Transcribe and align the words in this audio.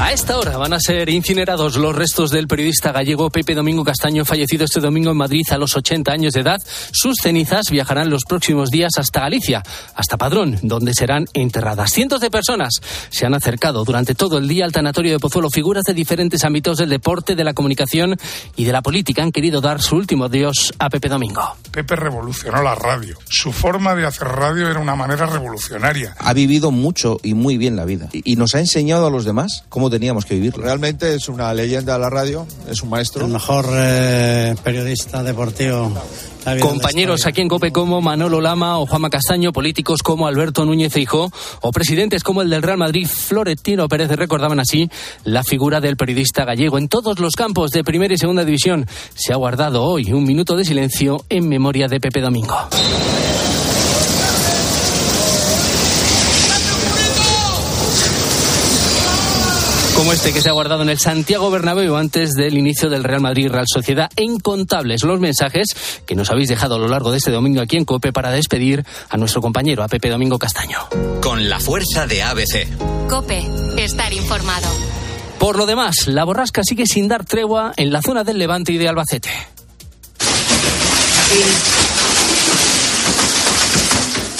A 0.00 0.12
esta 0.12 0.38
hora 0.38 0.56
van 0.56 0.72
a 0.72 0.80
ser 0.80 1.08
incinerados 1.08 1.76
los 1.76 1.94
restos 1.94 2.30
del 2.30 2.48
periodista 2.48 2.90
gallego 2.90 3.30
Pepe 3.30 3.54
Domingo 3.54 3.84
Castaño, 3.84 4.24
fallecido 4.24 4.64
este 4.64 4.80
domingo 4.80 5.12
en 5.12 5.16
Madrid 5.16 5.46
a 5.50 5.56
los 5.56 5.76
80 5.76 6.10
años 6.10 6.32
de 6.32 6.40
edad. 6.40 6.60
Sus 6.90 7.14
cenizas 7.22 7.70
viajarán 7.70 8.10
los 8.10 8.24
próximos 8.24 8.70
días 8.70 8.92
hasta 8.98 9.20
Galicia, 9.20 9.62
hasta 9.94 10.16
Padrón, 10.16 10.58
donde 10.62 10.94
serán 10.94 11.26
enterradas. 11.32 11.92
Cientos 11.92 12.20
de 12.20 12.30
personas 12.30 12.80
se 13.08 13.24
han 13.24 13.34
acercado 13.34 13.84
durante 13.84 14.16
todo 14.16 14.38
el 14.38 14.48
día 14.48 14.64
al 14.64 14.72
tanatorio 14.72 15.12
de 15.12 15.20
Pozuelo. 15.20 15.48
Figuras 15.48 15.84
de 15.84 15.94
diferentes 15.94 16.44
ámbitos 16.44 16.78
del 16.78 16.90
deporte, 16.90 17.36
de 17.36 17.44
la 17.44 17.54
comunicación 17.54 18.16
y 18.56 18.64
de 18.64 18.72
la 18.72 18.82
política 18.82 19.22
han 19.22 19.32
querido 19.32 19.60
dar 19.60 19.80
su 19.80 19.94
último 19.94 20.24
adiós 20.24 20.74
a 20.80 20.90
Pepe 20.90 21.08
Domingo. 21.08 21.56
Pepe 21.70 21.94
revolucionó 21.94 22.62
la 22.62 22.74
radio. 22.74 23.16
Su 23.28 23.52
forma 23.52 23.94
de 23.94 24.06
hacer 24.06 24.26
radio 24.26 24.68
era 24.68 24.80
una 24.80 24.96
manera 24.96 25.26
revolucionaria. 25.26 26.16
Ha 26.18 26.32
vivido 26.32 26.72
mucho 26.72 27.18
y 27.22 27.34
muy 27.34 27.58
bien 27.58 27.76
la 27.76 27.84
vida 27.84 28.08
y 28.12 28.34
nos 28.36 28.56
ha 28.56 28.58
enseñado 28.58 29.06
a 29.06 29.10
los 29.10 29.24
demás 29.24 29.62
cómo 29.68 29.83
teníamos 29.90 30.24
que 30.24 30.34
vivirlo. 30.34 30.64
Realmente 30.64 31.14
es 31.14 31.28
una 31.28 31.52
leyenda 31.54 31.94
de 31.94 31.98
la 31.98 32.10
radio, 32.10 32.46
es 32.68 32.82
un 32.82 32.90
maestro. 32.90 33.26
El 33.26 33.32
mejor 33.32 33.66
eh, 33.72 34.54
periodista 34.62 35.22
deportivo. 35.22 35.92
Compañeros 36.60 37.24
aquí 37.26 37.40
en 37.40 37.48
COPE 37.48 37.72
como 37.72 38.02
Manolo 38.02 38.40
Lama 38.40 38.78
o 38.78 38.86
Juanma 38.86 39.08
Castaño, 39.08 39.50
políticos 39.50 40.02
como 40.02 40.26
Alberto 40.26 40.66
Núñez 40.66 40.92
Feijó 40.92 41.32
o 41.62 41.72
presidentes 41.72 42.22
como 42.22 42.42
el 42.42 42.50
del 42.50 42.62
Real 42.62 42.76
Madrid, 42.76 43.08
Florentino 43.08 43.88
Pérez, 43.88 44.10
recordaban 44.10 44.60
así 44.60 44.90
la 45.24 45.42
figura 45.42 45.80
del 45.80 45.96
periodista 45.96 46.44
gallego. 46.44 46.76
En 46.76 46.88
todos 46.88 47.18
los 47.18 47.34
campos 47.34 47.70
de 47.70 47.82
primera 47.82 48.12
y 48.12 48.18
segunda 48.18 48.44
división 48.44 48.86
se 49.14 49.32
ha 49.32 49.36
guardado 49.36 49.84
hoy 49.84 50.12
un 50.12 50.24
minuto 50.24 50.54
de 50.54 50.66
silencio 50.66 51.24
en 51.30 51.48
memoria 51.48 51.88
de 51.88 51.98
Pepe 51.98 52.20
Domingo. 52.20 52.68
Este 60.14 60.32
que 60.32 60.40
se 60.40 60.48
ha 60.48 60.52
guardado 60.52 60.82
en 60.82 60.90
el 60.90 60.98
Santiago 61.00 61.50
Bernabéu 61.50 61.96
antes 61.96 62.34
del 62.34 62.56
inicio 62.56 62.88
del 62.88 63.02
Real 63.02 63.20
Madrid 63.20 63.50
Real 63.50 63.66
Sociedad. 63.66 64.08
Incontables 64.16 65.02
los 65.02 65.18
mensajes 65.18 65.66
que 66.06 66.14
nos 66.14 66.30
habéis 66.30 66.48
dejado 66.48 66.76
a 66.76 66.78
lo 66.78 66.86
largo 66.86 67.10
de 67.10 67.18
este 67.18 67.32
domingo 67.32 67.60
aquí 67.60 67.76
en 67.76 67.84
COPE 67.84 68.12
para 68.12 68.30
despedir 68.30 68.84
a 69.08 69.16
nuestro 69.16 69.42
compañero, 69.42 69.82
a 69.82 69.88
Pepe 69.88 70.10
Domingo 70.10 70.38
Castaño. 70.38 70.78
Con 71.20 71.48
la 71.48 71.58
fuerza 71.58 72.06
de 72.06 72.22
ABC. 72.22 73.08
COPE, 73.08 73.44
estar 73.78 74.12
informado. 74.12 74.68
Por 75.40 75.56
lo 75.56 75.66
demás, 75.66 76.06
la 76.06 76.22
borrasca 76.22 76.62
sigue 76.62 76.86
sin 76.86 77.08
dar 77.08 77.24
tregua 77.24 77.72
en 77.76 77.92
la 77.92 78.00
zona 78.00 78.22
del 78.22 78.38
Levante 78.38 78.70
y 78.72 78.78
de 78.78 78.88
Albacete. 78.88 79.30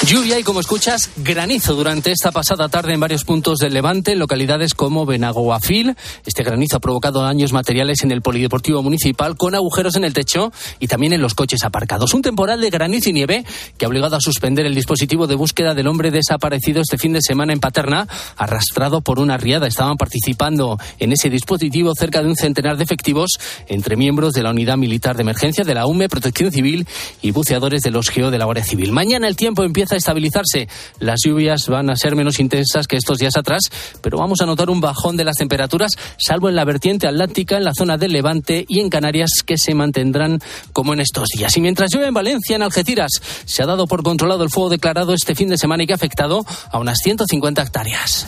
Lluvia 0.07 0.39
y, 0.39 0.43
como 0.43 0.61
escuchas, 0.61 1.09
granizo 1.17 1.75
durante 1.75 2.13
esta 2.13 2.31
pasada 2.31 2.69
tarde 2.69 2.93
en 2.93 3.01
varios 3.01 3.25
puntos 3.25 3.59
del 3.59 3.73
Levante, 3.73 4.13
en 4.13 4.19
localidades 4.19 4.75
como 4.75 5.07
Benagoafil. 5.07 5.97
Este 6.27 6.43
granizo 6.43 6.77
ha 6.77 6.81
provocado 6.81 7.23
daños 7.23 7.55
materiales 7.55 8.03
en 8.03 8.11
el 8.11 8.21
Polideportivo 8.21 8.83
Municipal 8.83 9.35
con 9.39 9.55
agujeros 9.55 9.97
en 9.97 10.05
el 10.05 10.13
techo 10.13 10.53
y 10.79 10.89
también 10.89 11.15
en 11.15 11.23
los 11.23 11.33
coches 11.33 11.65
aparcados. 11.65 12.13
Un 12.13 12.21
temporal 12.21 12.61
de 12.61 12.69
granizo 12.69 13.09
y 13.09 13.15
nieve 13.15 13.47
que 13.79 13.87
ha 13.87 13.89
obligado 13.89 14.17
a 14.17 14.21
suspender 14.21 14.67
el 14.67 14.75
dispositivo 14.75 15.27
de 15.27 15.37
búsqueda 15.37 15.73
del 15.73 15.87
hombre 15.87 16.11
desaparecido 16.11 16.83
este 16.83 16.99
fin 16.99 17.15
de 17.15 17.23
semana 17.23 17.55
en 17.55 17.61
Paterna, 17.61 18.07
arrastrado 18.37 19.01
por 19.01 19.19
una 19.19 19.39
riada. 19.39 19.67
Estaban 19.67 19.97
participando 19.97 20.79
en 20.99 21.13
ese 21.13 21.31
dispositivo 21.31 21.95
cerca 21.99 22.21
de 22.21 22.29
un 22.29 22.37
centenar 22.37 22.77
de 22.77 22.85
efectivos 22.85 23.39
entre 23.69 23.97
miembros 23.97 24.35
de 24.35 24.43
la 24.43 24.51
Unidad 24.51 24.77
Militar 24.77 25.17
de 25.17 25.23
Emergencia, 25.23 25.65
de 25.65 25.75
la 25.75 25.87
UME, 25.87 26.11
Protección 26.11 26.53
Civil 26.53 26.87
y 27.23 27.31
buceadores 27.31 27.81
de 27.81 27.91
los 27.91 28.11
GEO 28.11 28.31
de 28.31 28.37
la 28.37 28.45
Guardia 28.45 28.65
Civil. 28.65 28.93
Mañana 28.93 29.29
el 29.29 29.37
tiempo 29.37 29.63
empieza 29.63 29.94
a 29.95 29.99
estabilizarse. 29.99 30.69
Las 30.99 31.21
lluvias 31.25 31.69
van 31.69 31.91
a 31.91 31.97
ser 31.97 32.17
menos 32.17 32.41
intensas 32.41 32.87
que 32.87 32.97
estos 32.97 33.19
días 33.19 33.37
atrás, 33.37 33.63
pero 34.01 34.19
vamos 34.19 34.41
a 34.41 34.47
notar 34.47 34.71
un 34.71 34.81
bajón 34.81 35.17
de 35.17 35.25
las 35.25 35.37
temperaturas, 35.37 35.93
salvo 36.19 36.49
en 36.49 36.57
la 36.57 36.65
vertiente 36.65 37.07
atlántica, 37.07 37.57
en 37.57 37.65
la 37.65 37.75
zona 37.75 37.97
del 37.97 38.13
Levante 38.13 38.65
y 38.69 38.81
en 38.81 38.91
Canarias, 38.91 39.43
que 39.45 39.57
se 39.59 39.75
mantendrán 39.75 40.41
como 40.73 40.93
en 40.93 41.01
estos 41.01 41.29
días. 41.37 41.57
Y 41.57 41.61
mientras 41.61 41.91
llueve 41.93 42.09
en 42.09 42.15
Valencia, 42.15 42.57
en 42.57 42.63
Algeciras, 42.63 43.13
se 43.45 43.63
ha 43.63 43.67
dado 43.67 43.87
por 43.87 44.03
controlado 44.03 44.45
el 44.45 44.51
fuego 44.51 44.71
declarado 44.71 45.15
este 45.15 45.35
fin 45.35 45.49
de 45.49 45.59
semana 45.59 45.85
y 45.85 45.87
que 45.87 45.93
ha 45.93 45.97
afectado 45.97 46.45
a 46.71 46.79
unas 46.79 46.99
150 46.99 47.63
hectáreas. 47.63 48.27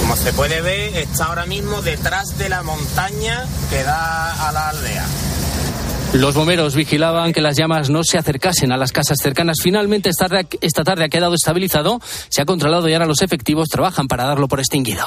Como 0.00 0.16
se 0.16 0.32
puede 0.32 0.60
ver, 0.60 0.96
está 0.96 1.26
ahora 1.26 1.46
mismo 1.46 1.80
detrás 1.82 2.38
de 2.38 2.48
la 2.48 2.62
montaña 2.62 3.46
que 3.70 3.82
da 3.82 4.48
a 4.48 4.52
la 4.52 4.68
aldea. 4.70 5.06
Los 6.14 6.34
bomberos 6.34 6.74
vigilaban 6.74 7.32
que 7.32 7.40
las 7.40 7.56
llamas 7.56 7.88
no 7.88 8.04
se 8.04 8.18
acercasen 8.18 8.70
a 8.70 8.76
las 8.76 8.92
casas 8.92 9.16
cercanas. 9.22 9.56
Finalmente, 9.62 10.10
esta 10.10 10.28
tarde, 10.28 10.46
esta 10.60 10.84
tarde 10.84 11.04
ha 11.04 11.08
quedado 11.08 11.34
estabilizado, 11.34 12.00
se 12.28 12.42
ha 12.42 12.44
controlado 12.44 12.86
y 12.88 12.92
ahora 12.92 13.06
los 13.06 13.22
efectivos 13.22 13.68
trabajan 13.70 14.08
para 14.08 14.24
darlo 14.24 14.46
por 14.46 14.60
extinguido. 14.60 15.06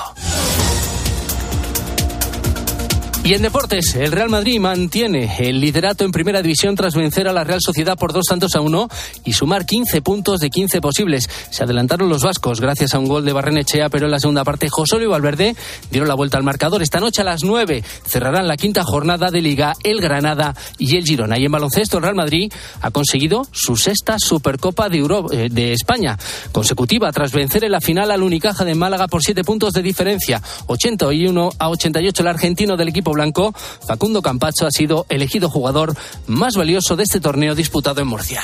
Y 3.25 3.33
en 3.33 3.41
deportes, 3.41 3.95
el 3.95 4.11
Real 4.11 4.29
Madrid 4.29 4.59
mantiene 4.59 5.35
el 5.39 5.59
liderato 5.59 6.05
en 6.05 6.11
primera 6.11 6.43
división 6.43 6.75
tras 6.75 6.93
vencer 6.93 7.27
a 7.27 7.33
la 7.33 7.43
Real 7.43 7.59
Sociedad 7.59 7.97
por 7.97 8.13
dos 8.13 8.25
tantos 8.29 8.53
a 8.53 8.61
uno 8.61 8.87
y 9.23 9.33
sumar 9.33 9.65
15 9.65 10.03
puntos 10.03 10.39
de 10.41 10.51
15 10.51 10.79
posibles. 10.79 11.27
Se 11.49 11.63
adelantaron 11.63 12.07
los 12.07 12.21
vascos 12.21 12.61
gracias 12.61 12.93
a 12.93 12.99
un 12.99 13.07
gol 13.07 13.25
de 13.25 13.33
Barrenechea, 13.33 13.89
pero 13.89 14.05
en 14.05 14.11
la 14.11 14.19
segunda 14.19 14.43
parte 14.43 14.69
José 14.69 14.97
y 15.01 15.07
Valverde 15.07 15.55
dieron 15.89 16.07
la 16.07 16.13
vuelta 16.13 16.37
al 16.37 16.43
marcador. 16.43 16.83
Esta 16.83 16.99
noche 16.99 17.21
a 17.21 17.25
las 17.25 17.43
9 17.43 17.83
cerrarán 18.05 18.47
la 18.47 18.57
quinta 18.57 18.83
jornada 18.83 19.31
de 19.31 19.41
Liga 19.41 19.73
el 19.81 20.01
Granada 20.01 20.53
y 20.77 20.95
el 20.95 21.03
Girona. 21.03 21.39
Y 21.39 21.45
en 21.45 21.51
baloncesto, 21.51 21.97
el 21.97 22.03
Real 22.03 22.13
Madrid 22.13 22.53
ha 22.81 22.91
conseguido 22.91 23.47
su 23.51 23.75
sexta 23.75 24.17
Supercopa 24.19 24.87
de, 24.87 24.99
eh, 24.99 25.49
de 25.49 25.73
España 25.73 26.15
consecutiva 26.51 27.11
tras 27.11 27.31
vencer 27.31 27.63
en 27.63 27.71
la 27.71 27.81
final 27.81 28.11
al 28.11 28.21
Unicaja 28.21 28.63
de 28.63 28.75
Málaga 28.75 29.07
por 29.07 29.23
siete 29.23 29.43
puntos 29.43 29.73
de 29.73 29.81
diferencia. 29.81 30.43
81 30.67 31.49
a 31.57 31.69
88 31.69 32.21
el 32.21 32.27
argentino 32.27 32.77
del 32.77 32.89
equipo 32.89 33.14
blanco, 33.15 33.53
Facundo 33.87 34.21
Campacho 34.21 34.67
ha 34.67 34.71
sido 34.71 35.05
elegido 35.09 35.49
jugador 35.49 35.95
más 36.27 36.55
valioso 36.55 36.95
de 36.95 37.03
este 37.03 37.19
torneo 37.19 37.55
disputado 37.55 38.01
en 38.01 38.07
Murcia. 38.07 38.41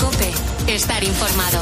Cope, 0.00 0.30
estar 0.68 1.02
informado. 1.02 1.58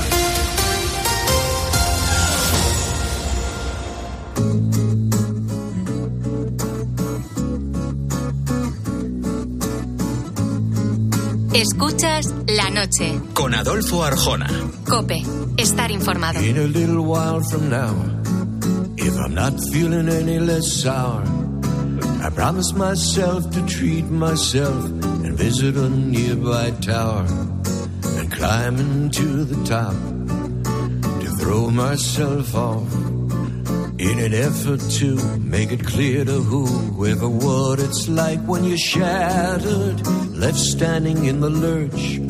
Escuchas 11.61 12.27
la 12.47 12.71
noche. 12.71 13.21
Con 13.35 13.55
Adolfo 13.55 14.03
Arjona. 14.03 14.49
Cope, 14.89 15.23
estar 15.59 15.91
informado. 15.91 16.41
In 16.43 16.57
a 16.57 16.63
little 16.63 17.01
while 17.01 17.43
from 17.51 17.69
now, 17.69 17.93
if 18.97 19.15
I'm 19.19 19.35
not 19.35 19.53
feeling 19.71 20.09
any 20.09 20.39
less 20.39 20.81
sour, 20.81 21.23
I 22.23 22.29
promised 22.29 22.77
myself 22.77 23.51
to 23.51 23.67
treat 23.67 24.05
myself 24.05 24.85
and 24.85 25.37
visit 25.37 25.77
a 25.77 25.89
nearby 25.89 26.71
tower 26.83 27.27
and 28.19 28.31
climb 28.31 28.77
into 28.77 29.45
the 29.45 29.65
top 29.65 29.95
to 31.23 31.31
throw 31.39 31.71
myself 31.71 32.55
off 32.55 32.93
in 33.99 34.19
an 34.19 34.35
effort 34.35 34.81
to 34.99 35.17
make 35.39 35.73
it 35.73 35.85
clear 35.85 36.25
to 36.25 36.41
whoever 36.43 37.29
what 37.29 37.81
it's 37.81 38.09
like 38.09 38.41
when 38.41 38.65
you're 38.65 38.79
shattered, 38.79 40.07
left 40.29 40.59
standing 40.59 41.25
in 41.25 41.41
the 41.41 41.51
lurch 41.51 42.21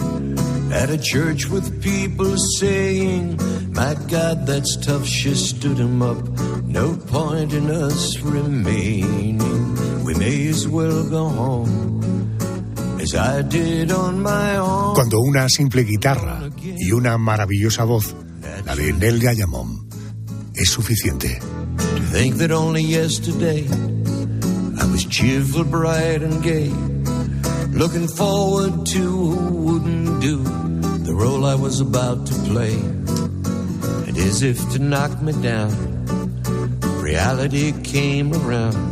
at 0.72 0.90
a 0.90 0.98
church 0.98 1.46
with 1.46 1.82
people 1.82 2.36
saying, 2.58 3.36
My 3.72 3.94
God, 4.08 4.46
that's 4.46 4.76
tough. 4.76 5.04
She 5.04 5.34
stood 5.34 5.78
him 5.78 6.02
up. 6.02 6.28
No 6.64 6.96
point 6.96 7.52
in 7.52 7.70
us 7.70 8.18
remaining. 8.20 9.79
We 10.10 10.18
may 10.18 10.48
as 10.48 10.66
well 10.66 11.04
go 11.08 11.28
home 11.28 12.36
as 13.00 13.14
I 13.14 13.42
did 13.42 13.92
on 13.92 14.20
my 14.20 14.56
own. 14.56 14.94
Cuando 14.96 15.20
una 15.20 15.48
simple 15.48 15.84
guitarra 15.84 16.50
y 16.60 16.90
una 16.90 17.16
maravillosa 17.16 17.84
voz, 17.84 18.16
la 18.66 18.74
de 18.74 18.92
Nel 18.92 19.20
Gayamón, 19.20 19.88
es 20.56 20.70
suficiente. 20.70 21.38
To 21.38 22.02
think 22.10 22.38
that 22.38 22.50
only 22.50 22.82
yesterday 22.82 23.68
I 24.80 24.90
was 24.90 25.04
cheerful, 25.04 25.62
bright, 25.62 26.22
and 26.22 26.42
gay. 26.42 26.72
Looking 27.70 28.08
forward 28.08 28.86
to 28.86 28.98
who 28.98 29.54
wouldn't 29.62 30.20
do 30.20 30.42
the 31.04 31.14
role 31.14 31.44
I 31.44 31.54
was 31.54 31.80
about 31.80 32.26
to 32.26 32.34
play. 32.50 32.74
And 34.08 34.18
as 34.18 34.42
if 34.42 34.58
to 34.72 34.80
knock 34.80 35.22
me 35.22 35.34
down, 35.40 35.70
reality 37.00 37.70
came 37.84 38.34
around. 38.34 38.89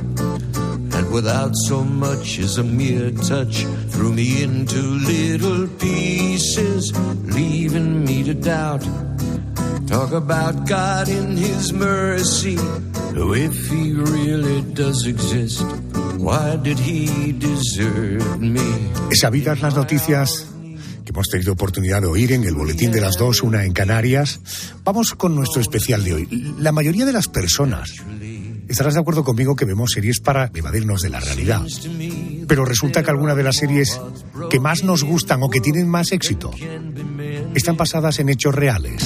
Without 1.10 1.52
so 1.66 1.82
much 1.82 2.38
as 2.38 2.58
a 2.58 2.64
mere 2.64 3.10
touch, 3.10 3.64
threw 3.90 4.12
me 4.12 4.42
into 4.42 4.80
little 4.80 5.66
pieces, 5.78 6.92
leaving 7.24 8.04
me 8.04 8.22
to 8.24 8.34
doubt. 8.34 8.84
Talk 9.86 10.12
about 10.12 10.68
God 10.68 11.08
in 11.08 11.36
His 11.36 11.72
mercy. 11.72 12.58
If 13.20 13.70
he 13.70 13.92
really 13.92 14.62
does 14.74 15.06
exist, 15.06 15.62
why 16.18 16.56
did 16.62 16.78
he 16.78 17.32
desert 17.32 18.38
me? 18.38 18.60
Sabidas 19.12 19.60
las 19.60 19.74
noticias 19.74 20.46
que 21.04 21.12
hemos 21.12 21.28
tenido 21.28 21.52
oportunidad 21.52 22.02
de 22.02 22.06
oír 22.06 22.32
en 22.32 22.44
el 22.44 22.54
boletín 22.54 22.92
de 22.92 23.00
las 23.00 23.16
dos, 23.16 23.42
una 23.42 23.64
en 23.64 23.72
Canarias, 23.72 24.40
vamos 24.84 25.14
con 25.14 25.34
nuestro 25.34 25.60
especial 25.60 26.04
de 26.04 26.14
hoy. 26.14 26.54
La 26.58 26.70
mayoría 26.70 27.06
de 27.06 27.12
las 27.12 27.28
personas 27.28 27.90
estarás 28.68 28.94
de 28.94 29.00
acuerdo 29.00 29.24
conmigo 29.24 29.56
que 29.56 29.64
vemos 29.64 29.92
series 29.92 30.20
para 30.20 30.50
evadirnos 30.54 31.00
de 31.00 31.10
la 31.10 31.20
realidad. 31.20 31.62
Pero 32.46 32.64
resulta 32.64 33.02
que 33.02 33.10
algunas 33.10 33.36
de 33.36 33.42
las 33.42 33.56
series 33.56 34.00
que 34.50 34.60
más 34.60 34.84
nos 34.84 35.04
gustan 35.04 35.42
o 35.42 35.50
que 35.50 35.60
tienen 35.60 35.88
más 35.88 36.12
éxito 36.12 36.50
están 37.54 37.76
basadas 37.76 38.18
en 38.18 38.28
hechos 38.28 38.54
reales. 38.54 39.02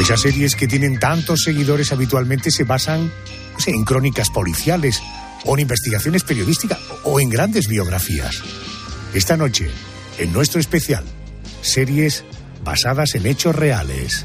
Esas 0.00 0.20
series 0.20 0.54
que 0.54 0.68
tienen 0.68 0.98
tantos 0.98 1.42
seguidores 1.42 1.92
habitualmente 1.92 2.50
se 2.50 2.64
basan 2.64 3.12
en 3.66 3.84
crónicas 3.84 4.30
policiales 4.30 5.02
o 5.44 5.54
en 5.54 5.62
investigaciones 5.62 6.22
periodísticas 6.22 6.78
o 7.04 7.20
en 7.20 7.28
grandes 7.28 7.68
biografías. 7.68 8.42
Esta 9.12 9.36
noche, 9.36 9.68
en 10.18 10.32
nuestro 10.32 10.60
especial, 10.60 11.04
series 11.62 12.24
basadas 12.64 13.14
en 13.16 13.26
hechos 13.26 13.56
reales. 13.56 14.24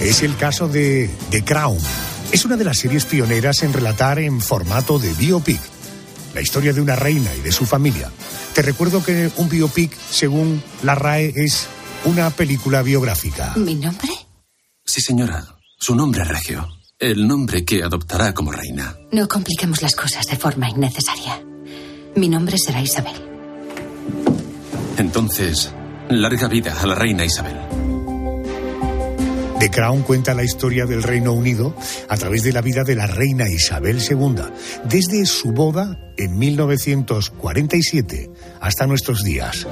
Es 0.00 0.22
el 0.22 0.36
caso 0.36 0.66
de 0.66 1.10
The 1.30 1.44
Crown. 1.44 1.78
Es 2.32 2.44
una 2.44 2.56
de 2.56 2.64
las 2.64 2.78
series 2.78 3.04
pioneras 3.04 3.62
en 3.62 3.72
relatar 3.72 4.18
en 4.18 4.40
formato 4.40 4.98
de 4.98 5.12
biopic 5.12 5.60
la 6.38 6.42
historia 6.42 6.72
de 6.72 6.80
una 6.80 6.94
reina 6.94 7.34
y 7.34 7.40
de 7.40 7.50
su 7.50 7.66
familia. 7.66 8.12
Te 8.54 8.62
recuerdo 8.62 9.02
que 9.02 9.28
un 9.38 9.48
biopic, 9.48 9.92
según 10.08 10.62
la 10.84 10.94
RAE, 10.94 11.32
es 11.34 11.66
una 12.04 12.30
película 12.30 12.80
biográfica. 12.82 13.54
¿Mi 13.56 13.74
nombre? 13.74 14.10
Sí, 14.84 15.00
señora. 15.00 15.44
Su 15.80 15.96
nombre 15.96 16.22
es 16.22 16.28
Regio. 16.28 16.68
El 16.96 17.26
nombre 17.26 17.64
que 17.64 17.82
adoptará 17.82 18.34
como 18.34 18.52
reina. 18.52 18.96
No 19.10 19.26
compliquemos 19.26 19.82
las 19.82 19.96
cosas 19.96 20.26
de 20.28 20.36
forma 20.36 20.70
innecesaria. 20.70 21.42
Mi 22.14 22.28
nombre 22.28 22.56
será 22.56 22.80
Isabel. 22.82 23.16
Entonces, 24.96 25.72
larga 26.08 26.46
vida 26.46 26.80
a 26.80 26.86
la 26.86 26.94
reina 26.94 27.24
Isabel. 27.24 27.67
The 29.58 29.70
Crown 29.70 30.02
cuenta 30.02 30.34
la 30.34 30.44
historia 30.44 30.86
del 30.86 31.02
Reino 31.02 31.32
Unido 31.32 31.74
a 32.08 32.16
través 32.16 32.44
de 32.44 32.52
la 32.52 32.60
vida 32.60 32.84
de 32.84 32.94
la 32.94 33.08
reina 33.08 33.48
Isabel 33.48 33.98
II, 34.00 34.36
desde 34.84 35.26
su 35.26 35.50
boda 35.50 35.98
en 36.16 36.38
1947 36.38 38.30
hasta 38.60 38.86
nuestros 38.86 39.24
días. 39.24 39.66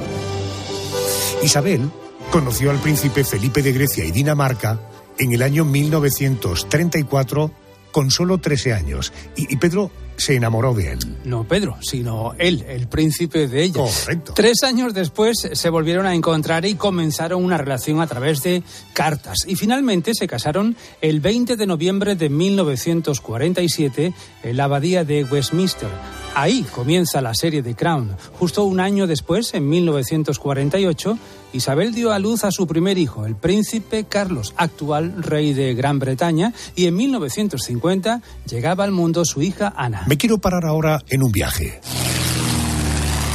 Isabel 1.42 1.88
conoció 2.32 2.72
al 2.72 2.80
príncipe 2.80 3.22
Felipe 3.22 3.62
de 3.62 3.72
Grecia 3.72 4.04
y 4.04 4.10
Dinamarca 4.10 4.80
en 5.18 5.32
el 5.32 5.42
año 5.42 5.64
1934 5.64 7.52
con 7.92 8.10
solo 8.10 8.38
13 8.38 8.72
años 8.72 9.12
y, 9.36 9.52
y 9.52 9.56
Pedro 9.56 9.92
se 10.16 10.34
enamoró 10.34 10.74
de 10.74 10.92
él. 10.92 10.98
No 11.24 11.44
Pedro, 11.44 11.76
sino 11.80 12.34
él, 12.38 12.64
el 12.68 12.88
príncipe 12.88 13.48
de 13.48 13.62
ella. 13.62 13.82
Correcto. 13.82 14.32
Tres 14.34 14.62
años 14.62 14.94
después 14.94 15.48
se 15.52 15.70
volvieron 15.70 16.06
a 16.06 16.14
encontrar 16.14 16.64
y 16.64 16.74
comenzaron 16.74 17.44
una 17.44 17.58
relación 17.58 18.00
a 18.00 18.06
través 18.06 18.42
de 18.42 18.62
cartas. 18.92 19.38
Y 19.46 19.56
finalmente 19.56 20.12
se 20.14 20.26
casaron 20.26 20.76
el 21.00 21.20
20 21.20 21.56
de 21.56 21.66
noviembre 21.66 22.16
de 22.16 22.28
1947 22.28 24.14
en 24.42 24.56
la 24.56 24.64
abadía 24.64 25.04
de 25.04 25.24
Westminster. 25.24 25.90
Ahí 26.34 26.66
comienza 26.70 27.22
la 27.22 27.34
serie 27.34 27.62
de 27.62 27.74
Crown. 27.74 28.14
Justo 28.38 28.64
un 28.64 28.78
año 28.78 29.06
después, 29.06 29.54
en 29.54 29.68
1948, 29.70 31.18
Isabel 31.54 31.94
dio 31.94 32.12
a 32.12 32.18
luz 32.18 32.44
a 32.44 32.50
su 32.50 32.66
primer 32.66 32.98
hijo, 32.98 33.24
el 33.24 33.36
príncipe 33.36 34.04
Carlos, 34.04 34.52
actual 34.58 35.22
rey 35.22 35.54
de 35.54 35.74
Gran 35.74 35.98
Bretaña, 35.98 36.52
y 36.74 36.86
en 36.86 36.96
1950 36.96 38.20
llegaba 38.46 38.84
al 38.84 38.92
mundo 38.92 39.24
su 39.24 39.40
hija 39.40 39.72
Ana. 39.74 40.04
Me 40.06 40.16
quiero 40.16 40.38
parar 40.38 40.64
ahora 40.64 41.02
en 41.08 41.24
un 41.24 41.32
viaje. 41.32 41.80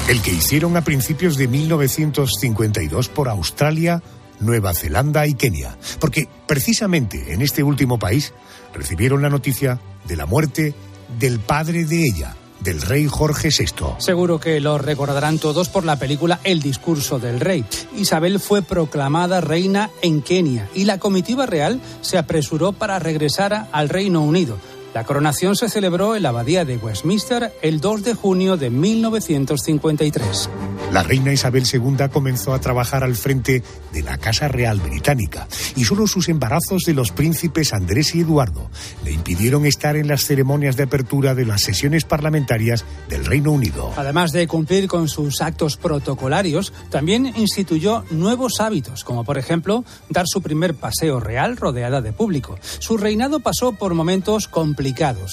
El 0.08 0.22
que 0.22 0.32
hicieron 0.32 0.78
a 0.78 0.84
principios 0.86 1.36
de 1.36 1.50
1952 1.50 3.10
por 3.10 3.28
Australia, 3.28 4.02
Nueva 4.40 4.74
Zelanda 4.74 5.28
y 5.28 5.34
Kenia. 5.34 5.78
Porque 6.00 6.30
precisamente 6.48 7.34
en 7.34 7.42
este 7.42 7.62
último 7.62 8.00
país 8.00 8.34
recibieron 8.74 9.22
la 9.22 9.30
noticia 9.30 9.82
de 10.08 10.16
la 10.16 10.26
muerte 10.26 10.74
del 11.20 11.42
padre 11.42 11.84
de 11.84 12.06
ella, 12.06 12.38
del 12.62 12.82
rey 12.82 13.06
Jorge 13.06 13.50
VI. 13.50 13.96
Seguro 13.98 14.40
que 14.40 14.62
lo 14.62 14.78
recordarán 14.78 15.40
todos 15.40 15.68
por 15.68 15.84
la 15.84 15.98
película 15.98 16.40
El 16.46 16.62
discurso 16.62 17.20
del 17.20 17.42
rey. 17.42 17.66
Isabel 17.98 18.40
fue 18.40 18.62
proclamada 18.62 19.42
reina 19.42 19.90
en 20.02 20.22
Kenia 20.22 20.70
y 20.74 20.86
la 20.86 21.00
comitiva 21.00 21.46
real 21.46 21.82
se 22.00 22.18
apresuró 22.18 22.72
para 22.72 22.98
regresar 22.98 23.68
al 23.74 23.90
Reino 23.90 24.22
Unido. 24.22 24.58
La 24.94 25.06
coronación 25.06 25.56
se 25.56 25.70
celebró 25.70 26.18
en 26.18 26.24
la 26.24 26.30
abadía 26.30 26.66
de 26.66 26.76
Westminster 26.76 27.54
el 27.62 27.80
2 27.80 28.04
de 28.04 28.14
junio 28.14 28.58
de 28.58 28.70
1953. 28.70 30.50
La 30.92 31.04
reina 31.04 31.32
Isabel 31.32 31.64
II 31.72 32.10
comenzó 32.12 32.54
a 32.54 32.60
trabajar 32.60 33.06
al 33.06 33.16
frente 33.16 33.64
de 33.94 34.04
la 34.04 34.18
Casa 34.18 34.50
Real 34.50 34.82
Británica 34.82 35.48
y 35.78 35.86
solo 35.86 36.06
sus 36.08 36.28
embarazos 36.28 36.84
de 36.86 36.94
los 36.94 37.12
príncipes 37.12 37.72
Andrés 37.72 38.14
y 38.14 38.20
Eduardo 38.20 38.70
le 39.06 39.14
impidieron 39.14 39.66
estar 39.66 39.96
en 39.96 40.10
las 40.10 40.26
ceremonias 40.26 40.76
de 40.76 40.84
apertura 40.84 41.34
de 41.34 41.46
las 41.46 41.62
sesiones 41.62 42.04
parlamentarias 42.04 42.84
del 43.08 43.24
Reino 43.24 43.54
Unido. 43.54 43.94
Además 43.96 44.34
de 44.34 44.46
cumplir 44.48 44.90
con 44.90 45.08
sus 45.08 45.40
actos 45.40 45.78
protocolarios, 45.78 46.74
también 46.90 47.34
instituyó 47.38 48.04
nuevos 48.12 48.60
hábitos, 48.60 49.06
como 49.06 49.24
por 49.24 49.38
ejemplo 49.38 49.86
dar 50.10 50.26
su 50.28 50.42
primer 50.42 50.76
paseo 50.76 51.22
real 51.22 51.56
rodeada 51.56 52.02
de 52.02 52.12
público. 52.12 52.60
Su 52.80 52.98
reinado 52.98 53.40
pasó 53.40 53.72
por 53.72 53.94
momentos 53.94 54.50
complicados, 54.50 54.81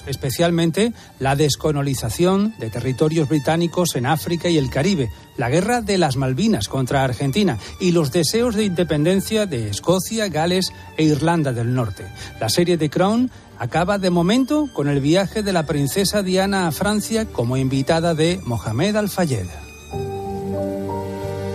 especialmente 0.07 0.93
la 1.19 1.37
descolonización 1.37 2.55
de 2.59 2.71
territorios 2.71 3.29
británicos 3.29 3.97
en 3.97 4.07
África 4.07 4.49
y 4.49 4.59
el 4.59 4.71
Caribe, 4.71 5.11
la 5.37 5.49
guerra 5.49 5.81
de 5.81 5.99
las 5.99 6.17
Malvinas 6.17 6.69
contra 6.69 7.05
Argentina 7.05 7.59
y 7.81 7.93
los 7.93 8.13
deseos 8.13 8.55
de 8.55 8.65
independencia 8.65 9.47
de 9.47 9.69
Escocia, 9.69 10.29
Gales 10.29 10.73
e 10.97 11.05
Irlanda 11.05 11.53
del 11.53 11.75
Norte. 11.75 12.05
La 12.41 12.49
serie 12.49 12.77
de 12.77 12.91
Crown 12.91 13.31
acaba 13.59 13.99
de 13.99 14.11
momento 14.11 14.69
con 14.73 14.89
el 14.89 15.01
viaje 15.01 15.43
de 15.43 15.53
la 15.53 15.67
princesa 15.67 16.23
Diana 16.23 16.69
a 16.69 16.73
Francia 16.73 17.27
como 17.27 17.57
invitada 17.57 18.15
de 18.15 18.41
Mohamed 18.45 18.97
Al-Fayed. 18.97 19.68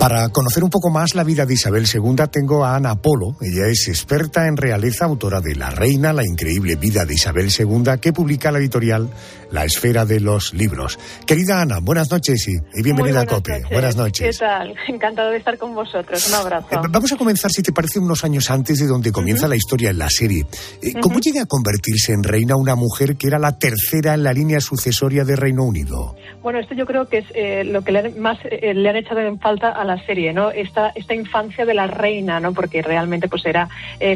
Para 0.04 0.28
conocer 0.28 0.66
un 0.66 0.70
poco 0.70 0.90
más 0.90 1.16
la 1.16 1.24
vida 1.24 1.46
de 1.46 1.54
Isabel 1.54 1.86
II 1.88 2.28
tengo 2.30 2.66
a 2.66 2.76
Ana 2.76 2.96
Polo. 2.96 3.38
Ella 3.40 3.68
es 3.68 3.88
experta 3.88 4.48
en 4.48 4.58
realeza, 4.58 5.06
autora 5.06 5.40
de 5.40 5.56
La 5.56 5.70
Reina, 5.70 6.12
la 6.12 6.26
increíble 6.26 6.76
vida 6.76 7.06
de 7.06 7.14
Isabel 7.14 7.48
II, 7.58 8.00
que 8.02 8.12
publica 8.12 8.52
la 8.52 8.60
editorial 8.60 9.10
La 9.54 9.66
Esfera 9.66 10.04
de 10.04 10.20
los 10.20 10.52
Libros. 10.56 10.98
Querida 11.28 11.62
Ana, 11.62 11.78
buenas 11.80 12.10
noches 12.10 12.48
y, 12.48 12.54
y 12.80 12.82
bienvenida 12.82 13.22
a 13.22 13.26
COPE. 13.28 13.52
noches. 13.52 13.70
Buenas 13.72 13.96
noches. 13.96 14.40
¿Qué 14.40 14.46
tal? 14.46 14.74
Encantado 14.88 15.30
de 15.30 15.38
estar 15.38 15.60
con 15.60 15.76
vosotros. 15.76 16.28
Un 16.28 16.34
abrazo. 16.34 16.68
Eh, 16.72 16.78
Vamos 16.90 17.12
a 17.12 17.18
comenzar, 17.18 17.52
si 17.52 17.62
te 17.62 17.72
parece, 17.72 18.00
unos 18.00 18.24
años 18.24 18.50
antes 18.50 18.80
de 18.80 18.88
donde 18.88 19.12
comienza 19.12 19.48
la 19.48 19.56
historia 19.56 19.92
en 19.92 20.00
la 20.00 20.10
serie. 20.10 20.48
Eh, 20.82 20.94
¿Cómo 21.00 21.20
llega 21.20 21.44
a 21.44 21.46
convertirse 21.46 22.14
en 22.14 22.24
reina 22.24 22.56
una 22.56 22.76
mujer 22.76 23.16
que 23.16 23.28
era 23.28 23.38
la 23.38 23.60
tercera 23.60 24.16
en 24.16 24.24
la 24.24 24.34
línea 24.34 24.60
sucesoria 24.60 25.24
de 25.24 25.36
Reino 25.36 25.64
Unido? 25.64 26.16
Bueno, 26.42 26.58
esto 26.60 26.74
yo 26.74 26.88
creo 26.88 27.08
que 27.08 27.20
es 27.20 27.26
eh, 27.36 27.64
lo 27.64 27.84
que 27.84 27.92
le 27.92 28.00
han, 28.00 28.20
más 28.20 28.40
le 28.52 28.90
han 28.90 28.96
echado 28.96 29.20
en 29.22 29.40
falta 29.40 29.70
a 29.70 29.84
la 29.86 30.04
serie, 30.06 30.34
¿no? 30.34 30.50
Esta, 30.50 30.90
esta 30.96 31.14
infancia 31.14 31.64
de 31.66 31.76
la 31.76 31.86
reina, 31.86 32.40
¿no? 32.40 32.54
Porque 32.54 32.82
realmente, 32.82 33.28
pues 33.30 33.46
era, 33.46 33.70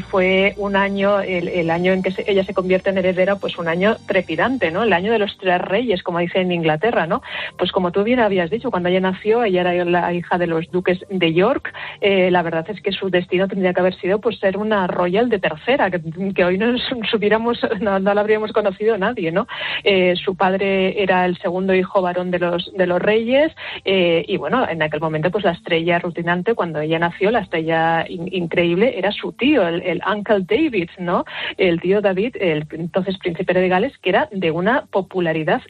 fue 0.10 0.56
un 0.58 0.76
año, 0.76 1.20
el, 1.22 1.48
el 1.48 1.70
año 1.70 1.94
en 1.94 2.02
que 2.02 2.12
se- 2.12 2.26
ella 2.30 2.44
se 2.44 2.54
convierte 2.56 2.90
en 2.90 2.98
heredera, 2.98 3.36
pues 3.36 3.58
un 3.60 3.68
año 3.68 3.98
trepidante, 4.08 4.72
¿no? 4.72 4.82
El 4.84 4.94
año 4.94 5.12
de 5.12 5.20
los 5.20 5.27
tres 5.38 5.60
reyes, 5.62 6.04
como 6.04 6.20
dicen 6.20 6.44
en 6.44 6.52
Inglaterra, 6.54 7.06
¿no? 7.08 7.22
Pues 7.58 7.72
como 7.72 7.92
tú 7.92 8.04
bien 8.04 8.20
habías 8.20 8.50
dicho, 8.50 8.72
cuando 8.72 8.90
ella 8.90 9.00
nació, 9.00 9.44
ella 9.44 9.62
era 9.62 9.86
la 9.86 10.14
hija 10.14 10.38
de 10.38 10.48
los 10.48 10.70
duques 10.72 11.00
de 11.10 11.34
York. 11.34 11.74
eh, 12.02 12.32
la 12.32 12.42
verdad 12.42 12.66
es 12.70 12.82
que 12.82 12.92
su 12.92 13.10
destino 13.10 13.48
tendría 13.48 13.74
que 13.74 13.82
haber 13.82 13.96
sido, 13.96 14.20
pues, 14.20 14.40
ser 14.40 14.58
una 14.58 14.88
royal 14.88 15.30
de 15.30 15.40
tercera, 15.40 15.92
que, 15.92 16.46
hoy 16.46 16.58
no 16.58 16.72
nos 16.72 16.82
hubiéramos, 17.14 17.60
no, 17.82 18.00
no 18.00 18.14
la 18.14 18.22
habríamos 18.22 18.52
conocido 18.52 18.98
nadie, 18.98 19.32
¿no? 19.32 19.48
Eh, 19.84 20.16
su 20.16 20.36
padre 20.36 21.02
era 21.02 21.26
el 21.26 21.38
segundo 21.38 21.74
hijo 21.74 22.02
varón 22.02 22.32
de 22.32 22.40
los 22.40 22.72
de 22.74 22.88
los 22.88 23.02
reyes 23.02 23.52
eh, 23.86 24.24
y 24.28 24.38
bueno, 24.38 24.68
en 24.68 24.82
aquel 24.82 25.00
momento 25.00 25.32
pues 25.32 25.44
las 25.44 25.58
estrella 25.58 26.00
rutinante 26.00 26.56
cuando 26.56 26.80
ella 26.80 27.00
nació, 27.00 27.30
la 27.30 27.40
estrella 27.40 28.06
increíble 28.08 28.98
era 28.98 29.12
su 29.12 29.34
tío, 29.34 29.68
el, 29.68 30.02
Uncle 30.08 30.46
David, 30.48 30.90
¿no? 30.98 31.26
El 31.58 31.82
tío 31.82 32.00
David, 32.00 32.38
el 32.40 32.66
entonces 32.72 33.18
príncipe 33.18 33.54
de 33.54 33.68
Gales, 33.68 33.98
que 33.98 34.10
era 34.12 34.30
de 34.32 34.52
una 34.52 34.86
popularidad 34.86 35.17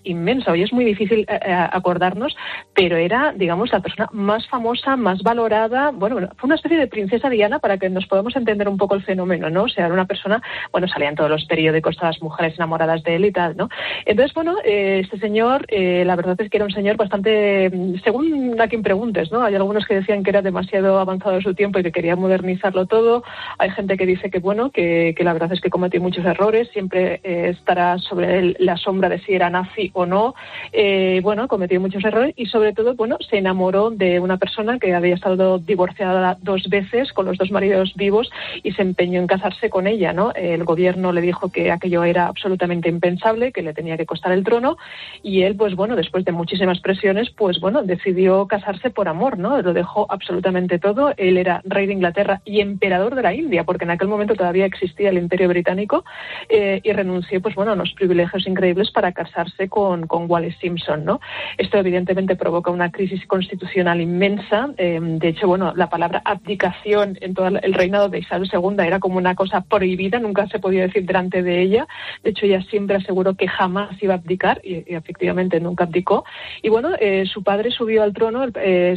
inmensa. 0.03 0.51
Hoy 0.51 0.63
es 0.63 0.73
muy 0.73 0.85
difícil 0.85 1.25
eh, 1.27 1.39
eh, 1.45 1.67
acordarnos, 1.71 2.35
pero 2.73 2.97
era, 2.97 3.33
digamos, 3.35 3.71
la 3.71 3.79
persona 3.79 4.09
más 4.11 4.47
famosa, 4.47 4.95
más 4.95 5.21
valorada. 5.23 5.91
Bueno, 5.91 6.29
fue 6.37 6.47
una 6.47 6.55
especie 6.55 6.77
de 6.77 6.87
princesa 6.87 7.29
Diana 7.29 7.59
para 7.59 7.77
que 7.77 7.89
nos 7.89 8.05
podamos 8.07 8.35
entender 8.35 8.67
un 8.67 8.77
poco 8.77 8.95
el 8.95 9.03
fenómeno, 9.03 9.49
¿no? 9.49 9.63
O 9.63 9.69
sea, 9.69 9.85
era 9.85 9.93
una 9.93 10.05
persona, 10.05 10.41
bueno, 10.71 10.87
salían 10.87 11.15
todos 11.15 11.29
los 11.29 11.45
periódicos, 11.45 11.95
todas 11.95 12.15
las 12.15 12.21
mujeres 12.21 12.55
enamoradas 12.55 13.03
de 13.03 13.15
él 13.15 13.25
y 13.25 13.31
tal, 13.31 13.55
¿no? 13.57 13.69
Entonces, 14.05 14.33
bueno, 14.33 14.55
eh, 14.63 15.01
este 15.03 15.19
señor, 15.19 15.65
la 15.69 16.15
verdad 16.15 16.39
es 16.39 16.49
que 16.49 16.57
era 16.57 16.65
un 16.65 16.71
señor 16.71 16.97
bastante, 16.97 17.71
según 18.03 18.55
a 18.59 18.67
quien 18.67 18.83
preguntes, 18.83 19.31
¿no? 19.31 19.43
Hay 19.43 19.55
algunos 19.55 19.85
que 19.85 19.95
decían 19.95 20.23
que 20.23 20.29
era 20.29 20.41
demasiado 20.41 20.99
avanzado 20.99 21.35
de 21.35 21.41
su 21.41 21.53
tiempo 21.53 21.79
y 21.79 21.83
que 21.83 21.91
quería 21.91 22.15
modernizarlo 22.15 22.85
todo. 22.85 23.23
Hay 23.57 23.69
gente 23.71 23.97
que 23.97 24.05
dice 24.05 24.29
que, 24.29 24.39
bueno, 24.39 24.71
que, 24.71 25.15
la 25.19 25.33
verdad 25.33 25.51
es 25.51 25.61
que 25.61 25.69
cometió 25.69 26.01
muchos 26.01 26.25
errores, 26.25 26.69
siempre 26.71 27.19
estará 27.23 27.97
sobre 27.97 28.39
él 28.39 28.57
la 28.59 28.77
sombra 28.77 29.09
de 29.09 29.19
si 29.27 29.35
era 29.35 29.49
nazi 29.49 29.91
o 29.93 30.05
no. 30.05 30.33
Eh, 30.71 31.19
bueno, 31.21 31.47
cometió 31.47 31.79
muchos 31.79 32.03
errores 32.03 32.33
y 32.37 32.47
sobre 32.47 32.73
todo, 32.73 32.95
bueno, 32.95 33.17
se 33.29 33.37
enamoró 33.37 33.91
de 33.91 34.19
una 34.19 34.37
persona 34.37 34.79
que 34.79 34.95
había 34.95 35.15
estado 35.15 35.59
divorciada 35.59 36.37
dos 36.41 36.67
veces 36.69 37.13
con 37.13 37.25
los 37.25 37.37
dos 37.37 37.51
maridos 37.51 37.93
vivos 37.95 38.31
y 38.63 38.71
se 38.71 38.81
empeñó 38.81 39.19
en 39.19 39.27
casarse 39.27 39.69
con 39.69 39.85
ella, 39.85 40.13
¿no? 40.13 40.31
El 40.33 40.63
gobierno 40.63 41.11
le 41.11 41.21
dijo 41.21 41.51
que 41.51 41.71
aquello 41.71 42.03
era 42.03 42.27
absolutamente 42.27 42.89
impensable, 42.89 43.51
que 43.51 43.61
le 43.61 43.73
tenía 43.73 43.97
que 43.97 44.05
costar 44.05 44.31
el 44.31 44.43
trono 44.43 44.77
y 45.21 45.43
él, 45.43 45.55
pues 45.55 45.75
bueno, 45.75 45.95
después 45.95 46.23
de 46.23 46.31
muchísimas 46.31 46.79
presiones, 46.79 47.29
pues 47.31 47.59
bueno, 47.59 47.83
decidió 47.83 48.47
casarse 48.47 48.89
por 48.89 49.09
amor, 49.09 49.37
¿no? 49.37 49.61
Lo 49.61 49.73
dejó 49.73 50.05
absolutamente 50.09 50.79
todo. 50.79 51.13
Él 51.17 51.37
era 51.37 51.61
rey 51.65 51.85
de 51.87 51.93
Inglaterra 51.93 52.41
y 52.45 52.61
emperador 52.61 53.15
de 53.15 53.23
la 53.23 53.33
India, 53.33 53.63
porque 53.65 53.83
en 53.83 53.91
aquel 53.91 54.07
momento 54.07 54.35
todavía 54.35 54.65
existía 54.65 55.09
el 55.09 55.17
Imperio 55.17 55.49
Británico 55.49 56.05
eh, 56.49 56.79
y 56.83 56.91
renunció, 56.93 57.41
pues 57.41 57.55
bueno, 57.55 57.71
a 57.71 57.75
unos 57.75 57.93
privilegios 57.93 58.47
increíbles 58.47 58.91
para 58.91 59.11
casarse 59.17 59.67
con, 59.67 60.05
con 60.05 60.29
Wallace 60.29 60.57
Simpson, 60.61 61.03
¿no? 61.03 61.19
Esto 61.57 61.77
evidentemente 61.77 62.35
provoca 62.35 62.69
una 62.69 62.91
crisis 62.91 63.25
constitucional 63.25 63.99
inmensa. 63.99 64.69
Eh, 64.77 64.99
de 65.01 65.27
hecho, 65.29 65.47
bueno, 65.47 65.73
la 65.75 65.89
palabra 65.89 66.21
abdicación 66.23 67.17
en 67.21 67.33
todo 67.33 67.47
el 67.47 67.73
reinado 67.73 68.09
de 68.09 68.19
Isabel 68.19 68.49
II 68.51 68.85
era 68.85 68.99
como 68.99 69.17
una 69.17 69.33
cosa 69.33 69.61
prohibida, 69.61 70.19
nunca 70.19 70.47
se 70.47 70.59
podía 70.59 70.83
decir 70.83 71.03
delante 71.05 71.41
de 71.41 71.61
ella. 71.61 71.87
De 72.23 72.29
hecho, 72.29 72.45
ella 72.45 72.61
siempre 72.69 72.97
aseguró 72.97 73.33
que 73.33 73.47
jamás 73.47 73.91
iba 74.03 74.13
a 74.13 74.17
abdicar 74.17 74.61
y, 74.63 74.83
efectivamente 74.93 75.59
nunca 75.59 75.85
abdicó. 75.85 76.23
Y 76.61 76.69
bueno, 76.69 76.91
eh, 76.99 77.25
su 77.25 77.41
padre 77.43 77.71
subió 77.71 78.03
al 78.03 78.13
trono, 78.13 78.45
eh, 78.55 78.95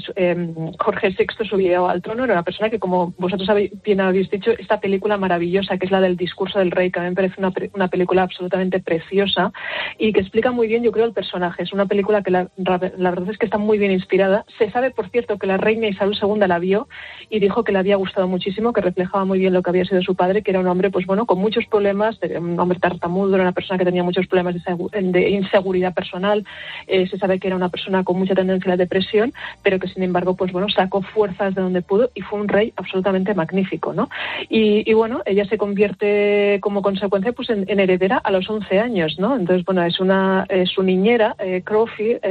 Jorge 0.78 1.16
VI 1.18 1.46
subió 1.48 1.88
al 1.88 2.02
trono, 2.02 2.24
era 2.24 2.34
una 2.34 2.42
persona 2.42 2.68
que, 2.68 2.78
como 2.78 3.14
vosotros 3.16 3.48
bien 3.82 4.00
habéis 4.00 4.30
dicho, 4.30 4.50
esta 4.50 4.80
película 4.80 5.16
maravillosa 5.16 5.78
que 5.78 5.86
es 5.86 5.92
la 5.92 6.00
del 6.02 6.16
discurso 6.16 6.58
del 6.58 6.70
rey, 6.70 6.90
que 6.90 7.00
a 7.00 7.02
mí 7.04 7.08
me 7.08 7.14
parece 7.14 7.36
una, 7.38 7.52
una 7.72 7.88
película 7.88 8.22
absolutamente 8.22 8.80
preciosa, 8.80 9.52
y 9.98 10.09
que 10.12 10.20
explica 10.20 10.50
muy 10.50 10.66
bien, 10.66 10.82
yo 10.82 10.92
creo, 10.92 11.06
el 11.06 11.12
personaje. 11.12 11.62
Es 11.62 11.72
una 11.72 11.86
película 11.86 12.22
que 12.22 12.30
la, 12.30 12.48
verdad 12.56 13.30
es 13.30 13.38
que 13.38 13.46
está 13.46 13.58
muy 13.58 13.78
bien 13.78 13.92
inspirada. 13.92 14.44
Se 14.58 14.70
sabe, 14.70 14.90
por 14.90 15.08
cierto, 15.10 15.38
que 15.38 15.46
la 15.46 15.56
reina 15.56 15.88
Isabel 15.88 16.16
II 16.20 16.46
la 16.46 16.58
vio 16.58 16.88
y 17.28 17.40
dijo 17.40 17.64
que 17.64 17.72
le 17.72 17.78
había 17.78 17.96
gustado 17.96 18.28
muchísimo, 18.28 18.72
que 18.72 18.80
reflejaba 18.80 19.24
muy 19.24 19.38
bien 19.38 19.52
lo 19.52 19.62
que 19.62 19.70
había 19.70 19.84
sido 19.84 20.02
su 20.02 20.14
padre, 20.14 20.42
que 20.42 20.50
era 20.50 20.60
un 20.60 20.66
hombre, 20.66 20.90
pues 20.90 21.06
bueno, 21.06 21.26
con 21.26 21.38
muchos 21.38 21.66
problemas, 21.66 22.18
un 22.38 22.58
hombre 22.58 22.78
tartamudo, 22.78 23.34
era 23.34 23.44
una 23.44 23.52
persona 23.52 23.78
que 23.78 23.84
tenía 23.84 24.02
muchos 24.02 24.26
problemas 24.26 24.54
de, 24.54 25.30
inseguridad 25.30 25.94
personal. 25.94 26.44
Eh, 26.86 27.06
se 27.08 27.18
sabe 27.18 27.38
que 27.38 27.46
era 27.46 27.56
una 27.56 27.68
persona 27.68 28.04
con 28.04 28.18
mucha 28.18 28.34
tendencia 28.34 28.68
a 28.68 28.76
la 28.76 28.76
depresión, 28.76 29.32
pero 29.62 29.78
que 29.78 29.88
sin 29.88 30.02
embargo, 30.02 30.34
pues 30.34 30.52
bueno, 30.52 30.68
sacó 30.68 31.02
fuerzas 31.02 31.54
de 31.54 31.62
donde 31.62 31.82
pudo 31.82 32.10
y 32.14 32.22
fue 32.22 32.40
un 32.40 32.48
rey 32.48 32.72
absolutamente 32.76 33.34
magnífico, 33.34 33.92
¿no? 33.92 34.08
Y, 34.48 34.92
bueno, 34.94 35.22
ella 35.26 35.44
se 35.44 35.58
convierte 35.58 36.58
como 36.60 36.82
consecuencia 36.82 37.32
pues 37.32 37.50
en, 37.50 37.68
heredera 37.68 38.18
a 38.18 38.30
los 38.30 38.48
11 38.48 38.78
años, 38.78 39.18
¿no? 39.18 39.36
Entonces, 39.36 39.64
bueno, 39.64 39.82
es 39.82 39.98
una 40.00 40.46
su 40.66 40.82
niñera, 40.82 41.34
eh, 41.38 41.62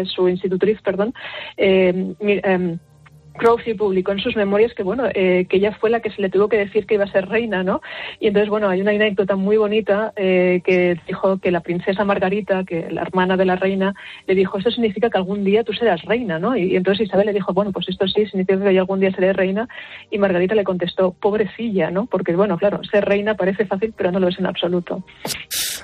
su 0.06 0.28
institutriz, 0.28 0.82
perdón, 0.82 1.14
Crowley 3.40 3.74
publicó 3.74 4.12
en 4.12 4.20
sus 4.20 4.36
memorias 4.36 4.74
que 4.76 4.84
bueno 4.84 5.06
eh, 5.14 5.48
que 5.50 5.58
ella 5.58 5.76
fue 5.80 5.90
la 5.90 6.02
que 6.02 6.12
se 6.12 6.22
le 6.22 6.30
tuvo 6.30 6.48
que 6.48 6.58
decir 6.58 6.86
que 6.86 6.96
iba 6.96 7.06
a 7.06 7.12
ser 7.12 7.28
reina, 7.28 7.64
¿no? 7.64 7.82
Y 8.20 8.28
entonces 8.28 8.50
bueno 8.50 8.70
hay 8.70 8.82
una 8.82 8.92
anécdota 8.92 9.36
muy 9.36 9.58
bonita 9.58 10.14
eh, 10.16 10.62
que 10.64 11.00
dijo 11.08 11.40
que 11.40 11.52
la 11.52 11.62
princesa 11.62 12.04
Margarita, 12.06 12.64
que 12.64 12.92
la 12.92 13.02
hermana 13.02 13.38
de 13.38 13.46
la 13.46 13.56
reina, 13.56 13.96
le 14.28 14.36
dijo 14.36 14.58
esto 14.58 14.70
significa 14.70 15.10
que 15.10 15.18
algún 15.18 15.44
día 15.44 15.64
tú 15.64 15.74
serás 15.74 16.04
reina, 16.04 16.38
¿no? 16.38 16.56
Y, 16.56 16.76
entonces 16.76 17.08
Isabel 17.08 17.28
le 17.28 17.34
dijo 17.34 17.54
bueno 17.54 17.72
pues 17.72 17.88
esto 17.90 18.08
sí 18.08 18.26
significa 18.26 18.64
que 18.64 18.74
yo 18.74 18.82
algún 18.82 19.00
día 19.00 19.12
seré 19.12 19.34
reina 19.34 19.68
y 20.12 20.20
Margarita 20.20 20.54
le 20.54 20.64
contestó 20.64 21.14
pobrecilla, 21.14 21.90
¿no? 21.90 22.06
Porque 22.06 22.36
bueno 22.36 22.58
claro 22.58 22.82
ser 22.84 23.06
reina 23.06 23.36
parece 23.36 23.66
fácil 23.66 23.94
pero 23.98 24.12
no 24.12 24.20
lo 24.20 24.28
es 24.28 24.38
en 24.38 24.46
absoluto. 24.46 25.04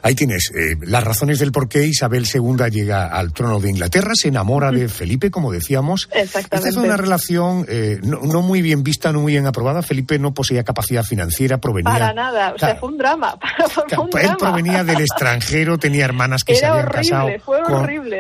Ahí 0.02 0.14
tienes 0.14 0.52
eh, 0.52 0.76
las 0.82 1.04
razones 1.04 1.40
del 1.40 1.52
por 1.52 1.68
qué 1.68 1.86
Isabel 1.86 2.26
II 2.32 2.70
llega 2.70 3.08
al 3.08 3.34
trono 3.34 3.60
de 3.60 3.70
Inglaterra, 3.70 4.12
se 4.14 4.28
enamora 4.28 4.72
de 4.72 4.88
Felipe, 4.88 5.32
como 5.32 5.52
decíamos. 5.52 6.10
Exactamente. 6.14 6.56
Esta 6.56 6.70
es 6.70 6.76
una 6.76 6.98
relación 6.98 7.45
eh, 7.68 8.00
no, 8.04 8.42
muy 8.42 8.62
bien 8.62 8.84
vista, 8.84 9.12
no 9.12 9.22
muy 9.22 9.34
bien 9.34 9.46
aprobada. 9.46 9.82
Felipe 9.82 10.20
no 10.20 10.34
poseía 10.34 10.64
capacidad 10.64 11.04
financiera, 11.04 11.60
provenía... 11.60 11.92
Para 11.92 12.14
nada, 12.14 12.54
o 12.54 12.58
sea, 12.58 12.76
fue 12.76 12.90
un 12.90 12.98
drama. 12.98 13.38
él 14.22 14.32
provenía 14.38 14.84
del 14.84 15.02
extranjero, 15.02 15.78
tenía 15.78 16.06
hermanas 16.06 16.44
que 16.44 16.56
se 16.56 16.66
habían 16.66 16.88
casado 16.88 17.30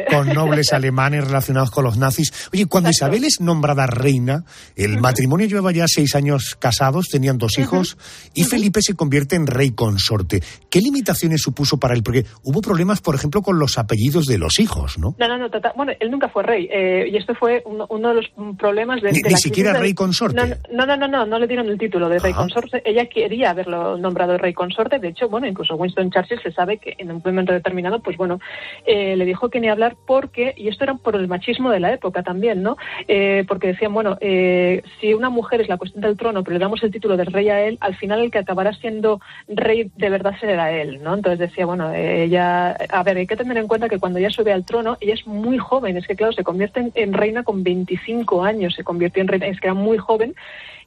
con, 0.09 0.33
nobles 0.33 0.73
alemanes 0.73 1.25
relacionados 1.25 1.71
con 1.71 1.83
los 1.83 1.97
nazis. 1.97 2.49
Oye, 2.53 2.65
cuando 2.65 2.89
Isabel 2.89 3.23
es 3.23 3.39
nombrada 3.39 3.87
reina, 3.87 4.43
el 4.75 4.99
matrimonio 4.99 5.47
llevaba 5.47 5.71
ya 5.71 5.85
seis 5.87 6.15
años 6.15 6.55
casados, 6.59 7.07
tenían 7.09 7.37
dos 7.37 7.57
hijos, 7.57 7.97
y 8.33 8.43
Felipe 8.43 8.81
se 8.81 8.95
convierte 8.95 9.35
en 9.35 9.47
rey 9.47 9.71
consorte. 9.71 10.41
¿Qué 10.69 10.79
limitaciones 10.79 11.41
supuso 11.41 11.77
para 11.77 11.93
él? 11.93 12.03
Porque 12.03 12.25
hubo 12.43 12.61
problemas, 12.61 13.01
por 13.01 13.15
ejemplo, 13.15 13.41
con 13.41 13.59
los 13.59 13.77
apellidos 13.77 14.25
de 14.25 14.37
los 14.37 14.59
hijos, 14.59 14.97
¿no? 14.97 15.15
No, 15.17 15.27
no, 15.27 15.37
no. 15.37 15.49
Bueno, 15.75 15.93
él 15.99 16.11
nunca 16.11 16.29
fue 16.29 16.43
rey. 16.43 16.67
Eh, 16.71 17.09
y 17.11 17.17
esto 17.17 17.33
fue 17.35 17.63
uno, 17.65 18.09
de 18.09 18.15
los 18.15 18.25
problemas 18.57 19.01
de, 19.01 19.14
ni, 19.23 19.35
siquiera 19.35 19.73
rey 19.73 19.93
consorte. 19.93 20.35
No, 20.71 20.85
no, 20.85 20.97
no, 20.97 21.07
no, 21.07 21.25
no, 21.25 21.39
le 21.39 21.47
dieron 21.47 21.67
el 21.67 21.77
título 21.77 22.09
de 22.09 22.19
rey 22.19 22.33
consorte. 22.33 22.81
Ella 22.85 23.05
quería 23.07 23.51
haberlo 23.51 23.97
nombrado 23.97 24.37
rey 24.37 24.53
consorte. 24.53 24.99
De 24.99 25.09
hecho, 25.09 25.29
bueno, 25.29 25.47
incluso 25.47 25.75
Winston 25.75 26.11
Churchill 26.11 26.41
se 26.41 26.51
sabe 26.51 26.77
que 26.77 26.95
en 26.97 27.11
un 27.11 27.21
momento 27.23 27.53
determinado, 27.53 27.99
pues 27.99 28.17
bueno, 28.17 28.39
eh, 28.85 29.15
le 29.15 29.25
dijo 29.25 29.49
que 29.49 29.59
ni 29.59 29.69
hablar 29.69 29.95
porque, 30.05 30.53
y 30.57 30.67
esto 30.67 30.83
era 30.83 30.95
por 30.95 31.15
el 31.15 31.27
machismo 31.27 31.69
de 31.69 31.79
la 31.79 31.93
época 31.93 32.23
también, 32.23 32.61
¿no? 32.61 32.77
Eh, 33.07 33.45
porque 33.47 33.67
decían, 33.67 33.93
bueno, 33.93 34.17
si 34.19 35.13
una 35.13 35.29
mujer 35.29 35.61
es 35.61 35.69
la 35.69 35.77
cuestión 35.77 36.01
del 36.01 36.17
trono, 36.17 36.43
pero 36.43 36.55
le 36.55 36.59
damos 36.59 36.83
el 36.83 36.91
título 36.91 37.17
de 37.17 37.25
rey 37.25 37.49
a 37.49 37.61
él, 37.61 37.77
al 37.81 37.95
final 37.95 38.21
el 38.21 38.31
que 38.31 38.39
acabará 38.39 38.73
siendo 38.73 39.21
rey 39.47 39.91
de 39.95 40.09
verdad 40.09 40.35
será 40.39 40.71
él, 40.71 41.01
¿no? 41.03 41.13
Entonces 41.15 41.39
decía, 41.39 41.65
bueno, 41.65 41.93
ella, 41.93 42.71
a 42.71 43.03
ver, 43.03 43.17
hay 43.17 43.27
que 43.27 43.35
tener 43.35 43.57
en 43.57 43.67
cuenta 43.67 43.89
que 43.89 43.99
cuando 43.99 44.19
ella 44.19 44.29
sube 44.29 44.51
al 44.51 44.65
trono, 44.65 44.97
ella 44.99 45.13
es 45.13 45.25
muy 45.27 45.57
joven, 45.57 45.97
es 45.97 46.07
que 46.07 46.15
claro, 46.15 46.33
se 46.33 46.43
convierte 46.43 46.91
en, 46.93 47.13
reina 47.13 47.43
con 47.43 47.63
25 47.63 48.43
años, 48.43 48.73
se 48.75 48.83
convirtió 48.95 49.21
en 49.21 49.27
reina, 49.27 49.47
es 49.47 49.59
que 49.59 49.67
era 49.67 49.73
muy 49.73 49.97
joven 49.97 50.35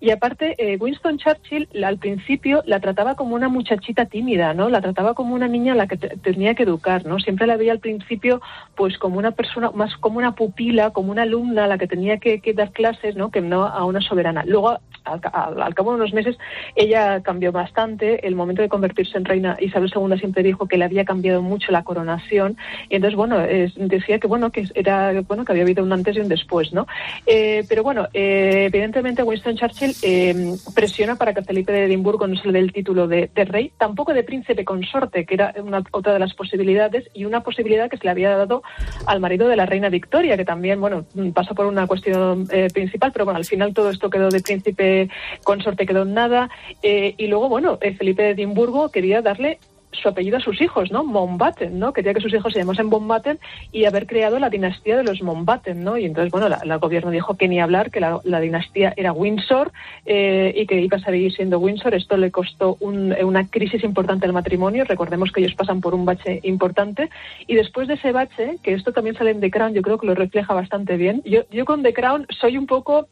y 0.01 0.11
aparte, 0.11 0.55
eh, 0.59 0.77
Winston 0.79 1.19
Churchill 1.19 1.69
al 1.85 1.99
principio 1.99 2.63
la 2.67 2.79
trataba 2.79 3.17
como 3.17 3.35
una 3.35 3.49
muchachita 3.49 4.07
tímida, 4.07 4.55
¿no? 4.55 4.69
La 4.69 4.81
trataba 4.81 5.15
como 5.15 5.35
una 5.35 5.49
niña 5.49 5.73
a 5.73 5.77
la 5.77 5.89
que 5.89 5.97
tenía 5.97 6.55
que 6.55 6.63
educar, 6.63 7.05
¿no? 7.05 7.19
Siempre 7.19 7.49
la 7.49 7.57
veía 7.57 7.73
al 7.73 7.81
principio, 7.81 8.41
pues 8.77 8.97
como 8.97 9.19
una 9.19 9.33
persona, 9.33 9.73
más 9.73 9.97
como 9.97 10.19
una 10.19 10.37
pupila, 10.37 10.91
como 10.91 11.11
una 11.11 11.23
alumna 11.23 11.65
a 11.65 11.67
la 11.67 11.79
que 11.79 11.89
tenía 11.89 12.19
que, 12.19 12.41
dar 12.55 12.71
clases, 12.71 13.17
¿no? 13.17 13.31
Que 13.31 13.41
no 13.41 13.65
a 13.65 13.85
una 13.85 14.01
soberana. 14.01 14.45
Luego, 14.45 14.79
al, 15.05 15.75
cabo 15.75 15.91
de 15.91 15.97
unos 15.97 16.13
meses, 16.13 16.39
ella 16.77 17.21
cambió 17.21 17.51
bastante. 17.51 18.25
El 18.25 18.37
momento 18.37 18.63
de 18.63 18.69
convertirse 18.69 19.19
en 19.19 19.25
reina, 19.25 19.57
Isabel 19.59 19.91
II 19.93 20.17
siempre 20.19 20.45
dijo 20.45 20.67
que 20.67 20.79
le 20.79 20.85
había 20.85 21.05
cambiado 21.05 21.43
mucho 21.43 21.73
la 21.73 21.83
coronación. 21.83 22.57
Y 22.89 22.97
entonces, 22.97 23.17
bueno, 23.17 23.39
decía 23.39 24.21
que, 24.21 24.29
bueno, 24.29 24.51
que 24.51 24.69
era, 24.75 25.21
bueno, 25.23 25.45
que 25.45 25.53
había 25.53 25.65
habido 25.65 25.83
un 25.83 25.93
antes 25.93 26.17
y 26.17 26.21
un 26.21 26.29
después, 26.29 26.73
¿no? 26.73 26.87
Eh, 27.27 27.65
pero 27.69 27.83
bueno, 27.83 27.98
eh, 28.13 28.67
evidentemente 28.67 29.23
Winston 29.23 29.57
Churchill 29.57 29.95
eh, 30.03 30.55
presiona 30.75 31.17
para 31.17 31.35
que 31.35 31.43
Felipe 31.43 31.73
de 31.73 31.85
Edimburgo 31.85 32.27
no 32.27 32.37
se 32.37 32.47
le 32.47 32.53
dé 32.53 32.59
el 32.61 32.73
título 32.73 33.09
de, 33.09 33.31
rey, 33.35 33.73
tampoco 33.79 34.15
de 34.15 34.23
príncipe 34.23 34.65
consorte, 34.65 35.25
que 35.25 35.35
era 35.35 35.55
una, 35.63 35.83
otra 35.91 36.13
de 36.13 36.19
las 36.19 36.35
posibilidades, 36.35 37.09
y 37.15 37.25
una 37.25 37.43
posibilidad 37.43 37.91
que 37.91 37.97
se 37.97 38.05
le 38.05 38.11
había 38.11 38.37
dado 38.37 38.63
al 39.07 39.21
marido 39.21 39.49
de 39.49 39.57
la 39.57 39.67
reina 39.67 39.89
Victoria, 39.89 40.37
que 40.37 40.45
también, 40.45 40.81
bueno, 40.81 41.05
pasó 41.35 41.55
por 41.55 41.67
una 41.67 41.87
cuestión 41.87 42.47
eh, 42.51 42.69
principal, 42.73 43.13
pero 43.13 43.25
bueno, 43.25 43.39
al 43.39 43.45
final 43.45 43.75
todo 43.75 43.91
esto 43.91 44.11
quedó 44.11 44.29
de 44.29 44.41
príncipe 44.41 45.09
consorte, 45.45 45.87
quedó 45.87 46.03
en 46.03 46.15
nada. 46.15 46.51
Eh, 46.83 47.15
y 47.17 47.27
luego, 47.27 47.49
bueno, 47.49 47.79
Felipe 47.79 48.23
de 48.23 48.31
Edimburgo 48.31 48.91
quería 48.91 49.23
darle 49.23 49.59
su 49.93 50.09
apellido 50.09 50.37
a 50.37 50.41
sus 50.41 50.61
hijos, 50.61 50.91
¿no? 50.91 51.05
Mountbatten, 51.05 51.79
¿no? 51.79 51.93
Quería 51.93 52.15
que 52.15 52.21
sus 52.21 52.33
hijos 52.33 52.53
se 52.53 52.61
llamasen 52.61 52.87
Mountbatten 52.87 53.39
y 53.73 53.85
haber 53.85 54.07
creado 54.07 54.39
la 54.39 54.51
dinastía 54.51 54.97
de 54.97 55.05
los 55.05 55.23
Mountbatten, 55.23 55.83
¿no? 55.83 55.97
Y 55.97 56.05
entonces, 56.05 56.31
bueno, 56.31 56.47
el 56.47 56.79
gobierno 56.79 57.11
dijo 57.11 57.37
que 57.37 57.49
ni 57.49 57.61
hablar, 57.61 57.91
que 57.91 58.01
la, 58.01 58.41
dinastía 58.41 58.93
era 58.97 59.13
Windsor 59.13 59.73
eh, 60.07 60.53
y 60.57 60.67
que 60.67 60.81
iba 60.81 60.97
a 60.97 61.01
seguir 61.01 61.33
siendo 61.33 61.59
Windsor. 61.59 61.95
Esto 61.95 62.17
le 62.17 62.31
costó 62.31 62.77
una 62.81 63.47
crisis 63.49 63.83
importante 63.85 64.27
al 64.27 64.33
matrimonio. 64.33 64.85
Recordemos 64.85 65.33
que 65.33 65.41
ellos 65.41 65.55
pasan 65.55 65.81
por 65.81 65.95
un 65.95 66.05
bache 66.05 66.41
importante. 66.45 67.11
Y 67.47 67.55
después 67.55 67.89
de 67.89 67.95
ese 67.95 68.13
bache, 68.13 68.57
que 68.63 68.75
esto 68.75 68.93
también 68.93 69.17
sale 69.17 69.31
en 69.31 69.41
The 69.41 69.51
Crown, 69.51 69.75
yo 69.75 69.83
creo 69.83 69.99
que 69.99 70.07
lo 70.07 70.15
refleja 70.15 70.55
bastante 70.55 70.97
bien. 70.97 71.23
Yo 71.25 71.65
con 71.65 71.83
The 71.83 71.93
Crown 71.93 72.27
soy 72.41 72.57
un 72.57 72.67
poco 72.67 73.09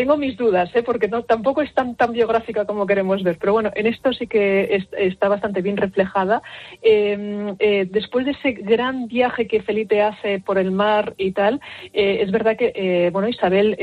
tengo 0.00 0.16
mis 0.16 0.34
dudas, 0.34 0.74
¿eh? 0.74 0.82
porque 0.82 1.08
tampoco 1.08 1.60
es 1.60 1.74
tan, 1.74 1.94
biográfica 2.10 2.64
como 2.64 2.86
queremos 2.86 3.22
ver. 3.22 3.36
Pero 3.38 3.52
bueno, 3.52 3.70
en 3.74 3.86
esto 3.86 4.14
sí 4.14 4.26
que 4.26 4.82
está 4.96 5.28
bastante 5.28 5.60
bien 5.60 5.76
reflejada. 5.76 6.40
Em, 6.80 7.54
eh, 7.58 7.86
después 7.90 8.24
de 8.24 8.30
ese 8.30 8.52
gran 8.52 9.08
viaje 9.08 9.46
que 9.46 9.60
Felipe 9.60 10.00
hace 10.00 10.38
por 10.38 10.56
el 10.56 10.70
mar 10.70 11.12
y 11.18 11.32
tal, 11.32 11.60
eh, 11.92 12.20
es 12.22 12.30
verdad 12.30 12.56
que 12.56 12.72
eh, 12.74 13.10
bueno, 13.12 13.28
Isabel 13.28 13.76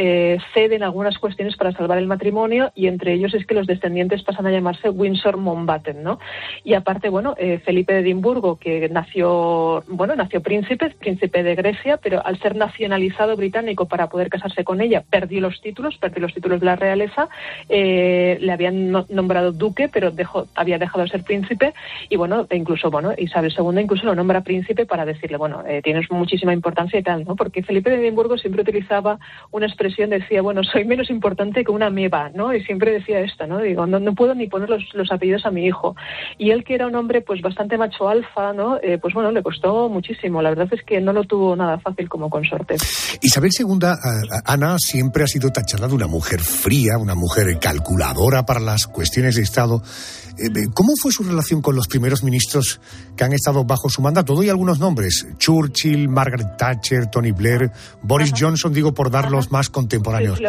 cede 0.55 0.77
en 0.77 0.81
algunas 0.81 1.19
cuestiones 1.19 1.55
para 1.55 1.71
salvar 1.73 1.99
el 1.99 2.07
matrimonio 2.07 2.71
y 2.73 2.87
entre 2.87 3.13
ellos 3.13 3.35
es 3.35 3.45
que 3.45 3.53
los 3.53 3.67
descendientes 3.67 4.23
pasan 4.23 4.47
a 4.47 4.51
llamarse 4.51 4.89
Windsor 4.89 5.37
Mountbatten, 5.37 6.01
¿no? 6.01 6.17
Y 6.63 6.73
aparte, 6.73 7.09
bueno, 7.09 7.35
Felipe 7.63 7.93
de 7.93 7.99
Edimburgo, 7.99 8.55
que 8.57 8.89
nació, 8.89 9.83
bueno, 9.87 10.15
nació 10.15 10.41
príncipe, 10.41 10.95
príncipe 10.99 11.43
de 11.43 11.53
Grecia, 11.53 11.97
pero 11.97 12.25
al 12.25 12.39
ser 12.39 12.55
nacionalizado 12.55 13.35
británico 13.35 13.87
para 13.87 14.09
poder 14.09 14.29
casarse 14.29 14.63
con 14.63 14.81
ella, 14.81 15.03
perdió 15.07 15.41
los 15.41 15.61
títulos, 15.61 15.95
perdió 16.09 16.27
los 16.27 16.33
títulos 16.33 16.59
de 16.59 16.65
la 16.65 16.75
realeza, 16.75 17.29
le 17.69 18.51
habían 18.51 18.91
nombrado 19.09 19.51
duque, 19.51 19.89
pero 19.89 20.11
dejó, 20.11 20.47
había 20.55 20.77
dejado 20.77 21.03
de 21.03 21.09
ser 21.09 21.23
príncipe 21.23 21.73
y 22.09 22.15
bueno, 22.15 22.47
incluso, 22.51 22.89
bueno, 22.89 23.13
Isabel 23.17 23.53
II 23.57 23.81
incluso 23.81 24.05
lo 24.05 24.15
nombra 24.15 24.41
príncipe 24.41 24.85
para 24.85 25.05
decirle, 25.05 25.37
bueno, 25.37 25.63
eh, 25.67 25.81
tienes 25.83 26.09
muchísima 26.11 26.53
importancia 26.53 26.99
y 26.99 27.03
tal, 27.03 27.23
¿no? 27.25 27.35
Porque 27.35 27.63
Felipe 27.63 27.89
de 27.89 27.97
Edimburgo 27.97 28.37
siempre 28.37 28.61
utilizaba 28.61 29.19
una 29.51 29.65
expresión, 29.65 30.09
decía, 30.09 30.41
bueno, 30.41 30.63
soy 30.63 30.85
menos 30.85 31.09
importante 31.09 31.63
que 31.63 31.71
una 31.71 31.89
meba, 31.89 32.29
¿no? 32.33 32.53
Y 32.53 32.63
siempre 32.63 32.91
decía 32.91 33.19
esto, 33.19 33.47
¿no? 33.47 33.59
Digo, 33.59 33.85
no, 33.85 34.13
puedo 34.15 34.35
ni 34.35 34.47
poner 34.47 34.69
los, 34.69 34.83
los, 34.93 35.11
apellidos 35.11 35.45
a 35.45 35.51
mi 35.51 35.65
hijo. 35.65 35.95
Y 36.37 36.51
él, 36.51 36.63
que 36.63 36.75
era 36.75 36.87
un 36.87 36.95
hombre, 36.95 37.21
pues, 37.21 37.41
bastante 37.41 37.77
macho 37.77 38.09
alfa, 38.09 38.53
¿no? 38.53 38.77
Eh, 38.81 38.97
pues, 38.97 39.13
bueno, 39.13 39.31
le 39.31 39.43
costó 39.43 39.89
muchísimo. 39.89 40.41
La 40.41 40.49
verdad 40.49 40.67
es 40.71 40.83
que 40.83 40.99
no 41.01 41.13
lo 41.13 41.23
tuvo 41.23 41.55
nada 41.55 41.79
fácil 41.79 42.09
como 42.09 42.29
consorte. 42.29 42.75
Isabel 43.21 43.51
II, 43.57 43.87
Ana, 44.45 44.77
siempre 44.77 45.23
ha 45.23 45.27
sido 45.27 45.49
tachada 45.49 45.86
una 45.93 46.07
mujer 46.07 46.41
fría, 46.41 46.97
una 46.97 47.15
mujer 47.15 47.57
calculadora 47.59 48.45
para 48.45 48.59
las 48.59 48.87
cuestiones 48.87 49.35
de 49.35 49.43
Estado. 49.43 49.81
Eh, 50.37 50.67
¿Cómo 50.73 50.93
fue 50.95 51.11
su 51.11 51.23
relación 51.23 51.61
con 51.61 51.75
los 51.75 51.87
primeros 51.87 52.23
ministros 52.23 52.79
que 53.17 53.23
han 53.23 53.33
estado 53.33 53.65
bajo 53.65 53.89
su 53.89 54.01
mandato? 54.01 54.35
Doy 54.35 54.49
algunos 54.49 54.79
nombres. 54.79 55.27
Churchill, 55.37 56.07
Margaret 56.07 56.55
Thatcher, 56.57 57.07
Tony 57.07 57.31
Blair, 57.31 57.71
Boris 58.01 58.33
Johnson, 58.37 58.73
digo 58.73 58.93
por 58.93 59.11
dar 59.11 59.31
los 59.31 59.51
más 59.51 59.69
contemporáneos. 59.69 60.39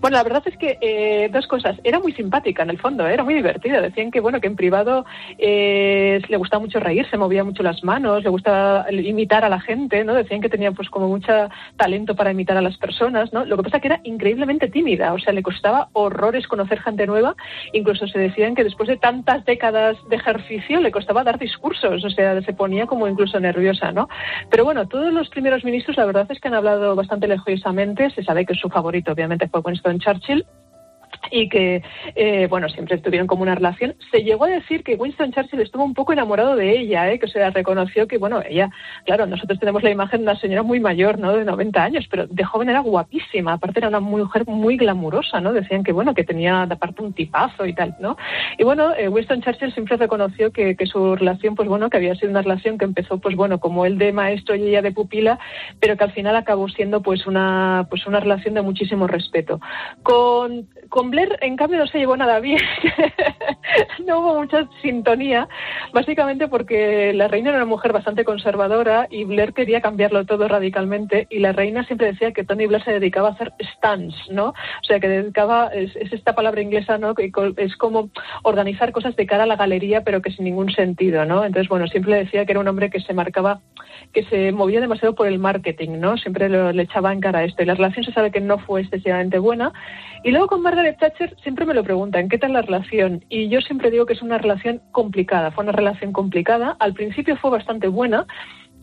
bueno, 0.00 0.16
la 0.16 0.22
verdad 0.22 0.42
es 0.46 0.56
que 0.56 0.78
eh, 0.80 1.28
dos 1.32 1.46
cosas. 1.46 1.78
Era 1.84 2.00
muy 2.00 2.12
simpática 2.12 2.62
en 2.62 2.70
el 2.70 2.80
fondo, 2.80 3.06
¿eh? 3.06 3.14
era 3.14 3.24
muy 3.24 3.34
divertida. 3.34 3.80
Decían 3.80 4.10
que, 4.10 4.20
bueno, 4.20 4.40
que 4.40 4.48
en 4.48 4.56
privado 4.56 5.04
le 5.38 6.36
gustaba 6.36 6.60
mucho 6.60 6.80
reírse, 6.80 7.16
movía 7.16 7.44
mucho 7.44 7.62
las 7.62 7.84
manos, 7.84 8.24
le 8.24 8.30
gustaba 8.30 8.86
imitar 8.90 9.44
a 9.44 9.48
la 9.48 9.60
gente, 9.60 10.04
¿no? 10.04 10.14
Decían 10.14 10.40
que 10.40 10.48
tenía 10.48 10.72
pues 10.72 10.88
como 10.88 11.08
mucho 11.08 11.32
talento 11.76 12.16
para 12.16 12.32
imitar 12.32 12.56
a 12.56 12.62
las 12.62 12.76
personas, 12.78 13.32
¿no? 13.32 13.44
Lo 13.44 13.56
que 13.56 13.64
pasa 13.64 13.76
es 13.76 13.82
que 13.82 13.88
era 13.88 14.00
increíblemente 14.04 14.68
tímida, 14.68 15.12
o 15.12 15.18
sea, 15.18 15.32
le 15.32 15.42
costaba 15.42 15.88
horrores 15.92 16.46
conocer 16.46 16.80
gente 16.80 17.06
nueva. 17.06 17.34
Incluso 17.72 18.06
se 18.06 18.18
decían 18.18 18.54
que 18.54 18.64
después 18.64 18.88
de 18.88 18.96
tantas 18.96 19.44
décadas 19.44 19.96
de 20.08 20.16
ejercicio 20.16 20.80
le 20.80 20.90
costaba 20.90 21.24
dar 21.24 21.38
discursos, 21.50 22.04
o 22.04 22.10
sea, 22.10 22.40
se 22.42 22.52
ponía 22.52 22.86
como 22.86 23.08
incluso 23.08 23.40
nerviosa, 23.40 23.90
¿no? 23.92 24.08
Pero 24.50 24.64
bueno, 24.64 24.86
todos 24.86 25.12
los 25.12 25.28
primeros 25.28 25.64
ministros 25.64 25.96
la 25.96 26.06
verdad 26.06 26.26
es 26.30 26.40
que 26.40 26.48
han 26.48 26.54
hablado 26.54 26.94
bastante 26.94 27.26
elogiosamente, 27.26 28.10
se 28.10 28.22
sabe 28.22 28.46
que 28.46 28.54
su 28.54 28.68
favorito 28.68 29.12
obviamente 29.12 29.48
fue 29.48 29.60
Winston 29.64 29.98
Churchill, 29.98 30.46
y 31.30 31.48
que, 31.48 31.82
eh, 32.14 32.46
bueno, 32.48 32.68
siempre 32.68 32.98
tuvieron 32.98 33.26
como 33.26 33.42
una 33.42 33.54
relación. 33.54 33.94
Se 34.10 34.22
llegó 34.22 34.44
a 34.44 34.50
decir 34.50 34.82
que 34.82 34.94
Winston 34.94 35.32
Churchill 35.32 35.60
estuvo 35.60 35.84
un 35.84 35.94
poco 35.94 36.12
enamorado 36.12 36.56
de 36.56 36.78
ella, 36.78 37.10
¿eh? 37.10 37.18
que 37.18 37.28
se 37.28 37.50
reconoció 37.50 38.06
que, 38.06 38.18
bueno, 38.18 38.42
ella, 38.48 38.70
claro, 39.04 39.26
nosotros 39.26 39.58
tenemos 39.58 39.82
la 39.82 39.90
imagen 39.90 40.20
de 40.20 40.24
una 40.24 40.40
señora 40.40 40.62
muy 40.62 40.80
mayor, 40.80 41.18
¿no? 41.18 41.32
De 41.32 41.44
90 41.44 41.82
años, 41.82 42.06
pero 42.10 42.26
de 42.26 42.44
joven 42.44 42.70
era 42.70 42.80
guapísima, 42.80 43.54
aparte 43.54 43.80
era 43.80 43.88
una 43.88 44.00
mujer 44.00 44.46
muy 44.46 44.76
glamurosa, 44.76 45.40
¿no? 45.40 45.52
Decían 45.52 45.84
que, 45.84 45.92
bueno, 45.92 46.14
que 46.14 46.24
tenía 46.24 46.62
aparte 46.62 47.02
un 47.02 47.12
tipazo 47.12 47.66
y 47.66 47.74
tal, 47.74 47.96
¿no? 48.00 48.16
Y 48.58 48.64
bueno, 48.64 48.94
eh, 48.96 49.08
Winston 49.08 49.42
Churchill 49.42 49.72
siempre 49.72 49.96
reconoció 49.96 50.52
que, 50.52 50.76
que 50.76 50.86
su 50.86 51.16
relación, 51.16 51.54
pues 51.54 51.68
bueno, 51.68 51.90
que 51.90 51.96
había 51.96 52.14
sido 52.14 52.30
una 52.30 52.42
relación 52.42 52.78
que 52.78 52.84
empezó, 52.84 53.18
pues 53.18 53.36
bueno, 53.36 53.58
como 53.60 53.84
él 53.86 53.98
de 53.98 54.12
maestro 54.12 54.54
y 54.54 54.68
ella 54.68 54.82
de 54.82 54.92
pupila, 54.92 55.38
pero 55.78 55.96
que 55.96 56.04
al 56.04 56.12
final 56.12 56.36
acabó 56.36 56.68
siendo, 56.68 57.02
pues 57.02 57.26
una, 57.26 57.86
pues 57.88 58.06
una 58.06 58.20
relación 58.20 58.54
de 58.54 58.62
muchísimo 58.62 59.06
respeto. 59.06 59.60
Con, 60.02 60.68
con 60.90 61.10
Blair, 61.10 61.38
en 61.40 61.56
cambio, 61.56 61.78
no 61.78 61.86
se 61.86 61.98
llevó 61.98 62.16
nada 62.16 62.40
bien. 62.40 62.60
no 64.06 64.18
hubo 64.18 64.40
mucha 64.40 64.68
sintonía, 64.82 65.48
básicamente 65.92 66.48
porque 66.48 67.12
la 67.14 67.28
reina 67.28 67.50
era 67.50 67.58
una 67.58 67.66
mujer 67.66 67.92
bastante 67.92 68.24
conservadora 68.24 69.06
y 69.10 69.24
Blair 69.24 69.54
quería 69.54 69.80
cambiarlo 69.80 70.26
todo 70.26 70.48
radicalmente 70.48 71.26
y 71.30 71.38
la 71.38 71.52
reina 71.52 71.84
siempre 71.84 72.08
decía 72.08 72.32
que 72.32 72.44
Tony 72.44 72.66
Blair 72.66 72.84
se 72.84 72.92
dedicaba 72.92 73.28
a 73.28 73.32
hacer 73.32 73.52
stands, 73.76 74.14
¿no? 74.30 74.48
O 74.48 74.84
sea, 74.84 75.00
que 75.00 75.08
dedicaba, 75.08 75.68
es, 75.68 75.94
esta 75.96 76.34
palabra 76.34 76.60
inglesa, 76.60 76.98
¿no? 76.98 77.14
Que 77.14 77.30
es 77.56 77.76
como 77.76 78.10
organizar 78.42 78.92
cosas 78.92 79.14
de 79.16 79.26
cara 79.26 79.44
a 79.44 79.46
la 79.46 79.56
galería, 79.56 80.02
pero 80.02 80.20
que 80.20 80.32
sin 80.32 80.44
ningún 80.44 80.70
sentido, 80.72 81.24
¿no? 81.24 81.44
Entonces, 81.44 81.68
bueno, 81.68 81.86
siempre 81.86 82.16
decía 82.16 82.44
que 82.44 82.52
era 82.52 82.60
un 82.60 82.68
hombre 82.68 82.90
que 82.90 83.00
se 83.00 83.14
marcaba, 83.14 83.60
que 84.12 84.24
se 84.24 84.50
movía 84.50 84.80
demasiado 84.80 85.14
por 85.14 85.28
el 85.28 85.38
marketing, 85.38 86.00
¿no? 86.00 86.16
Siempre 86.16 86.48
le 86.48 86.82
echaba 86.82 87.12
en 87.12 87.20
cara 87.20 87.44
esto 87.44 87.62
y 87.62 87.66
la 87.66 87.74
relación 87.74 88.04
se 88.04 88.12
sabe 88.12 88.32
que 88.32 88.40
no 88.40 88.58
fue 88.58 88.80
excesivamente 88.80 89.38
buena. 89.38 89.72
Y 90.24 90.32
luego 90.32 90.48
con 90.48 90.62
Margaret 90.62 90.79
Thatcher 90.98 91.36
siempre 91.42 91.66
me 91.66 91.74
lo 91.74 91.84
preguntan, 91.84 92.28
¿qué 92.28 92.38
tal 92.38 92.52
la 92.52 92.62
relación? 92.62 93.24
Y 93.28 93.48
yo 93.48 93.60
siempre 93.60 93.90
digo 93.90 94.06
que 94.06 94.14
es 94.14 94.22
una 94.22 94.38
relación 94.38 94.80
complicada, 94.92 95.50
fue 95.50 95.64
una 95.64 95.72
relación 95.72 96.12
complicada. 96.12 96.76
Al 96.80 96.94
principio 96.94 97.36
fue 97.36 97.50
bastante 97.50 97.88
buena, 97.88 98.26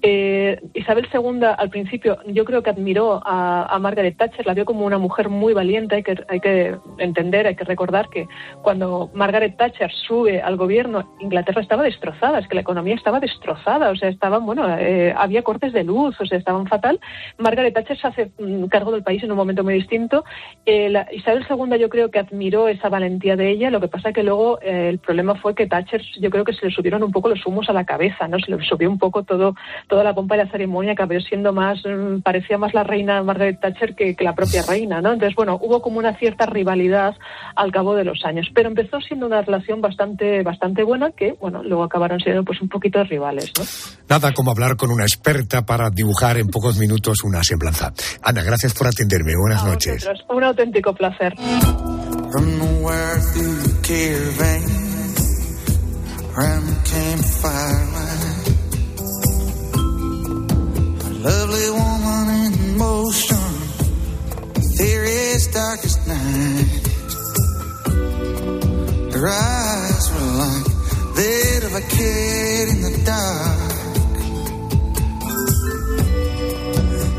eh, 0.03 0.61
Isabel 0.75 1.07
II 1.11 1.41
al 1.57 1.69
principio 1.69 2.19
yo 2.27 2.45
creo 2.45 2.61
que 2.61 2.69
admiró 2.69 3.19
a, 3.25 3.77
Margaret 3.79 4.17
Thatcher, 4.17 4.45
la 4.45 4.53
vio 4.53 4.65
como 4.65 4.85
una 4.85 4.97
mujer 4.97 5.29
muy 5.29 5.53
valiente, 5.53 5.95
hay 5.95 6.03
que, 6.03 6.15
hay 6.27 6.39
que 6.39 6.75
entender, 6.97 7.47
hay 7.47 7.55
que 7.55 7.63
recordar 7.63 8.09
que 8.09 8.27
cuando 8.61 9.09
Margaret 9.13 9.55
Thatcher 9.57 9.91
sube 9.91 10.41
al 10.41 10.57
gobierno, 10.57 11.13
Inglaterra 11.19 11.61
estaba 11.61 11.83
destrozada, 11.83 12.39
es 12.39 12.47
que 12.47 12.55
la 12.55 12.61
economía 12.61 12.95
estaba 12.95 13.19
destrozada, 13.19 13.89
o 13.91 13.95
sea, 13.95 14.09
estaban, 14.09 14.45
bueno, 14.45 14.67
eh, 14.77 15.13
había 15.15 15.43
cortes 15.43 15.73
de 15.73 15.83
luz, 15.83 16.19
o 16.19 16.25
sea, 16.25 16.37
estaban 16.37 16.67
fatal. 16.67 16.99
Margaret 17.37 17.73
Thatcher 17.73 17.97
se 17.97 18.07
hace 18.07 18.31
mm, 18.39 18.65
cargo 18.65 18.91
del 18.91 19.03
país 19.03 19.23
en 19.23 19.31
un 19.31 19.37
momento 19.37 19.63
muy 19.63 19.75
distinto. 19.75 20.25
Eh, 20.65 20.93
Isabel 21.11 21.45
II 21.49 21.79
yo 21.79 21.89
creo 21.89 22.11
que 22.11 22.19
admiró 22.19 22.67
esa 22.67 22.89
valentía 22.89 23.35
de 23.35 23.49
ella, 23.49 23.71
lo 23.71 23.79
que 23.79 23.87
pasa 23.87 24.13
que 24.13 24.23
luego 24.23 24.59
el 24.61 24.99
problema 24.99 25.35
fue 25.35 25.55
que 25.55 25.67
Thatcher 25.67 26.01
yo 26.19 26.29
creo 26.29 26.43
que 26.43 26.53
se 26.53 26.65
le 26.65 26.71
subieron 26.71 27.03
un 27.03 27.11
poco 27.11 27.29
los 27.29 27.45
humos 27.45 27.69
a 27.69 27.73
la 27.73 27.85
cabeza, 27.85 28.27
¿no? 28.27 28.39
Se 28.39 28.51
le 28.51 28.63
subió 28.63 28.89
un 28.89 28.97
poco 28.97 29.23
todo 29.23 29.55
toda 29.87 30.03
la 30.03 30.13
pompa 30.13 30.35
de 30.35 30.45
la 30.45 30.51
ceremonia 30.51 30.93
acabó 30.93 31.19
siendo 31.21 31.53
más, 31.53 31.79
mm, 31.85 32.21
parecía 32.21 32.57
más 32.57 32.73
la 32.73 32.83
reina 32.83 33.23
Margaret 33.23 33.59
Thatcher 33.59 33.95
que, 33.95 34.15
la 34.19 34.35
propia 34.35 34.61
reina, 34.63 35.01
¿no? 35.01 35.13
Entonces, 35.13 35.35
bueno, 35.35 35.57
hubo 35.61 35.81
como 35.81 35.99
una 35.99 36.17
cierta 36.17 36.45
rivalidad 36.45 37.15
al 37.55 37.71
cabo 37.71 37.95
de 37.95 38.03
los 38.03 38.25
años, 38.25 38.47
pero 38.53 38.67
empezó 38.67 38.99
siendo 38.99 39.25
una 39.25 39.41
relación 39.41 39.81
bastante, 39.81 40.43
bastante 40.43 40.83
buena 40.83 41.11
que, 41.11 41.33
bueno, 41.39 41.63
luego 41.63 41.83
acabaron 41.83 42.19
siendo 42.19 42.43
pues 42.43 42.61
un 42.61 42.69
poquito 42.69 43.03
rivales, 43.03 43.51
¿no? 43.57 43.63
Nada 44.09 44.33
como 44.33 44.51
hablar 44.51 44.75
con 44.75 44.91
una 44.91 45.03
experta 45.03 45.65
para 45.65 45.89
dibujar 45.89 46.37
en 46.37 46.47
pocos 46.47 46.77
minutos 46.77 47.23
una 47.23 47.43
semblanza. 47.43 47.93
Ana, 48.21 48.43
gracias 48.43 48.73
por 48.73 48.87
atenderme. 48.87 49.33
Buenas 49.37 49.65
noches. 49.65 50.07
Un 50.29 50.43
auténtico 50.43 50.93
placer. 50.93 51.33
Lovely 61.21 61.69
woman 61.71 62.29
in 62.45 62.77
motion, 62.77 63.37
theory's 64.77 65.47
darkest 65.47 66.07
night. 66.07 66.87
Her 69.13 69.27
eyes 69.27 70.11
were 70.13 70.33
like 70.37 70.67
that 71.17 71.61
of 71.65 71.73
a 71.73 71.81
kid 71.81 72.69
in 72.69 72.81
the 72.81 73.01
dark. 73.03 73.57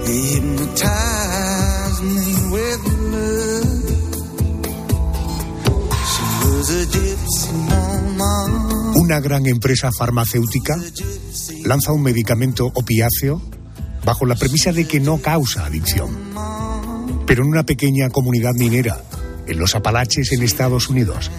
Hypnotized 0.07 2.03
me 2.03 2.29
with 2.53 2.83
love. 3.13 3.89
She 6.13 6.25
was 6.47 6.69
a 6.71 6.87
gypsy 6.87 7.53
mama. 7.69 8.33
Una 8.97 9.21
gran 9.21 9.47
empresa 9.47 9.91
farmacéutica 9.91 10.77
lanza 11.65 11.93
un 11.93 12.03
medicamento 12.03 12.71
opiáceo 12.73 13.43
bajo 14.09 14.25
la 14.25 14.37
premisa 14.37 14.73
de 14.73 14.87
que 14.87 15.01
no 15.01 15.19
causa 15.19 15.67
adicción. 15.67 16.09
Pero 17.27 17.43
en 17.43 17.51
una 17.51 17.65
pequeña 17.65 18.09
comunidad 18.09 18.55
minera, 18.55 19.03
en 19.47 19.59
los 19.59 19.75
Apalaches, 19.75 20.33
en 20.33 20.43
Estados 20.43 20.89
Unidos, 20.89 21.31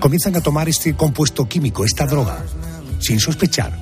comienzan 0.00 0.34
a 0.36 0.40
tomar 0.40 0.70
este 0.70 0.96
compuesto 0.96 1.46
químico, 1.46 1.84
esta 1.84 2.06
droga, 2.06 2.42
sin 2.98 3.20
sospechar 3.20 3.78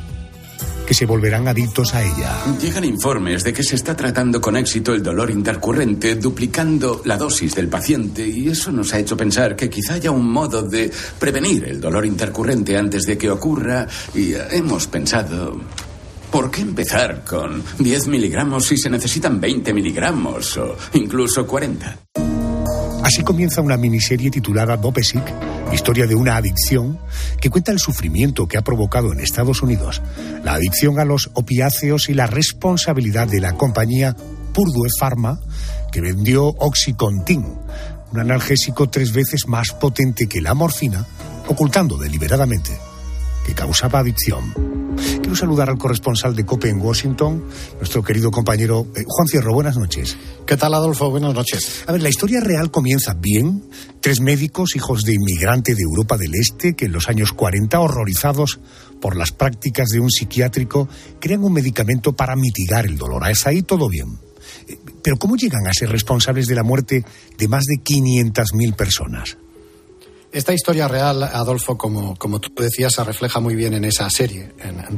que 0.84 0.92
se 0.92 1.06
volverán 1.06 1.46
adictos 1.46 1.94
a 1.94 2.02
ella. 2.02 2.36
Llegan 2.60 2.84
informes 2.84 3.44
de 3.44 3.52
que 3.52 3.62
se 3.62 3.76
está 3.76 3.96
tratando 3.96 4.40
con 4.40 4.56
éxito 4.56 4.92
el 4.92 5.02
dolor 5.02 5.30
intercurrente, 5.30 6.16
duplicando 6.16 7.00
la 7.04 7.16
dosis 7.16 7.54
del 7.54 7.68
paciente, 7.68 8.26
y 8.26 8.48
eso 8.48 8.72
nos 8.72 8.92
ha 8.92 8.98
hecho 8.98 9.16
pensar 9.16 9.54
que 9.54 9.70
quizá 9.70 9.94
haya 9.94 10.10
un 10.10 10.28
modo 10.28 10.62
de 10.62 10.90
prevenir 11.20 11.64
el 11.64 11.80
dolor 11.80 12.04
intercurrente 12.04 12.76
antes 12.76 13.04
de 13.04 13.16
que 13.16 13.30
ocurra, 13.30 13.86
y 14.16 14.34
hemos 14.50 14.88
pensado 14.88 15.60
¿Por 16.34 16.50
qué 16.50 16.62
empezar 16.62 17.22
con 17.22 17.62
10 17.78 18.08
miligramos 18.08 18.66
si 18.66 18.76
se 18.76 18.90
necesitan 18.90 19.40
20 19.40 19.72
miligramos 19.72 20.56
o 20.56 20.76
incluso 20.94 21.46
40? 21.46 21.96
Así 23.04 23.22
comienza 23.22 23.60
una 23.60 23.76
miniserie 23.76 24.32
titulada 24.32 24.76
Dopesic, 24.76 25.22
historia 25.72 26.08
de 26.08 26.16
una 26.16 26.34
adicción 26.34 26.98
que 27.40 27.50
cuenta 27.50 27.70
el 27.70 27.78
sufrimiento 27.78 28.48
que 28.48 28.58
ha 28.58 28.62
provocado 28.62 29.12
en 29.12 29.20
Estados 29.20 29.62
Unidos 29.62 30.02
la 30.42 30.54
adicción 30.54 30.98
a 30.98 31.04
los 31.04 31.30
opiáceos 31.34 32.08
y 32.08 32.14
la 32.14 32.26
responsabilidad 32.26 33.28
de 33.28 33.40
la 33.40 33.52
compañía 33.52 34.16
Purdue 34.52 34.90
Pharma 34.98 35.38
que 35.92 36.00
vendió 36.00 36.46
Oxycontin, 36.46 37.46
un 38.10 38.18
analgésico 38.18 38.90
tres 38.90 39.12
veces 39.12 39.46
más 39.46 39.70
potente 39.70 40.26
que 40.26 40.40
la 40.40 40.54
morfina, 40.54 41.06
ocultando 41.46 41.96
deliberadamente 41.96 42.72
que 43.44 43.54
causaba 43.54 44.00
adicción. 44.00 44.52
Quiero 44.96 45.36
saludar 45.36 45.70
al 45.70 45.78
corresponsal 45.78 46.34
de 46.34 46.44
COPE 46.44 46.68
en 46.68 46.80
Washington, 46.80 47.44
nuestro 47.78 48.02
querido 48.02 48.30
compañero 48.30 48.86
eh, 48.94 49.02
Juan 49.06 49.26
Cierro. 49.28 49.52
Buenas 49.52 49.76
noches. 49.76 50.16
¿Qué 50.46 50.56
tal, 50.56 50.74
Adolfo? 50.74 51.10
Buenas 51.10 51.34
noches. 51.34 51.84
A 51.86 51.92
ver, 51.92 52.02
la 52.02 52.08
historia 52.08 52.40
real 52.40 52.70
comienza 52.70 53.14
bien. 53.14 53.64
Tres 54.00 54.20
médicos, 54.20 54.76
hijos 54.76 55.02
de 55.02 55.14
inmigrante 55.14 55.74
de 55.74 55.82
Europa 55.82 56.16
del 56.16 56.34
Este, 56.34 56.74
que 56.74 56.86
en 56.86 56.92
los 56.92 57.08
años 57.08 57.32
40, 57.32 57.80
horrorizados 57.80 58.60
por 59.00 59.16
las 59.16 59.32
prácticas 59.32 59.88
de 59.88 60.00
un 60.00 60.10
psiquiátrico, 60.10 60.88
crean 61.20 61.44
un 61.44 61.52
medicamento 61.52 62.14
para 62.14 62.36
mitigar 62.36 62.86
el 62.86 62.96
dolor. 62.96 63.24
Hasta 63.24 63.50
ahí 63.50 63.62
todo 63.62 63.88
bien. 63.88 64.18
Eh, 64.68 64.78
pero 65.02 65.18
¿cómo 65.18 65.36
llegan 65.36 65.66
a 65.66 65.72
ser 65.72 65.90
responsables 65.90 66.46
de 66.46 66.54
la 66.54 66.62
muerte 66.62 67.04
de 67.36 67.48
más 67.48 67.64
de 67.64 67.82
500.000 67.82 68.76
personas? 68.76 69.36
Esta 70.34 70.52
historia 70.52 70.88
real, 70.88 71.22
Adolfo, 71.22 71.78
como, 71.78 72.16
como 72.16 72.40
tú 72.40 72.52
decías, 72.60 72.92
se 72.92 73.04
refleja 73.04 73.38
muy 73.38 73.54
bien 73.54 73.72
en 73.72 73.84
esa 73.84 74.10
serie, 74.10 74.50
en, 74.58 74.80
en 74.80 74.96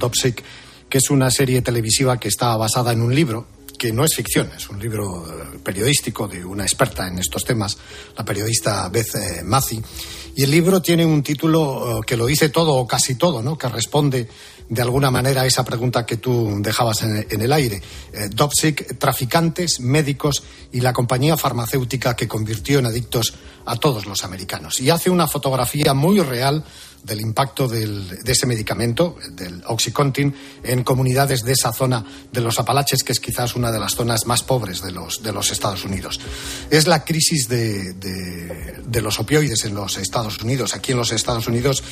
que 0.88 0.96
es 0.96 1.10
una 1.10 1.30
serie 1.30 1.60
televisiva 1.60 2.18
que 2.18 2.28
está 2.28 2.56
basada 2.56 2.92
en 2.92 3.02
un 3.02 3.14
libro 3.14 3.46
que 3.76 3.92
no 3.92 4.04
es 4.04 4.14
ficción, 4.14 4.50
es 4.56 4.68
un 4.68 4.78
libro 4.78 5.26
eh, 5.26 5.58
periodístico 5.62 6.26
de 6.26 6.44
una 6.44 6.64
experta 6.64 7.06
en 7.06 7.18
estos 7.18 7.44
temas, 7.44 7.76
la 8.16 8.24
periodista 8.24 8.88
Beth 8.88 9.14
eh, 9.14 9.42
Macy. 9.44 9.82
Y 10.34 10.42
el 10.42 10.50
libro 10.50 10.82
tiene 10.82 11.06
un 11.06 11.22
título 11.22 11.98
eh, 11.98 12.00
que 12.06 12.16
lo 12.16 12.26
dice 12.26 12.48
todo 12.48 12.74
o 12.74 12.86
casi 12.86 13.14
todo, 13.14 13.42
¿no? 13.42 13.56
que 13.56 13.68
responde 13.68 14.28
de 14.68 14.82
alguna 14.82 15.10
manera 15.10 15.42
a 15.42 15.46
esa 15.46 15.64
pregunta 15.64 16.04
que 16.04 16.16
tú 16.16 16.58
dejabas 16.60 17.02
en, 17.02 17.40
el 17.40 17.52
aire. 17.52 17.80
Dopsic, 18.30 18.98
traficantes, 18.98 19.78
médicos 19.78 20.42
y 20.72 20.80
la 20.80 20.92
compañía 20.92 21.36
farmacéutica 21.36 22.16
que 22.16 22.26
convirtió 22.26 22.80
en 22.80 22.86
adictos 22.86 23.34
a 23.64 23.76
todos 23.76 24.06
los 24.06 24.24
americanos. 24.24 24.80
Y 24.80 24.90
hace 24.90 25.08
una 25.08 25.28
fotografía 25.28 25.94
muy 25.94 26.18
real 26.18 26.64
del 27.06 27.20
impacto 27.20 27.68
del, 27.68 28.18
de 28.22 28.32
ese 28.32 28.46
medicamento, 28.46 29.16
del 29.30 29.62
Oxycontin, 29.66 30.34
en 30.62 30.82
comunidades 30.82 31.44
de 31.44 31.52
esa 31.52 31.72
zona 31.72 32.04
de 32.32 32.40
los 32.40 32.58
Apalaches, 32.58 33.04
que 33.04 33.12
es 33.12 33.20
quizás 33.20 33.54
una 33.54 33.70
de 33.70 33.78
las 33.78 33.94
zonas 33.94 34.26
más 34.26 34.42
pobres 34.42 34.82
de 34.82 34.90
los, 34.90 35.22
de 35.22 35.32
los 35.32 35.52
Estados 35.52 35.84
Unidos. 35.84 36.20
Es 36.68 36.86
la 36.88 37.04
crisis 37.04 37.48
de, 37.48 37.94
de, 37.94 38.82
de 38.84 39.00
los 39.02 39.20
opioides 39.20 39.64
en 39.64 39.74
los 39.74 39.96
Estados 39.96 40.42
Unidos. 40.42 40.74
Aquí 40.74 40.92
en 40.92 40.98
los 40.98 41.12
Estados 41.12 41.46
Unidos 41.46 41.82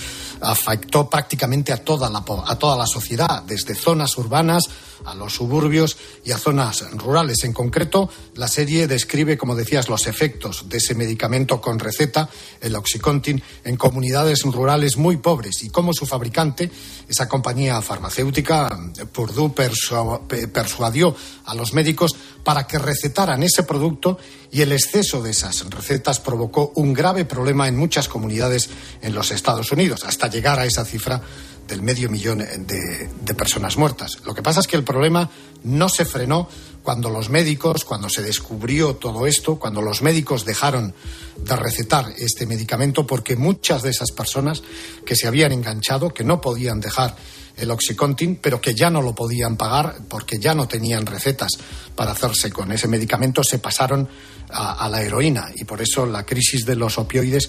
afectó 0.41 1.09
prácticamente 1.09 1.73
a 1.73 1.77
toda 1.77 2.11
la, 2.11 2.25
a 2.47 2.59
toda 2.59 2.77
la 2.77 2.87
sociedad, 2.87 3.43
desde 3.45 3.75
zonas 3.75 4.19
urbanas 4.19 4.65
a 5.05 5.15
los 5.15 5.35
suburbios 5.35 5.97
y 6.25 6.33
a 6.33 6.39
zonas 6.39 6.85
rurales. 6.93 7.45
En 7.45 7.53
concreto, 7.53 8.09
la 8.35 8.49
serie 8.49 8.87
describe, 8.87 9.37
como 9.37 9.55
decías, 9.55 9.89
los 9.89 10.07
efectos 10.07 10.69
de 10.69 10.79
ese 10.79 10.95
medicamento 10.95 11.61
con 11.61 11.79
receta, 11.79 12.29
el 12.61 12.77
Oxycontin, 12.77 13.43
en 13.65 13.77
comunidades 13.77 14.43
rurales 14.43 14.97
muy 14.97 15.17
pobres 15.17 15.63
y 15.63 15.71
cómo 15.71 15.93
su 15.93 16.07
fabricante, 16.07 16.71
esa 17.09 17.29
compañía 17.29 17.81
farmacéutica, 17.83 18.79
Purdue, 19.13 19.53
persuadió 20.53 21.17
a 21.45 21.55
los 21.55 21.73
médicos 21.73 22.15
para 22.43 22.67
que 22.67 22.79
recetaran 22.79 23.43
ese 23.43 23.63
producto 23.63 24.19
y 24.51 24.61
el 24.61 24.73
exceso 24.73 25.23
de 25.23 25.31
esas 25.31 25.69
recetas 25.71 26.21
provocó 26.21 26.73
un 26.77 26.93
grave 26.93 27.25
problema 27.25 27.67
en 27.67 27.77
muchas 27.77 28.09
comunidades 28.09 28.71
en 29.03 29.15
los 29.15 29.31
Estados 29.31 29.73
Unidos, 29.73 30.05
hasta 30.05 30.29
llegar 30.29 30.61
a 30.61 30.67
esa 30.67 30.85
cifra 30.85 31.23
del 31.69 31.83
medio 31.83 32.11
millón 32.11 32.39
de, 32.39 33.35
personas 33.35 33.77
muertas. 33.77 34.19
Lo 34.25 34.35
que 34.35 34.43
pasa 34.43 34.61
es 34.61 34.67
que 34.67 34.77
el 34.77 34.85
problema 34.85 35.29
no 35.65 35.89
se 35.89 36.05
frenó 36.05 36.49
cuando 36.83 37.11
los 37.11 37.31
médicos, 37.31 37.85
cuando 37.85 38.09
se 38.09 38.23
descubrió 38.23 38.97
todo 38.97 39.27
esto, 39.27 39.59
cuando 39.59 39.83
los 39.83 40.03
médicos 40.03 40.45
dejaron 40.45 40.95
de 41.37 41.57
recetar 41.57 42.13
este 42.17 42.47
medicamento, 42.47 43.07
porque 43.07 43.37
muchas 43.37 43.83
de 43.83 43.91
esas 43.91 44.13
personas 44.13 44.63
que 45.05 45.17
se 45.17 45.27
habían 45.27 45.53
enganchado, 45.53 46.13
que 46.13 46.25
no 46.25 46.41
podían 46.41 46.81
dejar 46.81 47.17
el 47.57 47.71
Oxycontin, 47.71 48.37
pero 48.37 48.61
que 48.61 48.75
ya 48.75 48.91
no 48.91 49.01
lo 49.01 49.15
podían 49.15 49.57
pagar 49.57 49.97
porque 50.09 50.39
ya 50.39 50.55
no 50.55 50.69
tenían 50.69 51.07
recetas 51.07 51.53
para 51.95 52.13
hacerse 52.13 52.51
con 52.51 52.73
ese 52.73 52.89
medicamento, 52.89 53.43
se 53.45 53.59
pasaron 53.59 54.09
a, 54.51 54.89
la 54.89 55.03
heroína. 55.03 55.51
Y 55.55 55.65
por 55.65 55.81
eso 55.81 56.07
la 56.07 56.25
crisis 56.25 56.65
de 56.65 56.77
los 56.77 56.99
opioides 56.99 57.49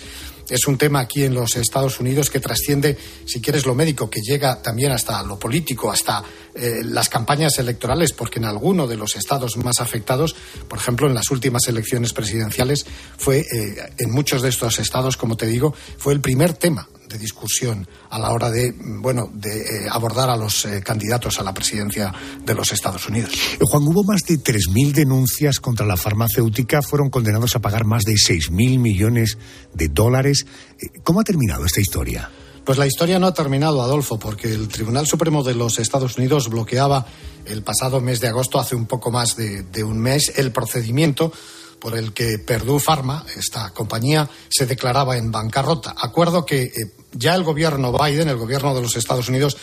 es 0.50 0.68
un 0.68 0.78
tema 0.78 1.00
aquí 1.00 1.24
en 1.24 1.34
los 1.34 1.56
Estados 1.56 2.00
Unidos 2.00 2.30
que 2.30 2.40
trasciende, 2.40 2.98
si 3.26 3.42
quieres, 3.42 3.66
lo 3.66 3.74
médico, 3.74 4.10
que 4.10 4.22
llega 4.22 4.62
también 4.62 4.92
hasta 4.92 5.24
lo 5.24 5.40
político, 5.40 5.92
hasta 5.92 6.24
eh, 6.54 6.82
las 6.84 7.10
campañas 7.10 7.58
electorales, 7.58 8.14
porque 8.14 8.40
en 8.40 8.46
alguno 8.46 8.88
de 8.88 8.96
los 8.96 9.16
estados 9.16 9.58
más 9.58 9.80
afectados, 9.80 10.36
por 10.68 10.78
ejemplo, 10.78 11.08
en 11.08 11.16
las 11.16 11.32
últimas 11.32 11.68
elecciones 11.68 12.14
presidenciales, 12.14 12.86
fue, 13.18 13.40
eh, 13.40 13.94
en 13.98 14.12
muchos 14.12 14.42
de 14.42 14.50
estos 14.50 14.78
estados, 14.80 15.18
como 15.18 15.36
te 15.36 15.48
digo, 15.48 15.74
fue 15.98 16.14
el 16.14 16.22
primer 16.22 16.54
tema 16.54 16.88
de 17.16 17.22
discusión 17.22 17.88
a 18.10 18.20
la 18.20 18.32
hora 18.32 18.52
de, 18.52 18.74
bueno, 18.78 19.30
de 19.34 19.62
eh, 19.62 19.88
abordar 19.90 20.30
a 20.30 20.36
los 20.36 20.66
eh, 20.66 20.82
candidatos 20.84 21.40
a 21.40 21.44
la 21.44 21.54
presidencia 21.54 22.14
de 22.46 22.54
los 22.54 22.72
Estados 22.72 23.08
Unidos. 23.08 23.32
Juan, 23.62 23.84
hubo 23.84 24.04
más 24.04 24.22
de 24.24 24.36
3.000 24.36 24.92
denuncias 24.92 25.60
contra 25.60 25.86
la 25.86 25.98
farmacéutica, 25.98 26.82
fueron 26.82 27.10
condenados 27.10 27.56
a 27.56 27.60
pagar 27.60 27.86
más 27.86 28.04
de 28.04 28.14
6.000 28.14 28.80
millones 28.80 29.38
de 29.74 29.88
dólares. 29.88 30.46
¿Cómo 31.04 31.22
ha 31.22 31.24
terminado 31.24 31.66
esta 31.66 31.82
historia? 31.82 32.30
Pues 32.66 32.78
la 32.78 32.88
historia 32.88 33.20
no 33.20 33.28
ha 33.28 33.34
terminado, 33.34 33.82
Adolfo, 33.82 34.18
porque 34.18 34.52
el 34.52 34.68
Tribunal 34.68 35.06
Supremo 35.06 35.44
de 35.44 35.54
los 35.54 35.78
Estados 35.78 36.18
Unidos 36.18 36.50
bloqueaba 36.50 37.06
el 37.46 37.62
pasado 37.62 38.02
mes 38.02 38.20
de 38.20 38.28
agosto, 38.28 38.60
hace 38.60 38.76
un 38.76 38.88
poco 38.88 39.12
más 39.12 39.36
de, 39.36 39.64
de 39.64 39.84
un 39.84 40.00
mes, 40.00 40.34
el 40.38 40.52
procedimiento 40.52 41.32
por 41.80 41.98
el 41.98 42.14
que 42.14 42.40
Purdue 42.40 42.80
Pharma, 42.80 43.26
esta 43.36 43.72
compañía, 43.72 44.30
se 44.50 44.66
declaraba 44.66 45.18
en 45.18 45.32
bancarrota. 45.32 45.96
Acuerdo 45.98 46.46
que 46.46 46.64
eh, 46.64 46.72
ya 47.14 47.36
el 47.36 47.44
gobierno 47.44 47.92
Biden, 47.92 48.30
el 48.30 48.38
gobierno 48.38 48.74
de 48.76 48.82
los 48.82 48.96
Estados 48.96 49.30
Unidos, 49.30 49.58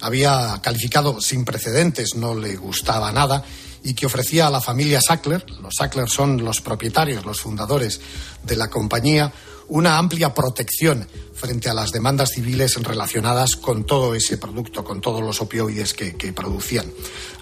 había 0.00 0.60
calificado 0.62 1.20
sin 1.20 1.44
precedentes, 1.44 2.14
no 2.14 2.34
le 2.34 2.56
gustaba 2.56 3.12
nada, 3.12 3.44
y 3.82 3.94
que 3.94 4.06
ofrecía 4.06 4.46
a 4.46 4.50
la 4.50 4.60
familia 4.60 5.00
Sackler, 5.00 5.44
los 5.62 5.74
Sackler 5.76 6.08
son 6.08 6.44
los 6.44 6.60
propietarios, 6.60 7.24
los 7.24 7.40
fundadores 7.40 8.00
de 8.42 8.56
la 8.56 8.68
compañía, 8.68 9.32
una 9.68 9.98
amplia 9.98 10.34
protección 10.34 11.06
frente 11.34 11.68
a 11.68 11.74
las 11.74 11.92
demandas 11.92 12.30
civiles 12.30 12.74
relacionadas 12.82 13.56
con 13.56 13.84
todo 13.84 14.14
ese 14.14 14.38
producto, 14.38 14.82
con 14.82 15.00
todos 15.00 15.22
los 15.22 15.40
opioides 15.40 15.94
que, 15.94 16.32
producían. 16.32 16.86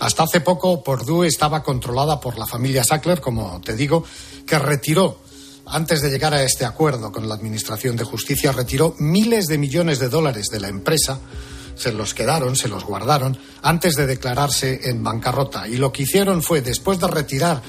Hasta 0.01 0.25
hace 0.25 0.41
poco, 0.41 0.83
Purdue 0.83 1.27
estaba 1.27 1.63
controlada 1.63 2.21
por 2.21 2.39
la 2.39 2.47
familia 2.47 2.85
Sackler, 2.85 3.21
como 3.21 3.61
te 3.61 3.75
digo, 3.75 4.05
que 4.47 4.59
retiró, 4.59 5.21
antes 5.67 6.03
de 6.03 6.11
llegar 6.11 6.35
a 6.35 6.43
este 6.43 6.65
acuerdo 6.65 7.11
con 7.11 7.29
la 7.29 7.35
Administración 7.35 7.97
de 7.97 8.05
Justicia, 8.05 8.53
retiró 8.53 8.95
miles 8.99 9.47
de 9.47 9.59
millones 9.59 9.99
de 9.99 10.09
dólares 10.09 10.49
de 10.51 10.61
la 10.61 10.69
empresa 10.69 11.21
se 11.77 11.93
los 11.93 12.15
quedaron, 12.15 12.57
se 12.57 12.69
los 12.69 12.85
guardaron, 12.85 13.39
antes 13.63 13.97
de 13.97 14.07
declararse 14.07 14.89
en 14.89 15.05
bancarrota. 15.05 15.69
Y 15.69 15.77
lo 15.77 15.93
que 15.93 16.05
hicieron 16.05 16.43
fue, 16.43 16.63
después 16.63 16.99
de 16.99 17.07
retirar 17.07 17.63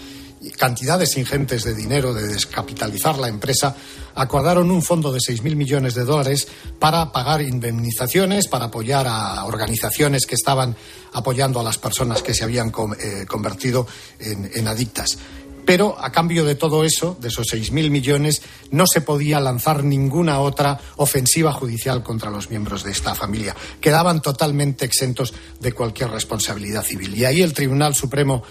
cantidades 0.57 1.17
ingentes 1.17 1.63
de 1.63 1.73
dinero, 1.73 2.13
de 2.13 2.27
descapitalizar 2.27 3.17
la 3.17 3.27
empresa, 3.27 3.75
acordaron 4.15 4.71
un 4.71 4.81
fondo 4.81 5.11
de 5.11 5.19
6.000 5.19 5.55
millones 5.55 5.95
de 5.95 6.03
dólares 6.03 6.47
para 6.79 7.11
pagar 7.11 7.41
indemnizaciones, 7.41 8.47
para 8.47 8.65
apoyar 8.65 9.07
a 9.07 9.45
organizaciones 9.45 10.25
que 10.25 10.35
estaban 10.35 10.75
apoyando 11.13 11.59
a 11.59 11.63
las 11.63 11.77
personas 11.77 12.21
que 12.21 12.33
se 12.33 12.43
habían 12.43 12.69
eh, 12.69 13.25
convertido 13.27 13.87
en, 14.19 14.67
adictas. 14.67 15.17
Pero 15.65 15.97
a 15.99 16.11
cambio 16.11 16.45
de 16.45 16.55
todo 16.55 16.85
eso, 16.85 17.17
de 17.19 17.27
esos 17.27 17.47
6.000 17.47 17.89
millones, 17.89 18.41
no 18.71 18.87
se 18.87 19.01
podía 19.01 19.41
lanzar 19.41 19.83
ninguna 19.83 20.39
otra 20.39 20.79
ofensiva 20.95 21.51
judicial 21.51 22.03
contra 22.03 22.31
los 22.31 22.49
miembros 22.49 22.83
de 22.83 22.91
esta 22.91 23.13
familia. 23.15 23.53
Quedaban 23.81 24.21
totalmente 24.21 24.85
exentos 24.85 25.33
de 25.59 25.73
cualquier 25.73 26.09
responsabilidad 26.09 26.83
civil. 26.83 27.15
Y 27.15 27.25
ahí 27.25 27.41
el 27.41 27.53
Tribunal 27.53 27.95
Supremo 27.95 28.43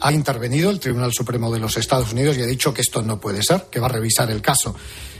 ha 0.00 0.12
intervenido 0.12 0.70
el 0.70 0.80
Tribunal 0.80 1.12
Supremo 1.12 1.52
de 1.52 1.60
los 1.60 1.76
Estados 1.76 2.12
Unidos 2.12 2.36
y 2.38 2.42
ha 2.42 2.46
dicho 2.46 2.72
que 2.72 2.82
esto 2.82 3.02
no 3.02 3.20
puede 3.20 3.42
ser, 3.42 3.66
que 3.70 3.80
va 3.80 3.86
a 3.86 3.90
revisar 3.90 4.30
el 4.30 4.40
caso 4.40 4.74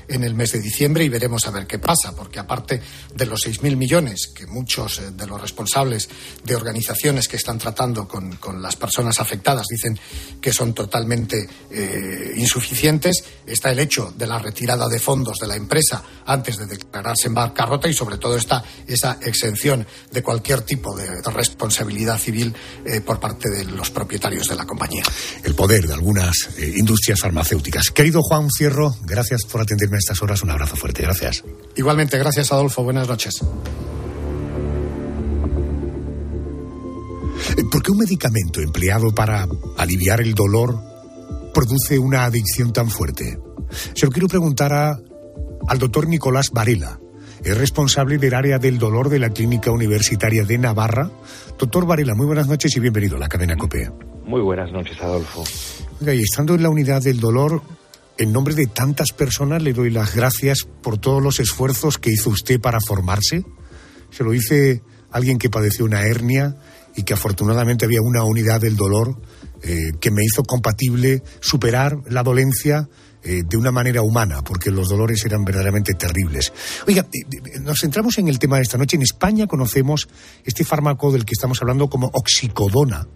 en 0.08 0.24
el 0.24 0.34
mes 0.34 0.52
de 0.52 0.60
diciembre 0.60 1.04
y 1.04 1.08
veremos 1.08 1.46
a 1.46 1.50
ver 1.50 1.66
qué 1.66 1.78
pasa, 1.78 2.14
porque 2.16 2.38
aparte 2.38 2.80
de 3.14 3.26
los 3.26 3.46
6.000 3.46 3.76
millones 3.76 4.28
que 4.34 4.46
muchos 4.46 5.00
de 5.16 5.26
los 5.26 5.40
responsables 5.40 6.08
de 6.44 6.54
organizaciones 6.56 7.28
que 7.28 7.36
están 7.36 7.58
tratando 7.58 8.08
con, 8.08 8.36
con 8.36 8.60
las 8.62 8.76
personas 8.76 9.20
afectadas 9.20 9.66
dicen 9.68 9.98
que 10.40 10.52
son 10.52 10.72
totalmente 10.72 11.48
eh, 11.70 12.32
insuficientes, 12.36 13.24
está 13.46 13.70
el 13.70 13.78
hecho 13.78 14.12
de 14.16 14.26
la 14.26 14.38
retirada 14.38 14.88
de 14.88 14.98
fondos 14.98 15.38
de 15.38 15.46
la 15.46 15.56
empresa 15.56 16.02
antes 16.26 16.56
de 16.56 16.66
declararse 16.66 17.28
en 17.28 17.34
bancarrota 17.34 17.88
y 17.88 17.94
sobre 17.94 18.18
todo 18.18 18.36
está 18.36 18.64
esa 18.86 19.18
exención 19.22 19.86
de 20.10 20.22
cualquier 20.22 20.62
tipo 20.62 20.96
de, 20.96 21.08
de 21.08 21.30
responsabilidad 21.30 22.18
civil 22.18 22.54
eh, 22.84 23.00
por 23.00 23.20
parte 23.20 23.50
de 23.50 23.64
los 23.64 23.90
propietarios 23.90 24.48
de 24.48 24.56
la 24.56 24.66
compañía. 24.66 25.02
El 25.42 25.54
poder 25.54 25.86
de 25.86 25.94
algunas 25.94 26.48
eh, 26.56 26.74
industrias 26.76 27.20
farmacéuticas. 27.20 27.90
Querido 27.90 28.22
Juan 28.22 28.48
Fierro, 28.50 28.96
gracias 29.02 29.44
por 29.44 29.60
atenderme 29.60 29.97
a 29.98 30.00
estas 30.00 30.22
horas. 30.22 30.42
Un 30.42 30.50
abrazo 30.50 30.76
fuerte. 30.76 31.02
Gracias. 31.02 31.44
Igualmente, 31.76 32.18
gracias 32.18 32.52
Adolfo. 32.52 32.82
Buenas 32.82 33.08
noches. 33.08 33.42
Eh, 37.56 37.64
¿Por 37.70 37.82
qué 37.82 37.92
un 37.92 37.98
medicamento 37.98 38.60
empleado 38.60 39.14
para 39.14 39.46
aliviar 39.76 40.20
el 40.20 40.34
dolor 40.34 40.78
produce 41.52 41.98
una 41.98 42.24
adicción 42.24 42.72
tan 42.72 42.90
fuerte? 42.90 43.38
Se 43.94 44.06
lo 44.06 44.12
quiero 44.12 44.28
preguntar 44.28 44.72
a, 44.72 44.98
al 45.68 45.78
doctor 45.78 46.08
Nicolás 46.08 46.50
Varela. 46.52 46.98
Es 47.44 47.56
responsable 47.56 48.18
del 48.18 48.34
área 48.34 48.58
del 48.58 48.78
dolor 48.78 49.08
de 49.08 49.20
la 49.20 49.30
Clínica 49.30 49.70
Universitaria 49.70 50.44
de 50.44 50.58
Navarra. 50.58 51.10
Doctor 51.58 51.86
Varela, 51.86 52.14
muy 52.14 52.26
buenas 52.26 52.48
noches 52.48 52.76
y 52.76 52.80
bienvenido 52.80 53.16
a 53.16 53.20
la 53.20 53.28
cadena 53.28 53.56
COPE. 53.56 53.90
Muy 54.24 54.40
buenas 54.42 54.72
noches, 54.72 55.00
Adolfo. 55.00 55.44
Oiga, 56.00 56.14
y 56.14 56.20
estando 56.20 56.54
en 56.54 56.62
la 56.62 56.68
unidad 56.68 57.00
del 57.00 57.20
dolor, 57.20 57.62
en 58.18 58.32
nombre 58.32 58.54
de 58.54 58.66
tantas 58.66 59.12
personas 59.12 59.62
le 59.62 59.72
doy 59.72 59.90
las 59.90 60.14
gracias 60.14 60.66
por 60.82 60.98
todos 60.98 61.22
los 61.22 61.38
esfuerzos 61.40 61.98
que 61.98 62.10
hizo 62.10 62.30
usted 62.30 62.60
para 62.60 62.80
formarse. 62.80 63.44
Se 64.10 64.24
lo 64.24 64.32
dice 64.32 64.82
alguien 65.10 65.38
que 65.38 65.50
padeció 65.50 65.84
una 65.84 66.02
hernia 66.02 66.56
y 66.96 67.04
que 67.04 67.14
afortunadamente 67.14 67.84
había 67.84 68.02
una 68.02 68.24
unidad 68.24 68.60
del 68.60 68.76
dolor 68.76 69.20
eh, 69.62 69.92
que 70.00 70.10
me 70.10 70.24
hizo 70.24 70.42
compatible 70.42 71.22
superar 71.40 71.98
la 72.06 72.24
dolencia 72.24 72.88
eh, 73.28 73.42
de 73.46 73.58
una 73.58 73.70
manera 73.70 74.00
humana, 74.00 74.40
porque 74.42 74.70
los 74.70 74.88
dolores 74.88 75.22
eran 75.26 75.44
verdaderamente 75.44 75.92
terribles. 75.92 76.50
Oiga, 76.86 77.02
eh, 77.02 77.26
eh, 77.30 77.60
nos 77.60 77.78
centramos 77.78 78.16
en 78.16 78.26
el 78.26 78.38
tema 78.38 78.56
de 78.56 78.62
esta 78.62 78.78
noche. 78.78 78.96
En 78.96 79.02
España 79.02 79.46
conocemos 79.46 80.08
este 80.46 80.64
fármaco 80.64 81.12
del 81.12 81.26
que 81.26 81.32
estamos 81.34 81.60
hablando 81.60 81.90
como 81.90 82.06
oxicodona. 82.06 83.06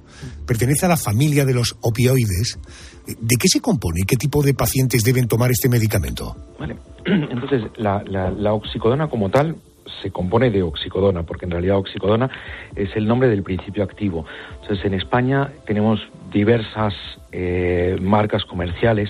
Pertenece 0.46 0.85
a 0.85 0.90
la 0.90 0.98
familia 0.98 1.46
de 1.46 1.55
los 1.55 1.77
opioides. 1.81 2.59
¿De 3.07 3.37
qué 3.40 3.48
se 3.48 3.61
compone 3.62 4.03
qué 4.07 4.16
tipo 4.16 4.42
de 4.42 4.53
pacientes 4.53 5.03
deben 5.03 5.29
tomar 5.29 5.51
este 5.51 5.70
medicamento? 5.70 6.37
Vale. 6.59 6.77
Entonces, 7.07 7.62
la, 7.79 8.53
oxicodona 8.53 9.09
como 9.09 9.31
tal 9.31 9.57
se 10.03 10.11
compone 10.11 10.51
de 10.51 10.62
oxicodona, 10.62 11.22
porque 11.22 11.46
en 11.46 11.53
realidad 11.53 11.79
oxicodona 11.79 12.31
es 12.77 12.94
el 12.96 13.09
nombre 13.09 13.31
del 13.31 13.42
principio 13.42 13.83
activo. 13.83 14.27
Entonces, 14.61 14.85
en 14.85 14.92
España 14.92 15.51
tenemos 15.66 16.01
diversas 16.31 16.92
marcas 18.03 18.44
comerciales 18.44 19.09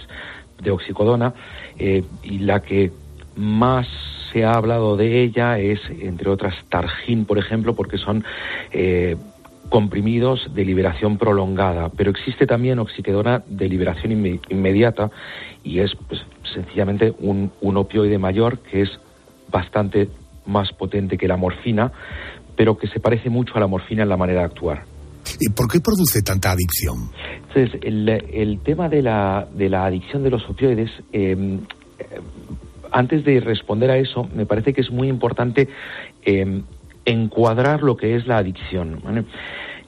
de 0.62 0.70
oxicodona 0.70 1.35
eh, 1.79 2.05
y 2.22 2.38
la 2.38 2.61
que 2.61 2.92
más 3.37 3.87
se 4.33 4.44
ha 4.44 4.53
hablado 4.53 4.96
de 4.96 5.22
ella 5.22 5.59
es, 5.59 5.81
entre 6.01 6.31
otras, 6.31 6.55
Targin, 6.68 7.25
por 7.27 7.38
ejemplo, 7.38 7.75
porque 7.75 7.98
son 7.98 8.25
eh, 8.70 9.16
comprimidos 9.68 10.55
de 10.55 10.64
liberación 10.64 11.18
prolongada, 11.18 11.90
pero 11.90 12.11
existe 12.11 12.46
también 12.46 12.79
oxicodona 12.79 13.42
de 13.46 13.68
liberación 13.68 14.12
inme 14.12 14.40
inmediata 14.48 15.11
y 15.62 15.81
es 15.81 15.94
pues, 16.09 16.22
sencillamente 16.53 17.14
un, 17.18 17.53
un 17.61 17.77
opioide 17.77 18.18
mayor 18.18 18.59
que 18.59 18.83
es 18.83 18.90
bastante 19.51 20.09
más 20.46 20.72
potente 20.72 21.16
que 21.16 21.29
la 21.29 21.37
morfina, 21.37 21.92
pero 22.57 22.77
que 22.77 22.87
se 22.88 23.01
parece 23.01 23.31
mucho 23.31 23.55
a 23.57 23.61
la 23.61 23.66
morfina 23.66 24.03
en 24.03 24.09
la 24.09 24.16
manera 24.16 24.40
de 24.40 24.46
actuar. 24.46 24.85
¿Y 25.44 25.50
por 25.50 25.66
qué 25.66 25.81
produce 25.81 26.22
tanta 26.22 26.52
adicción? 26.52 27.11
Entonces, 27.48 27.81
el, 27.83 28.61
tema 28.62 28.88
de 28.88 29.02
la, 29.02 29.48
de 29.52 29.68
la 29.68 29.87
adicción 29.87 30.22
de 30.22 30.31
los 30.31 30.48
opioides, 30.48 30.90
eh, 31.12 31.59
antes 32.92 33.24
de 33.24 33.40
responder 33.40 33.90
a 33.90 33.96
eso, 33.96 34.28
me 34.35 34.46
parece 34.46 34.72
que 34.72 34.83
es 34.83 34.90
muy 34.92 35.09
importante 35.09 35.68
eh, 36.24 36.62
encuadrar 37.05 37.83
lo 37.83 37.96
que 37.96 38.14
es 38.14 38.28
la 38.28 38.38
adicción. 38.38 39.02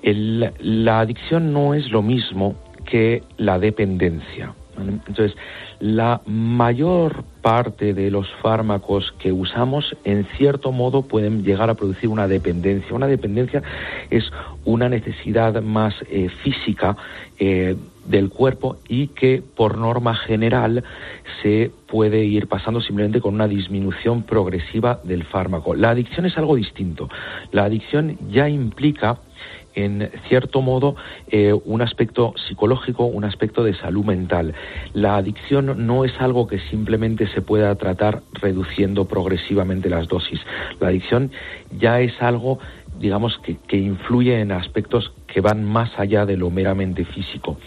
la 0.02 1.00
adicción 1.00 1.52
no 1.52 1.74
es 1.74 1.88
lo 1.90 2.02
mismo 2.02 2.56
que 2.84 3.22
la 3.36 3.60
dependencia. 3.60 4.54
Entonces, 4.78 5.36
la 5.80 6.20
mayor 6.26 7.24
parte 7.42 7.94
de 7.94 8.10
los 8.10 8.26
fármacos 8.42 9.12
que 9.18 9.32
usamos, 9.32 9.96
en 10.04 10.24
cierto 10.36 10.72
modo, 10.72 11.02
pueden 11.02 11.44
llegar 11.44 11.70
a 11.70 11.74
producir 11.74 12.08
una 12.08 12.26
dependencia. 12.26 12.94
Una 12.94 13.06
dependencia 13.06 13.62
es 14.10 14.24
una 14.64 14.88
necesidad 14.88 15.62
más 15.62 15.94
eh, 16.10 16.28
física 16.42 16.96
eh, 17.38 17.76
del 18.06 18.30
cuerpo 18.30 18.76
y 18.88 19.08
que, 19.08 19.42
por 19.56 19.78
norma 19.78 20.14
general, 20.14 20.84
se 21.42 21.70
puede 21.86 22.24
ir 22.24 22.48
pasando 22.48 22.80
simplemente 22.80 23.20
con 23.20 23.34
una 23.34 23.48
disminución 23.48 24.22
progresiva 24.22 25.00
del 25.04 25.24
fármaco. 25.24 25.74
La 25.74 25.90
adicción 25.90 26.26
es 26.26 26.36
algo 26.36 26.56
distinto. 26.56 27.08
La 27.52 27.64
adicción 27.64 28.18
ya 28.30 28.48
implica 28.48 29.18
en 29.74 30.10
cierto 30.28 30.62
modo 30.62 30.96
eh, 31.28 31.52
un 31.64 31.82
aspecto 31.82 32.34
psicológico, 32.48 33.04
un 33.04 33.24
aspecto 33.24 33.64
de 33.64 33.74
salud 33.74 34.04
mental. 34.04 34.54
La 34.92 35.16
adicción 35.16 35.86
no 35.86 36.04
es 36.04 36.12
algo 36.20 36.46
que 36.46 36.58
simplemente 36.70 37.26
se 37.28 37.42
pueda 37.42 37.74
tratar 37.74 38.22
reduciendo 38.34 39.06
progresivamente 39.06 39.88
las 39.88 40.08
dosis. 40.08 40.40
La 40.80 40.88
adicción 40.88 41.30
ya 41.78 42.00
es 42.00 42.20
algo 42.22 42.58
digamos 42.98 43.38
que, 43.38 43.56
que 43.66 43.76
influye 43.76 44.40
en 44.40 44.52
aspectos 44.52 45.12
que 45.26 45.40
van 45.40 45.64
más 45.64 45.90
allá 45.98 46.26
de 46.26 46.36
lo 46.36 46.50
meramente 46.50 47.04
físico. 47.04 47.58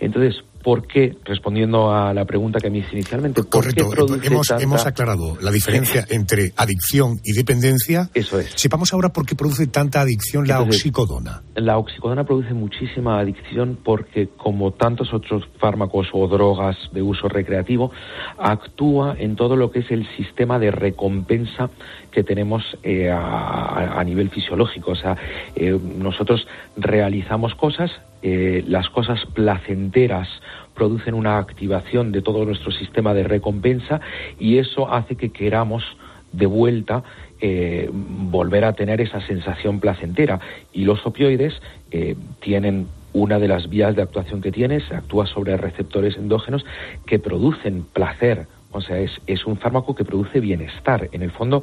Entonces, 0.00 0.44
¿por 0.66 0.84
qué, 0.88 1.16
respondiendo 1.24 1.94
a 1.94 2.12
la 2.12 2.24
pregunta 2.24 2.58
que 2.58 2.68
me 2.70 2.78
hice 2.78 2.88
inicialmente, 2.94 3.40
¿por 3.44 3.50
Correcto, 3.62 3.88
qué 4.20 4.26
hemos, 4.26 4.48
tanta- 4.48 4.64
hemos 4.64 4.84
aclarado 4.84 5.38
la 5.40 5.52
diferencia 5.52 6.04
entre 6.10 6.52
adicción 6.56 7.20
y 7.22 7.34
dependencia. 7.34 8.10
Eso 8.12 8.40
es. 8.40 8.50
Sepamos 8.56 8.92
ahora 8.92 9.10
por 9.10 9.24
qué 9.26 9.36
produce 9.36 9.68
tanta 9.68 10.00
adicción 10.00 10.44
la 10.48 10.60
oxicodona. 10.60 11.42
La 11.54 11.78
oxicodona 11.78 12.24
produce 12.24 12.52
muchísima 12.52 13.20
adicción 13.20 13.78
porque, 13.80 14.28
como 14.36 14.72
tantos 14.72 15.14
otros 15.14 15.44
fármacos 15.60 16.08
o 16.12 16.26
drogas 16.26 16.76
de 16.92 17.00
uso 17.00 17.28
recreativo, 17.28 17.92
actúa 18.36 19.14
en 19.20 19.36
todo 19.36 19.54
lo 19.54 19.70
que 19.70 19.78
es 19.80 19.90
el 19.92 20.04
sistema 20.16 20.58
de 20.58 20.72
recompensa 20.72 21.70
que 22.10 22.24
tenemos 22.24 22.64
eh, 22.82 23.08
a, 23.08 24.00
a 24.00 24.02
nivel 24.02 24.30
fisiológico. 24.30 24.90
O 24.90 24.96
sea, 24.96 25.16
eh, 25.54 25.78
nosotros 25.96 26.44
realizamos 26.76 27.54
cosas, 27.54 27.92
eh, 28.22 28.64
las 28.66 28.88
cosas 28.90 29.24
placenteras 29.34 30.28
producen 30.74 31.14
una 31.14 31.38
activación 31.38 32.12
de 32.12 32.22
todo 32.22 32.44
nuestro 32.44 32.70
sistema 32.70 33.14
de 33.14 33.24
recompensa 33.24 34.00
y 34.38 34.58
eso 34.58 34.92
hace 34.92 35.16
que 35.16 35.30
queramos 35.30 35.84
de 36.32 36.46
vuelta 36.46 37.02
eh, 37.40 37.88
volver 37.92 38.64
a 38.64 38.74
tener 38.74 39.00
esa 39.00 39.20
sensación 39.26 39.80
placentera. 39.80 40.40
Y 40.72 40.84
los 40.84 41.04
opioides 41.06 41.54
eh, 41.90 42.14
tienen 42.40 42.88
una 43.12 43.38
de 43.38 43.48
las 43.48 43.70
vías 43.70 43.96
de 43.96 44.02
actuación 44.02 44.42
que 44.42 44.52
tiene, 44.52 44.80
se 44.80 44.94
actúa 44.94 45.26
sobre 45.26 45.56
receptores 45.56 46.16
endógenos 46.16 46.64
que 47.06 47.18
producen 47.18 47.84
placer. 47.92 48.46
O 48.72 48.82
sea, 48.82 48.98
es, 48.98 49.10
es 49.26 49.46
un 49.46 49.56
fármaco 49.56 49.94
que 49.94 50.04
produce 50.04 50.40
bienestar. 50.40 51.08
En 51.12 51.22
el 51.22 51.30
fondo, 51.30 51.62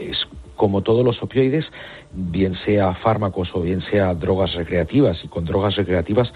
es 0.00 0.16
como 0.56 0.82
todos 0.82 1.04
los 1.04 1.22
opioides, 1.22 1.66
bien 2.12 2.54
sea 2.64 2.94
fármacos 2.94 3.50
o 3.54 3.60
bien 3.60 3.82
sea 3.90 4.14
drogas 4.14 4.54
recreativas, 4.54 5.18
y 5.22 5.28
con 5.28 5.44
drogas 5.44 5.76
recreativas 5.76 6.32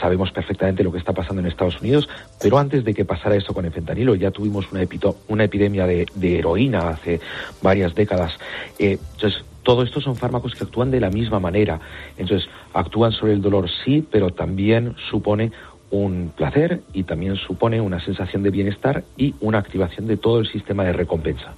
sabemos 0.00 0.32
perfectamente 0.32 0.82
lo 0.82 0.90
que 0.92 0.98
está 0.98 1.12
pasando 1.12 1.40
en 1.40 1.46
Estados 1.46 1.80
Unidos, 1.80 2.08
pero 2.40 2.58
antes 2.58 2.84
de 2.84 2.92
que 2.92 3.04
pasara 3.04 3.36
esto 3.36 3.54
con 3.54 3.64
el 3.64 3.72
fentanilo, 3.72 4.14
ya 4.14 4.30
tuvimos 4.30 4.70
una, 4.72 4.82
epito- 4.82 5.16
una 5.28 5.44
epidemia 5.44 5.86
de, 5.86 6.06
heroína 6.20 6.90
hace 6.90 7.20
varias 7.62 7.94
décadas. 7.94 8.32
Eh, 8.78 8.98
entonces, 9.14 9.44
todo 9.62 9.82
esto 9.82 10.00
son 10.00 10.16
fármacos 10.16 10.54
que 10.54 10.64
actúan 10.64 10.90
de 10.90 11.00
la 11.00 11.10
misma 11.10 11.38
manera. 11.40 11.80
Entonces, 12.18 12.48
actúan 12.74 13.12
sobre 13.12 13.32
el 13.32 13.42
dolor, 13.42 13.68
sí, 13.84 14.04
pero 14.10 14.30
también 14.30 14.96
supone 15.10 15.52
un 15.90 16.32
placer 16.36 16.80
y 16.92 17.04
también 17.04 17.36
supone 17.36 17.80
una 17.80 18.04
sensación 18.04 18.42
de 18.42 18.50
bienestar 18.50 19.04
y 19.16 19.34
una 19.40 19.58
activación 19.58 20.08
de 20.08 20.16
todo 20.16 20.40
el 20.40 20.48
sistema 20.48 20.84
de 20.84 20.92
recompensa. 20.92 21.54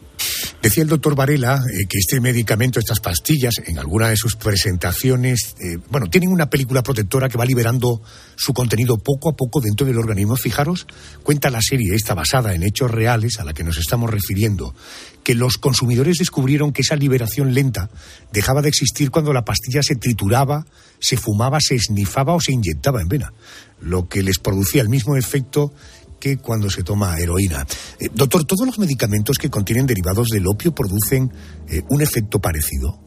Decía 0.61 0.83
el 0.83 0.88
doctor 0.88 1.14
Varela 1.14 1.62
eh, 1.73 1.87
que 1.88 1.99
este 1.99 2.21
medicamento, 2.21 2.81
estas 2.81 2.99
pastillas, 2.99 3.55
en 3.64 3.79
alguna 3.79 4.09
de 4.09 4.16
sus 4.16 4.35
presentaciones, 4.35 5.55
eh, 5.61 5.79
bueno, 5.88 6.11
tienen 6.11 6.31
una 6.31 6.51
película 6.51 6.83
protectora 6.83 7.29
que 7.29 7.38
va 7.38 7.44
liberando 7.44 8.03
su 8.35 8.53
contenido 8.53 8.99
poco 8.99 9.31
a 9.31 9.37
poco 9.37 9.61
dentro 9.61 9.87
del 9.87 9.99
organismo. 9.99 10.35
Fijaros, 10.35 10.88
cuenta 11.23 11.51
la 11.51 11.62
serie 11.62 11.94
esta 11.94 12.14
basada 12.14 12.55
en 12.55 12.64
hechos 12.64 12.90
reales 12.90 13.38
a 13.38 13.44
la 13.44 13.53
que 13.53 13.62
nos 13.62 13.79
estamos 13.79 14.11
refiriendo, 14.11 14.75
que 15.23 15.37
los 15.37 15.59
consumidores 15.59 16.18
descubrieron 16.18 16.73
que 16.73 16.83
esa 16.83 16.97
liberación 16.97 17.55
lenta 17.55 17.88
dejaba 18.33 18.61
de 18.61 18.68
existir 18.68 19.12
cuando 19.12 19.33
la 19.33 19.44
pastilla 19.44 19.85
se 19.85 19.94
trituraba, 19.94 20.66
se 20.99 21.16
fumaba, 21.16 21.61
se 21.61 21.77
esnifaba 21.77 22.35
o 22.35 22.40
se 22.40 22.53
inyectaba 22.53 23.01
en 23.01 23.09
vena, 23.09 23.33
lo 23.81 24.09
que 24.09 24.25
les 24.25 24.40
producía 24.40 24.83
el 24.83 24.88
mismo 24.88 25.16
efecto 25.16 25.73
que 26.18 26.38
cuando 26.38 26.68
se 26.70 26.83
toma 26.83 27.18
heroína. 27.18 27.66
Eh, 28.00 28.09
doctor, 28.12 28.44
¿todos 28.44 28.66
los 28.66 28.78
medicamentos 28.78 29.38
que 29.38 29.50
contienen 29.50 29.87
derivados 29.87 30.28
del 30.28 30.46
opio 30.46 30.72
producen 30.72 31.31
eh, 31.68 31.83
un 31.90 32.02
efecto 32.02 32.38
parecido? 32.38 32.98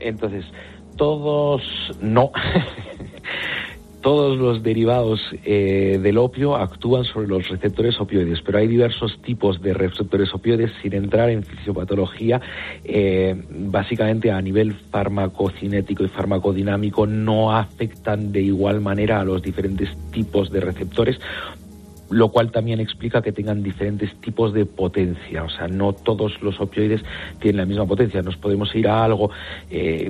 Entonces, 0.00 0.44
todos 0.96 1.62
no. 2.00 2.30
todos 4.02 4.36
los 4.36 4.62
derivados 4.62 5.18
eh, 5.46 5.98
del 6.02 6.18
opio 6.18 6.56
actúan 6.56 7.04
sobre 7.04 7.26
los 7.26 7.48
receptores 7.48 7.98
opioides, 7.98 8.42
pero 8.44 8.58
hay 8.58 8.68
diversos 8.68 9.18
tipos 9.22 9.62
de 9.62 9.72
receptores 9.72 10.28
opioides 10.34 10.72
sin 10.82 10.92
entrar 10.92 11.30
en 11.30 11.42
fisiopatología. 11.42 12.38
básicamente 13.48 14.30
a 14.30 14.42
nivel 14.42 14.74
farmacocinético 14.74 16.04
y 16.04 16.08
farmacodinámico 16.08 17.06
no 17.06 17.56
afectan 17.56 18.30
de 18.30 18.42
igual 18.42 18.82
manera 18.82 19.20
a 19.20 19.24
los 19.24 19.40
diferentes 19.40 19.88
tipos 20.12 20.50
de 20.50 20.60
receptores 20.60 21.18
lo 22.14 22.28
cual 22.28 22.52
también 22.52 22.78
explica 22.78 23.22
que 23.22 23.32
tengan 23.32 23.64
diferentes 23.64 24.14
tipos 24.20 24.54
de 24.54 24.66
potencia. 24.66 25.42
O 25.42 25.48
sea, 25.48 25.66
no 25.66 25.92
todos 25.92 26.40
los 26.42 26.60
opioides 26.60 27.02
tienen 27.40 27.56
la 27.56 27.66
misma 27.66 27.86
potencia. 27.86 28.22
Nos 28.22 28.36
podemos 28.36 28.72
ir 28.76 28.86
a 28.86 29.04
algo 29.04 29.30
eh, 29.68 30.08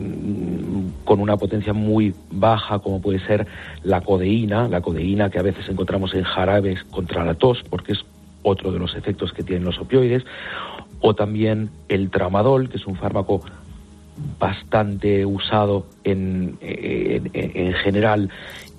con 1.05 1.21
una 1.21 1.39
potencia 1.39 1.73
muy 1.73 2.15
baja, 2.31 2.81
como 2.81 3.01
puede 3.01 3.21
ser 3.21 3.47
la 3.85 4.03
codeína, 4.03 4.69
la 4.69 4.83
codeína 4.83 5.31
que 5.31 5.39
a 5.39 5.43
veces 5.43 5.67
encontramos 5.67 6.13
en 6.13 6.25
jarabes 6.25 6.85
contra 6.85 7.25
la 7.25 7.35
tos, 7.35 7.63
porque 7.71 7.93
es 7.93 8.05
otro 8.43 8.71
de 8.71 8.79
los 8.79 8.95
efectos 8.97 9.33
que 9.33 9.43
tienen 9.43 9.65
los 9.65 9.79
opioides, 9.79 10.25
o 11.01 11.15
también 11.15 11.71
el 11.89 12.11
tramadol, 12.11 12.69
que 12.69 12.77
es 12.77 12.87
un 12.87 12.97
fármaco 12.97 13.41
bastante 14.39 15.25
usado 15.25 15.87
en, 16.05 16.59
en 16.61 17.73
general 17.73 18.31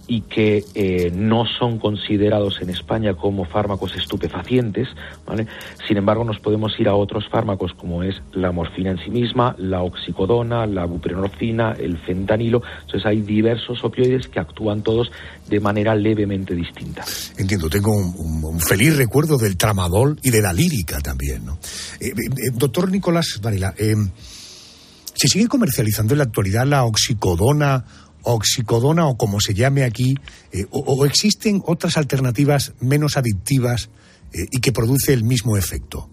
y 0.07 0.21
que 0.21 0.63
eh, 0.75 1.11
no 1.13 1.45
son 1.45 1.79
considerados 1.79 2.59
en 2.61 2.69
España 2.69 3.15
como 3.15 3.45
fármacos 3.45 3.95
estupefacientes, 3.95 4.87
¿vale? 5.25 5.47
Sin 5.87 5.97
embargo, 5.97 6.23
nos 6.23 6.39
podemos 6.39 6.79
ir 6.79 6.87
a 6.87 6.95
otros 6.95 7.27
fármacos 7.29 7.73
como 7.73 8.03
es 8.03 8.15
la 8.33 8.51
morfina 8.51 8.91
en 8.91 8.99
sí 8.99 9.09
misma, 9.09 9.55
la 9.57 9.81
oxicodona, 9.81 10.65
la 10.67 10.85
buprenorfina, 10.85 11.73
el 11.73 11.97
fentanilo. 11.97 12.61
Entonces 12.81 13.05
hay 13.05 13.21
diversos 13.21 13.83
opioides 13.83 14.27
que 14.27 14.39
actúan 14.39 14.83
todos 14.83 15.11
de 15.47 15.59
manera 15.59 15.95
levemente 15.95 16.53
distinta. 16.53 17.03
Entiendo, 17.37 17.69
tengo 17.69 17.91
un, 17.95 18.59
feliz 18.59 18.95
recuerdo 18.97 19.37
del 19.37 19.57
tramadol 19.57 20.19
y 20.21 20.29
de 20.29 20.41
la 20.41 20.53
lírica 20.53 20.99
también, 20.99 21.45
¿no? 21.45 21.57
Eh, 21.99 22.09
eh, 22.09 22.51
doctor 22.53 22.91
Nicolás 22.91 23.39
Varela, 23.41 23.73
¿se 23.77 25.27
sigue 25.27 25.47
comercializando 25.47 26.13
en 26.13 26.19
la 26.19 26.23
actualidad 26.25 26.65
la 26.65 26.83
oxicodona 26.83 27.83
oxicodona 28.25 29.07
o 29.07 29.17
como 29.17 29.39
se 29.39 29.53
llame 29.53 29.83
aquí, 29.83 30.15
eh, 30.51 30.65
o, 30.71 31.05
existen 31.05 31.61
otras 31.65 31.97
alternativas 31.97 32.73
menos 32.81 33.17
adictivas 33.17 33.89
eh, 34.33 34.45
y 34.51 34.59
que 34.59 34.71
produce 34.71 35.13
el 35.13 35.23
mismo 35.23 35.57
efecto? 35.57 36.09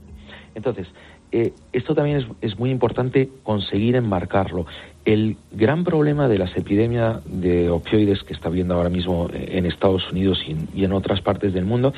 Entonces, 0.54 0.86
eh, 1.32 1.52
esto 1.72 1.94
también 1.94 2.26
es, 2.42 2.58
muy 2.58 2.70
importante 2.70 3.30
conseguir 3.42 3.96
enmarcarlo. 3.96 4.66
El 5.04 5.36
gran 5.50 5.82
problema 5.82 6.28
de 6.28 6.38
las 6.38 6.54
epidemias 6.56 7.22
de 7.24 7.70
opioides 7.70 8.22
que 8.22 8.34
está 8.34 8.48
habiendo 8.48 8.74
ahora 8.74 8.90
mismo 8.90 9.28
en 9.32 9.66
Estados 9.66 10.02
Unidos 10.12 10.38
y 10.46 10.84
en 10.84 10.92
otras 10.92 11.22
partes 11.22 11.54
del 11.54 11.64
mundo 11.64 11.92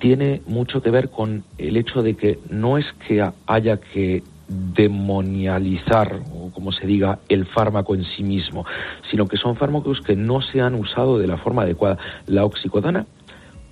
tiene 0.00 0.40
mucho 0.46 0.82
que 0.82 0.90
ver 0.90 1.10
con 1.10 1.44
el 1.58 1.76
hecho 1.76 2.02
de 2.02 2.14
que 2.14 2.38
no 2.50 2.78
es 2.78 2.86
que 3.06 3.24
haya 3.46 3.76
que 3.76 4.24
demonializar, 4.52 6.20
o 6.32 6.50
como 6.50 6.72
se 6.72 6.86
diga, 6.86 7.18
el 7.28 7.46
fármaco 7.46 7.94
en 7.94 8.04
sí 8.04 8.22
mismo, 8.22 8.64
sino 9.10 9.26
que 9.26 9.36
son 9.36 9.56
fármacos 9.56 10.00
que 10.00 10.16
no 10.16 10.42
se 10.42 10.60
han 10.60 10.74
usado 10.74 11.18
de 11.18 11.26
la 11.26 11.38
forma 11.38 11.62
adecuada. 11.62 11.98
La 12.26 12.44
oxicodona, 12.44 13.06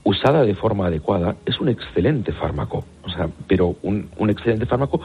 usada 0.05 0.45
de 0.45 0.55
forma 0.55 0.87
adecuada, 0.87 1.37
es 1.47 1.61
un 1.61 1.69
excelente 1.69 2.33
fármaco, 2.33 2.85
o 3.03 3.11
sea, 3.11 3.29
pero 3.47 3.77
un, 3.83 4.09
un 4.17 4.31
excelente 4.31 4.67
fármaco 4.67 5.01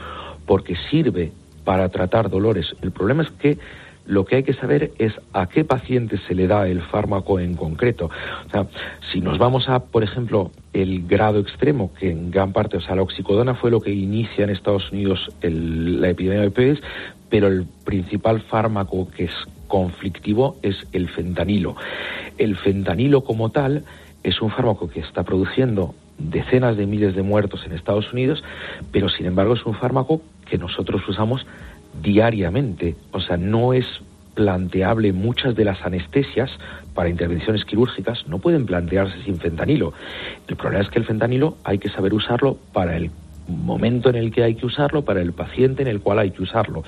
porque 0.45 0.75
sirve 0.89 1.31
para 1.63 1.89
tratar 1.89 2.29
dolores. 2.29 2.75
El 2.81 2.91
problema 2.91 3.23
es 3.23 3.31
que 3.31 3.57
lo 4.05 4.25
que 4.25 4.37
hay 4.37 4.43
que 4.43 4.53
saber 4.53 4.91
es 4.99 5.13
a 5.33 5.47
qué 5.47 5.63
paciente 5.63 6.17
se 6.27 6.35
le 6.35 6.47
da 6.47 6.67
el 6.67 6.81
fármaco 6.81 7.39
en 7.39 7.55
concreto. 7.55 8.09
O 8.45 8.49
sea, 8.49 8.67
si 9.11 9.21
nos 9.21 9.37
vamos 9.37 9.67
a, 9.69 9.79
por 9.79 10.03
ejemplo, 10.03 10.51
el 10.73 11.07
grado 11.07 11.39
extremo, 11.39 11.91
que 11.93 12.11
en 12.11 12.31
gran 12.31 12.53
parte, 12.53 12.77
o 12.77 12.81
sea, 12.81 12.95
la 12.95 13.01
oxicodona 13.01 13.55
fue 13.55 13.71
lo 13.71 13.81
que 13.81 13.91
inicia 13.91 14.43
en 14.43 14.51
Estados 14.51 14.91
Unidos 14.91 15.29
el, 15.41 16.01
la 16.01 16.09
epidemia 16.09 16.41
de 16.41 16.47
opioides, 16.47 16.81
pero 17.29 17.47
el 17.47 17.65
principal 17.83 18.41
fármaco 18.41 19.09
que 19.09 19.25
es 19.25 19.33
conflictivo 19.67 20.57
es 20.61 20.75
el 20.93 21.09
fentanilo. 21.09 21.75
El 22.37 22.55
fentanilo 22.55 23.23
como 23.23 23.49
tal 23.49 23.83
es 24.23 24.41
un 24.41 24.51
fármaco 24.51 24.89
que 24.89 24.99
está 24.99 25.23
produciendo 25.23 25.95
decenas 26.17 26.77
de 26.77 26.85
miles 26.85 27.15
de 27.15 27.23
muertos 27.23 27.65
en 27.65 27.73
Estados 27.73 28.11
Unidos, 28.13 28.43
pero 28.91 29.09
sin 29.09 29.25
embargo 29.25 29.53
es 29.53 29.65
un 29.65 29.75
fármaco 29.75 30.21
que 30.45 30.57
nosotros 30.57 31.07
usamos 31.07 31.45
diariamente. 32.01 32.95
O 33.11 33.19
sea, 33.19 33.37
no 33.37 33.73
es 33.73 33.85
planteable 34.33 35.13
muchas 35.13 35.55
de 35.55 35.63
las 35.63 35.81
anestesias 35.85 36.51
para 36.93 37.09
intervenciones 37.09 37.65
quirúrgicas 37.65 38.27
no 38.27 38.39
pueden 38.39 38.65
plantearse 38.65 39.21
sin 39.23 39.37
fentanilo. 39.37 39.93
El 40.47 40.55
problema 40.55 40.83
es 40.83 40.89
que 40.89 40.99
el 40.99 41.05
fentanilo 41.05 41.57
hay 41.63 41.77
que 41.77 41.89
saber 41.89 42.13
usarlo 42.13 42.57
para 42.73 42.95
el 42.97 43.11
momento 43.47 44.09
en 44.09 44.15
el 44.15 44.31
que 44.31 44.43
hay 44.43 44.55
que 44.55 44.65
usarlo, 44.65 45.03
para 45.03 45.21
el 45.21 45.33
paciente 45.33 45.81
en 45.81 45.87
el 45.87 46.01
cual 46.01 46.19
hay 46.19 46.31
que 46.31 46.43
usarlo. 46.43 46.83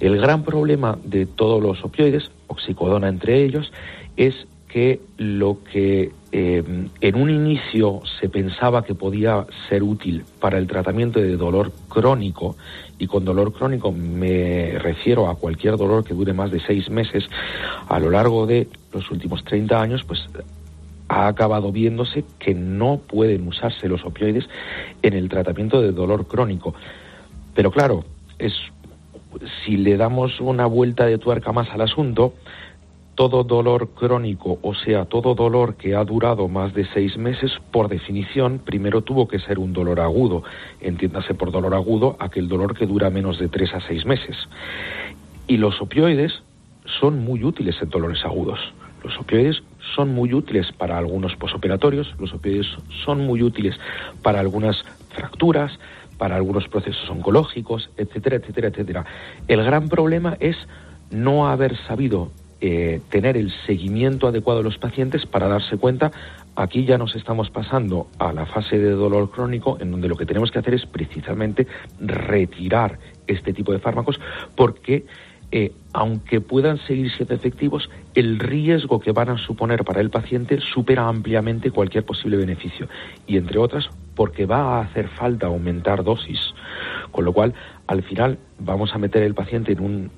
El 0.00 0.18
gran 0.18 0.42
problema 0.42 0.98
de 1.04 1.26
todos 1.26 1.62
los 1.62 1.84
opioides, 1.84 2.30
oxicodona 2.48 3.08
entre 3.08 3.44
ellos, 3.44 3.72
es 4.16 4.34
que 4.74 4.98
lo 5.18 5.58
que 5.62 6.10
eh, 6.32 6.64
en 7.00 7.14
un 7.14 7.30
inicio 7.30 8.00
se 8.18 8.28
pensaba 8.28 8.82
que 8.82 8.96
podía 8.96 9.46
ser 9.68 9.84
útil 9.84 10.24
para 10.40 10.58
el 10.58 10.66
tratamiento 10.66 11.20
de 11.20 11.36
dolor 11.36 11.70
crónico, 11.88 12.56
y 12.98 13.06
con 13.06 13.24
dolor 13.24 13.52
crónico 13.52 13.92
me 13.92 14.76
refiero 14.80 15.28
a 15.28 15.36
cualquier 15.36 15.76
dolor 15.76 16.02
que 16.02 16.12
dure 16.12 16.32
más 16.32 16.50
de 16.50 16.58
seis 16.58 16.90
meses, 16.90 17.22
a 17.88 18.00
lo 18.00 18.10
largo 18.10 18.46
de 18.46 18.66
los 18.92 19.08
últimos 19.12 19.44
30 19.44 19.80
años, 19.80 20.02
pues 20.02 20.26
ha 21.06 21.28
acabado 21.28 21.70
viéndose 21.70 22.24
que 22.40 22.52
no 22.52 22.98
pueden 22.98 23.46
usarse 23.46 23.88
los 23.88 24.04
opioides 24.04 24.48
en 25.02 25.12
el 25.12 25.28
tratamiento 25.28 25.80
de 25.80 25.92
dolor 25.92 26.26
crónico. 26.26 26.74
Pero 27.54 27.70
claro, 27.70 28.04
es 28.40 28.54
si 29.64 29.76
le 29.76 29.96
damos 29.96 30.40
una 30.40 30.66
vuelta 30.66 31.06
de 31.06 31.18
tuerca 31.18 31.52
más 31.52 31.70
al 31.70 31.82
asunto, 31.82 32.34
todo 33.14 33.44
dolor 33.44 33.90
crónico, 33.90 34.58
o 34.62 34.74
sea, 34.74 35.04
todo 35.04 35.34
dolor 35.34 35.76
que 35.76 35.94
ha 35.94 36.04
durado 36.04 36.48
más 36.48 36.74
de 36.74 36.86
seis 36.92 37.16
meses, 37.16 37.52
por 37.70 37.88
definición, 37.88 38.58
primero 38.58 39.02
tuvo 39.02 39.28
que 39.28 39.38
ser 39.38 39.58
un 39.58 39.72
dolor 39.72 40.00
agudo. 40.00 40.42
Entiéndase 40.80 41.34
por 41.34 41.52
dolor 41.52 41.74
agudo 41.74 42.16
aquel 42.18 42.48
dolor 42.48 42.76
que 42.76 42.86
dura 42.86 43.10
menos 43.10 43.38
de 43.38 43.48
tres 43.48 43.72
a 43.74 43.80
seis 43.80 44.04
meses. 44.04 44.36
Y 45.46 45.58
los 45.58 45.80
opioides 45.80 46.42
son 47.00 47.24
muy 47.24 47.44
útiles 47.44 47.76
en 47.80 47.90
dolores 47.90 48.24
agudos. 48.24 48.58
Los 49.02 49.18
opioides 49.18 49.62
son 49.94 50.14
muy 50.14 50.32
útiles 50.32 50.72
para 50.72 50.96
algunos 50.96 51.36
posoperatorios, 51.36 52.14
los 52.18 52.32
opioides 52.32 52.66
son 53.04 53.26
muy 53.26 53.42
útiles 53.42 53.78
para 54.22 54.40
algunas 54.40 54.82
fracturas, 55.10 55.78
para 56.16 56.36
algunos 56.36 56.66
procesos 56.68 57.08
oncológicos, 57.10 57.90
etcétera, 57.96 58.36
etcétera, 58.36 58.68
etcétera. 58.68 59.04
El 59.46 59.62
gran 59.62 59.88
problema 59.88 60.36
es 60.40 60.56
no 61.10 61.48
haber 61.48 61.76
sabido 61.86 62.30
eh, 62.66 63.02
tener 63.10 63.36
el 63.36 63.52
seguimiento 63.66 64.26
adecuado 64.26 64.60
de 64.60 64.64
los 64.64 64.78
pacientes 64.78 65.26
para 65.26 65.48
darse 65.48 65.76
cuenta, 65.76 66.10
aquí 66.56 66.86
ya 66.86 66.96
nos 66.96 67.14
estamos 67.14 67.50
pasando 67.50 68.06
a 68.18 68.32
la 68.32 68.46
fase 68.46 68.78
de 68.78 68.92
dolor 68.92 69.30
crónico, 69.30 69.76
en 69.80 69.90
donde 69.90 70.08
lo 70.08 70.16
que 70.16 70.24
tenemos 70.24 70.50
que 70.50 70.60
hacer 70.60 70.72
es 70.72 70.86
precisamente 70.86 71.66
retirar 72.00 72.98
este 73.26 73.52
tipo 73.52 73.70
de 73.70 73.80
fármacos, 73.80 74.18
porque 74.56 75.04
eh, 75.52 75.72
aunque 75.92 76.40
puedan 76.40 76.78
seguir 76.86 77.12
siendo 77.12 77.34
efectivos, 77.34 77.90
el 78.14 78.38
riesgo 78.38 78.98
que 78.98 79.12
van 79.12 79.28
a 79.28 79.36
suponer 79.36 79.84
para 79.84 80.00
el 80.00 80.08
paciente 80.08 80.58
supera 80.60 81.06
ampliamente 81.06 81.70
cualquier 81.70 82.06
posible 82.06 82.38
beneficio. 82.38 82.88
Y 83.26 83.36
entre 83.36 83.58
otras, 83.58 83.90
porque 84.16 84.46
va 84.46 84.78
a 84.78 84.80
hacer 84.80 85.08
falta 85.08 85.48
aumentar 85.48 86.02
dosis. 86.02 86.40
Con 87.10 87.26
lo 87.26 87.34
cual, 87.34 87.52
al 87.88 88.02
final, 88.04 88.38
vamos 88.58 88.94
a 88.94 88.98
meter 88.98 89.22
el 89.22 89.34
paciente 89.34 89.72
en 89.72 89.80
un 89.80 90.10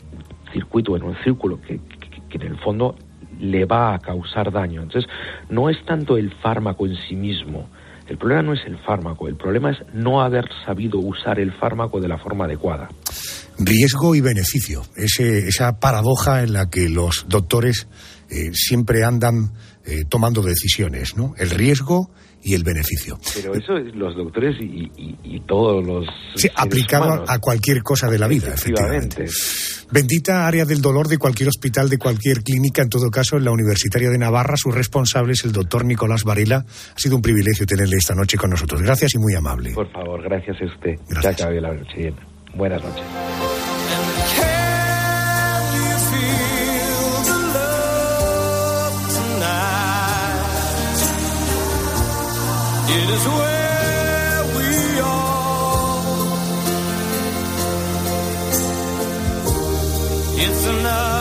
circuito, 0.52 0.96
en 0.96 1.02
un 1.02 1.16
círculo 1.16 1.60
que, 1.60 1.80
que 2.28 2.38
en 2.38 2.52
el 2.52 2.58
fondo 2.58 2.96
le 3.40 3.64
va 3.64 3.94
a 3.94 3.98
causar 3.98 4.52
daño. 4.52 4.82
Entonces, 4.82 5.10
no 5.50 5.68
es 5.68 5.76
tanto 5.84 6.16
el 6.16 6.32
fármaco 6.42 6.86
en 6.86 6.96
sí 7.08 7.14
mismo. 7.14 7.68
El 8.08 8.18
problema 8.18 8.42
no 8.42 8.52
es 8.52 8.60
el 8.66 8.78
fármaco, 8.78 9.26
el 9.26 9.36
problema 9.36 9.72
es 9.72 9.78
no 9.92 10.22
haber 10.22 10.44
sabido 10.64 10.98
usar 11.00 11.40
el 11.40 11.52
fármaco 11.52 12.00
de 12.00 12.06
la 12.06 12.18
forma 12.18 12.44
adecuada. 12.44 12.88
Riesgo 13.58 14.14
y 14.14 14.20
beneficio, 14.20 14.82
Ese, 14.94 15.48
esa 15.48 15.80
paradoja 15.80 16.42
en 16.42 16.52
la 16.52 16.70
que 16.70 16.88
los 16.88 17.26
doctores 17.28 17.88
eh, 18.30 18.50
siempre 18.52 19.02
andan 19.02 19.50
eh, 19.86 20.04
tomando 20.08 20.42
decisiones, 20.42 21.16
¿no? 21.16 21.34
El 21.38 21.50
riesgo 21.50 22.10
y 22.42 22.54
el 22.54 22.62
beneficio. 22.64 23.18
Pero 23.34 23.54
eso 23.54 23.76
es 23.76 23.94
los 23.94 24.14
doctores 24.14 24.56
y, 24.60 24.90
y, 24.96 25.18
y 25.24 25.40
todos 25.40 25.84
los. 25.84 26.06
Sí, 26.34 26.48
aplicado 26.54 27.06
humanos. 27.06 27.30
a 27.30 27.38
cualquier 27.38 27.82
cosa 27.82 28.08
de 28.08 28.18
la 28.18 28.28
vida, 28.28 28.54
efectivamente. 28.54 29.26
Bendita 29.90 30.46
área 30.46 30.64
del 30.64 30.80
dolor 30.80 31.08
de 31.08 31.18
cualquier 31.18 31.48
hospital, 31.48 31.88
de 31.88 31.98
cualquier 31.98 32.42
clínica, 32.42 32.82
en 32.82 32.88
todo 32.88 33.10
caso, 33.10 33.36
en 33.36 33.44
la 33.44 33.52
Universitaria 33.52 34.10
de 34.10 34.18
Navarra. 34.18 34.56
Su 34.56 34.70
responsable 34.70 35.32
es 35.32 35.44
el 35.44 35.52
doctor 35.52 35.84
Nicolás 35.84 36.24
Varela. 36.24 36.64
Ha 36.66 36.98
sido 36.98 37.16
un 37.16 37.22
privilegio 37.22 37.66
tenerle 37.66 37.96
esta 37.96 38.14
noche 38.14 38.36
con 38.36 38.50
nosotros. 38.50 38.82
Gracias 38.82 39.14
y 39.14 39.18
muy 39.18 39.34
amable. 39.34 39.72
Por 39.72 39.90
favor, 39.92 40.22
gracias 40.22 40.56
a 40.60 40.64
usted. 40.66 40.94
Gracias. 41.08 41.42
Acabé 41.42 41.60
la 41.60 41.72
noche. 41.72 42.12
Buenas 42.54 42.82
noches. 42.82 43.55
It. 52.88 53.10
It's 60.38 60.64
that. 60.64 61.16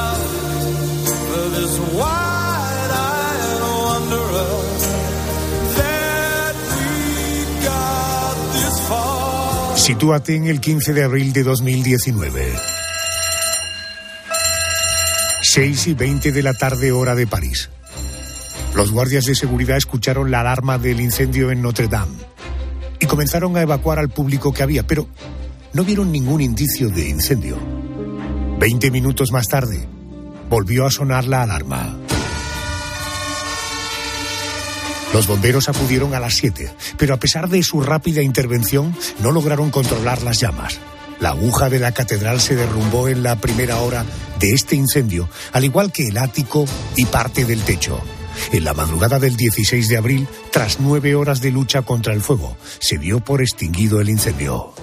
Sitúate 9.86 10.36
en 10.36 10.48
el 10.48 10.60
15 10.62 10.94
de 10.94 11.04
abril 11.04 11.32
de 11.32 11.44
2019. 11.44 12.54
6 15.44 15.88
y 15.88 15.94
20 15.94 16.32
de 16.32 16.42
la 16.42 16.56
tarde 16.56 16.92
hora 16.92 17.14
de 17.14 17.28
París. 17.28 17.70
Los 18.76 18.92
guardias 18.92 19.26
de 19.26 19.36
seguridad 19.36 19.78
escucharon 19.78 20.32
la 20.32 20.42
alarma 20.42 20.78
del 20.78 21.00
incendio 21.00 21.50
en 21.50 21.62
Notre 21.62 21.88
Dame 21.88 22.18
y 23.00 23.06
comenzaron 23.06 23.56
a 23.56 23.62
evacuar 23.62 24.00
al 24.00 24.10
público 24.10 24.54
que 24.54 24.64
había, 24.64 24.86
pero 24.86 25.08
no 25.72 25.86
vieron 25.86 26.12
ningún 26.12 26.42
indicio 26.42 26.90
de 26.90 27.08
incendio. 27.08 27.58
Veinte 28.60 28.92
minutos 28.92 29.32
más 29.32 29.48
tarde, 29.48 29.88
volvió 30.50 30.86
a 30.86 30.92
sonar 30.92 31.26
la 31.26 31.44
alarma. 31.44 31.98
Los 35.14 35.28
bomberos 35.28 35.70
acudieron 35.70 36.14
a 36.14 36.20
las 36.20 36.36
7, 36.36 36.70
pero 36.98 37.14
a 37.14 37.18
pesar 37.18 37.48
de 37.48 37.64
su 37.64 37.80
rápida 37.80 38.22
intervención, 38.22 38.94
no 39.22 39.32
lograron 39.32 39.72
controlar 39.72 40.22
las 40.22 40.42
llamas. 40.42 40.80
La 41.22 41.30
aguja 41.30 41.70
de 41.70 41.80
la 41.80 41.94
catedral 41.94 42.42
se 42.42 42.58
derrumbó 42.58 43.08
en 43.08 43.24
la 43.24 43.38
primera 43.38 43.78
hora 43.78 44.04
de 44.38 44.52
este 44.52 44.76
incendio, 44.76 45.30
al 45.54 45.64
igual 45.64 45.94
que 45.94 46.10
el 46.10 46.18
ático 46.18 46.66
y 46.98 47.06
parte 47.06 47.46
del 47.46 47.62
techo. 47.62 48.02
En 48.52 48.64
la 48.64 48.74
madrugada 48.74 49.20
del 49.20 49.36
16 49.36 49.88
de 49.88 49.98
abril, 49.98 50.28
tras 50.52 50.80
nueve 50.80 51.16
horas 51.16 51.42
de 51.42 51.52
lucha 51.52 51.82
contra 51.82 52.14
el 52.14 52.22
fuego, 52.22 52.56
se 52.80 52.98
dio 52.98 53.20
por 53.20 53.42
extinguido 53.42 54.02
el 54.02 54.10
incendio. 54.10 54.74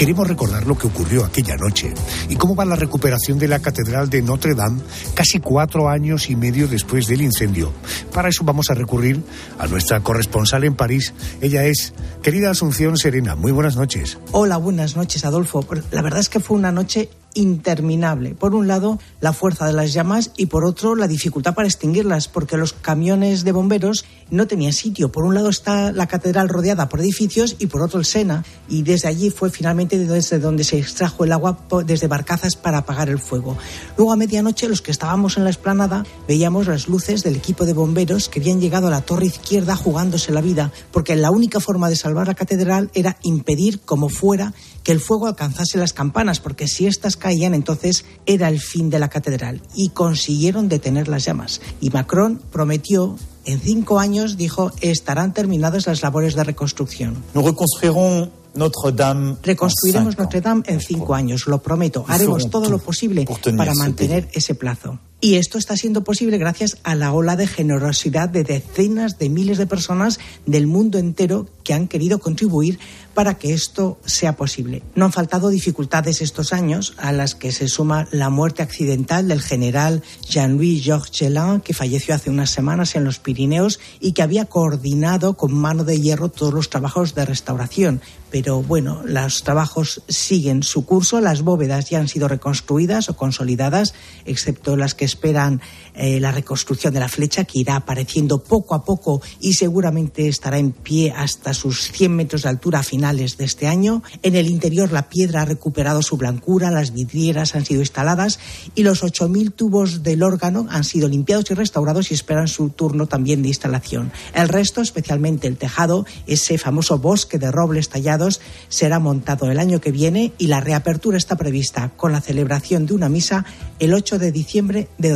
Queremos 0.00 0.26
recordar 0.26 0.66
lo 0.66 0.78
que 0.78 0.86
ocurrió 0.86 1.26
aquella 1.26 1.58
noche 1.58 1.92
y 2.30 2.36
cómo 2.36 2.56
va 2.56 2.64
la 2.64 2.74
recuperación 2.74 3.38
de 3.38 3.48
la 3.48 3.58
Catedral 3.58 4.08
de 4.08 4.22
Notre 4.22 4.54
Dame 4.54 4.80
casi 5.12 5.40
cuatro 5.40 5.90
años 5.90 6.30
y 6.30 6.36
medio 6.36 6.68
después 6.68 7.06
del 7.06 7.20
incendio. 7.20 7.70
Para 8.10 8.30
eso 8.30 8.42
vamos 8.42 8.70
a 8.70 8.74
recurrir 8.74 9.22
a 9.58 9.66
nuestra 9.66 10.00
corresponsal 10.00 10.64
en 10.64 10.74
París. 10.74 11.12
Ella 11.42 11.66
es 11.66 11.92
querida 12.22 12.48
Asunción 12.48 12.96
Serena. 12.96 13.36
Muy 13.36 13.52
buenas 13.52 13.76
noches. 13.76 14.16
Hola, 14.32 14.56
buenas 14.56 14.96
noches, 14.96 15.26
Adolfo. 15.26 15.66
La 15.90 16.00
verdad 16.00 16.20
es 16.20 16.30
que 16.30 16.40
fue 16.40 16.56
una 16.56 16.72
noche 16.72 17.10
interminable. 17.34 18.34
Por 18.34 18.54
un 18.54 18.68
lado, 18.68 18.98
la 19.20 19.32
fuerza 19.32 19.66
de 19.66 19.72
las 19.72 19.92
llamas 19.92 20.32
y 20.36 20.46
por 20.46 20.64
otro, 20.64 20.96
la 20.96 21.08
dificultad 21.08 21.54
para 21.54 21.68
extinguirlas, 21.68 22.28
porque 22.28 22.56
los 22.56 22.72
camiones 22.72 23.44
de 23.44 23.52
bomberos 23.52 24.04
no 24.30 24.46
tenían 24.46 24.72
sitio. 24.72 25.12
Por 25.12 25.24
un 25.24 25.34
lado 25.34 25.48
está 25.48 25.92
la 25.92 26.06
catedral 26.06 26.48
rodeada 26.48 26.88
por 26.88 27.00
edificios 27.00 27.56
y 27.58 27.66
por 27.66 27.82
otro 27.82 27.98
el 27.98 28.04
Sena. 28.04 28.44
Y 28.68 28.82
desde 28.82 29.08
allí 29.08 29.30
fue 29.30 29.50
finalmente 29.50 29.98
desde 29.98 30.38
donde 30.38 30.64
se 30.64 30.78
extrajo 30.78 31.24
el 31.24 31.32
agua 31.32 31.58
desde 31.84 32.06
barcazas 32.06 32.56
para 32.56 32.78
apagar 32.78 33.08
el 33.08 33.18
fuego. 33.18 33.56
Luego 33.96 34.12
a 34.12 34.16
medianoche 34.16 34.68
los 34.68 34.82
que 34.82 34.90
estábamos 34.90 35.36
en 35.36 35.44
la 35.44 35.50
esplanada 35.50 36.04
veíamos 36.26 36.66
las 36.66 36.88
luces 36.88 37.22
del 37.22 37.36
equipo 37.36 37.64
de 37.64 37.72
bomberos 37.72 38.28
que 38.28 38.40
habían 38.40 38.60
llegado 38.60 38.86
a 38.86 38.90
la 38.90 39.02
torre 39.02 39.26
izquierda 39.26 39.76
jugándose 39.76 40.32
la 40.32 40.40
vida, 40.40 40.72
porque 40.92 41.16
la 41.16 41.30
única 41.30 41.60
forma 41.60 41.88
de 41.88 41.96
salvar 41.96 42.28
la 42.28 42.34
catedral 42.34 42.90
era 42.94 43.16
impedir 43.22 43.80
como 43.80 44.08
fuera 44.08 44.54
que 44.82 44.92
el 44.92 45.00
fuego 45.00 45.26
alcanzase 45.26 45.78
las 45.78 45.92
campanas, 45.92 46.40
porque 46.40 46.68
si 46.68 46.86
éstas 46.86 47.16
caían 47.16 47.54
entonces 47.54 48.04
era 48.26 48.48
el 48.48 48.60
fin 48.60 48.90
de 48.90 48.98
la 48.98 49.08
catedral 49.08 49.60
y 49.74 49.90
consiguieron 49.90 50.68
detener 50.68 51.08
las 51.08 51.24
llamas. 51.24 51.60
Y 51.80 51.90
Macron 51.90 52.40
prometió 52.50 53.16
en 53.44 53.60
cinco 53.60 53.98
años, 53.98 54.36
dijo, 54.36 54.72
estarán 54.80 55.34
terminadas 55.34 55.86
las 55.86 56.02
labores 56.02 56.34
de 56.34 56.44
reconstrucción. 56.44 57.16
Reconstruirons 57.34 58.30
Notre-Dame. 58.54 59.36
Reconstruiremos 59.42 60.18
Notre 60.18 60.40
Dame 60.40 60.62
en 60.66 60.80
cinco 60.80 61.14
años, 61.14 61.46
lo 61.46 61.62
prometo. 61.62 62.04
Haremos 62.08 62.50
todo 62.50 62.68
lo 62.68 62.78
posible 62.78 63.26
para 63.56 63.74
mantener 63.74 64.28
ese 64.32 64.54
plazo. 64.54 64.98
Y 65.22 65.34
esto 65.34 65.58
está 65.58 65.76
siendo 65.76 66.02
posible 66.02 66.38
gracias 66.38 66.78
a 66.82 66.94
la 66.94 67.12
ola 67.12 67.36
de 67.36 67.46
generosidad 67.46 68.30
de 68.30 68.42
decenas 68.42 69.18
de 69.18 69.28
miles 69.28 69.58
de 69.58 69.66
personas 69.66 70.18
del 70.46 70.66
mundo 70.66 70.98
entero 70.98 71.46
que 71.62 71.74
han 71.74 71.88
querido 71.88 72.20
contribuir 72.20 72.78
para 73.20 73.34
que 73.34 73.52
esto 73.52 73.98
sea 74.06 74.34
posible. 74.34 74.82
No 74.94 75.04
han 75.04 75.12
faltado 75.12 75.50
dificultades 75.50 76.22
estos 76.22 76.54
años, 76.54 76.94
a 76.96 77.12
las 77.12 77.34
que 77.34 77.52
se 77.52 77.68
suma 77.68 78.08
la 78.12 78.30
muerte 78.30 78.62
accidental 78.62 79.28
del 79.28 79.42
general 79.42 80.02
Jean-Louis 80.26 80.82
Georges 80.82 81.10
Chelin, 81.10 81.60
que 81.60 81.74
falleció 81.74 82.14
hace 82.14 82.30
unas 82.30 82.48
semanas 82.48 82.94
en 82.94 83.04
los 83.04 83.18
Pirineos 83.18 83.78
y 84.00 84.12
que 84.12 84.22
había 84.22 84.46
coordinado 84.46 85.34
con 85.34 85.52
mano 85.52 85.84
de 85.84 86.00
hierro 86.00 86.30
todos 86.30 86.54
los 86.54 86.70
trabajos 86.70 87.14
de 87.14 87.26
restauración. 87.26 88.00
Pero 88.30 88.62
bueno, 88.62 89.02
los 89.04 89.42
trabajos 89.42 90.02
siguen 90.08 90.62
su 90.62 90.86
curso, 90.86 91.20
las 91.20 91.42
bóvedas 91.42 91.90
ya 91.90 91.98
han 91.98 92.08
sido 92.08 92.26
reconstruidas 92.26 93.10
o 93.10 93.16
consolidadas, 93.16 93.92
excepto 94.24 94.76
las 94.76 94.94
que 94.94 95.04
esperan 95.04 95.60
eh, 95.94 96.20
la 96.20 96.32
reconstrucción 96.32 96.94
de 96.94 97.00
la 97.00 97.08
flecha, 97.08 97.44
que 97.44 97.58
irá 97.60 97.76
apareciendo 97.76 98.42
poco 98.42 98.74
a 98.74 98.84
poco 98.84 99.20
y 99.40 99.54
seguramente 99.54 100.28
estará 100.28 100.58
en 100.58 100.72
pie 100.72 101.12
hasta 101.16 101.54
sus 101.54 101.90
100 101.92 102.14
metros 102.14 102.42
de 102.42 102.48
altura 102.48 102.80
a 102.80 102.82
finales 102.82 103.36
de 103.36 103.44
este 103.44 103.66
año. 103.66 104.02
En 104.22 104.34
el 104.36 104.48
interior 104.48 104.92
la 104.92 105.08
piedra 105.08 105.42
ha 105.42 105.44
recuperado 105.44 106.02
su 106.02 106.16
blancura, 106.16 106.70
las 106.70 106.92
vidrieras 106.92 107.54
han 107.54 107.64
sido 107.64 107.80
instaladas 107.80 108.38
y 108.74 108.82
los 108.82 109.02
8.000 109.02 109.52
tubos 109.54 110.02
del 110.02 110.22
órgano 110.22 110.66
han 110.70 110.84
sido 110.84 111.08
limpiados 111.08 111.50
y 111.50 111.54
restaurados 111.54 112.10
y 112.10 112.14
esperan 112.14 112.48
su 112.48 112.70
turno 112.70 113.06
también 113.06 113.42
de 113.42 113.48
instalación. 113.48 114.12
El 114.34 114.48
resto, 114.48 114.80
especialmente 114.80 115.46
el 115.46 115.56
tejado, 115.56 116.06
ese 116.26 116.58
famoso 116.58 116.98
bosque 116.98 117.38
de 117.38 117.50
robles 117.50 117.88
tallados, 117.88 118.40
será 118.68 118.98
montado 118.98 119.50
el 119.50 119.58
año 119.58 119.80
que 119.80 119.92
viene 119.92 120.32
y 120.38 120.46
la 120.46 120.60
reapertura 120.60 121.18
está 121.18 121.36
prevista 121.36 121.90
con 121.96 122.12
la 122.12 122.20
celebración 122.20 122.86
de 122.86 122.94
una 122.94 123.08
misa 123.08 123.44
el 123.78 123.94
8 123.94 124.18
de 124.18 124.32
diciembre 124.32 124.88
de 124.98 125.10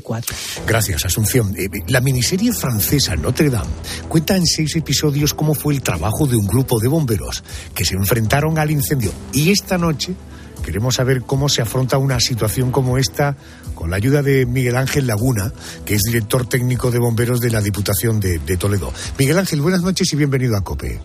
2024. 0.00 0.36
Gracias, 0.66 1.04
Asunción. 1.04 1.54
Eh, 1.56 1.68
La 1.88 2.00
miniserie 2.00 2.52
francesa 2.52 3.16
Notre 3.16 3.50
Dame 3.50 3.70
cuenta 4.08 4.36
en 4.36 4.46
seis 4.46 4.74
episodios 4.76 5.34
cómo 5.34 5.54
fue 5.54 5.74
el 5.74 5.82
trabajo 5.82 6.26
de 6.26 6.36
un 6.36 6.46
grupo 6.46 6.78
de 6.80 6.88
bomberos 6.88 7.42
que 7.74 7.84
se 7.84 7.94
enfrentaron 7.94 8.58
al 8.58 8.70
incendio. 8.70 9.12
Y 9.32 9.50
esta 9.50 9.78
noche 9.78 10.14
queremos 10.64 10.96
saber 10.96 11.22
cómo 11.22 11.48
se 11.48 11.62
afronta 11.62 11.98
una 11.98 12.18
situación 12.20 12.70
como 12.70 12.98
esta 12.98 13.36
con 13.74 13.90
la 13.90 13.96
ayuda 13.96 14.22
de 14.22 14.46
Miguel 14.46 14.76
Ángel 14.76 15.06
Laguna, 15.06 15.52
que 15.84 15.94
es 15.94 16.02
director 16.02 16.48
técnico 16.48 16.90
de 16.90 16.98
bomberos 16.98 17.40
de 17.40 17.50
la 17.50 17.60
Diputación 17.60 18.20
de, 18.20 18.38
de 18.38 18.56
Toledo. 18.56 18.92
Miguel 19.18 19.38
Ángel, 19.38 19.60
buenas 19.60 19.82
noches 19.82 20.12
y 20.12 20.16
bienvenido 20.16 20.56
a 20.56 20.62
COPE. 20.62 21.00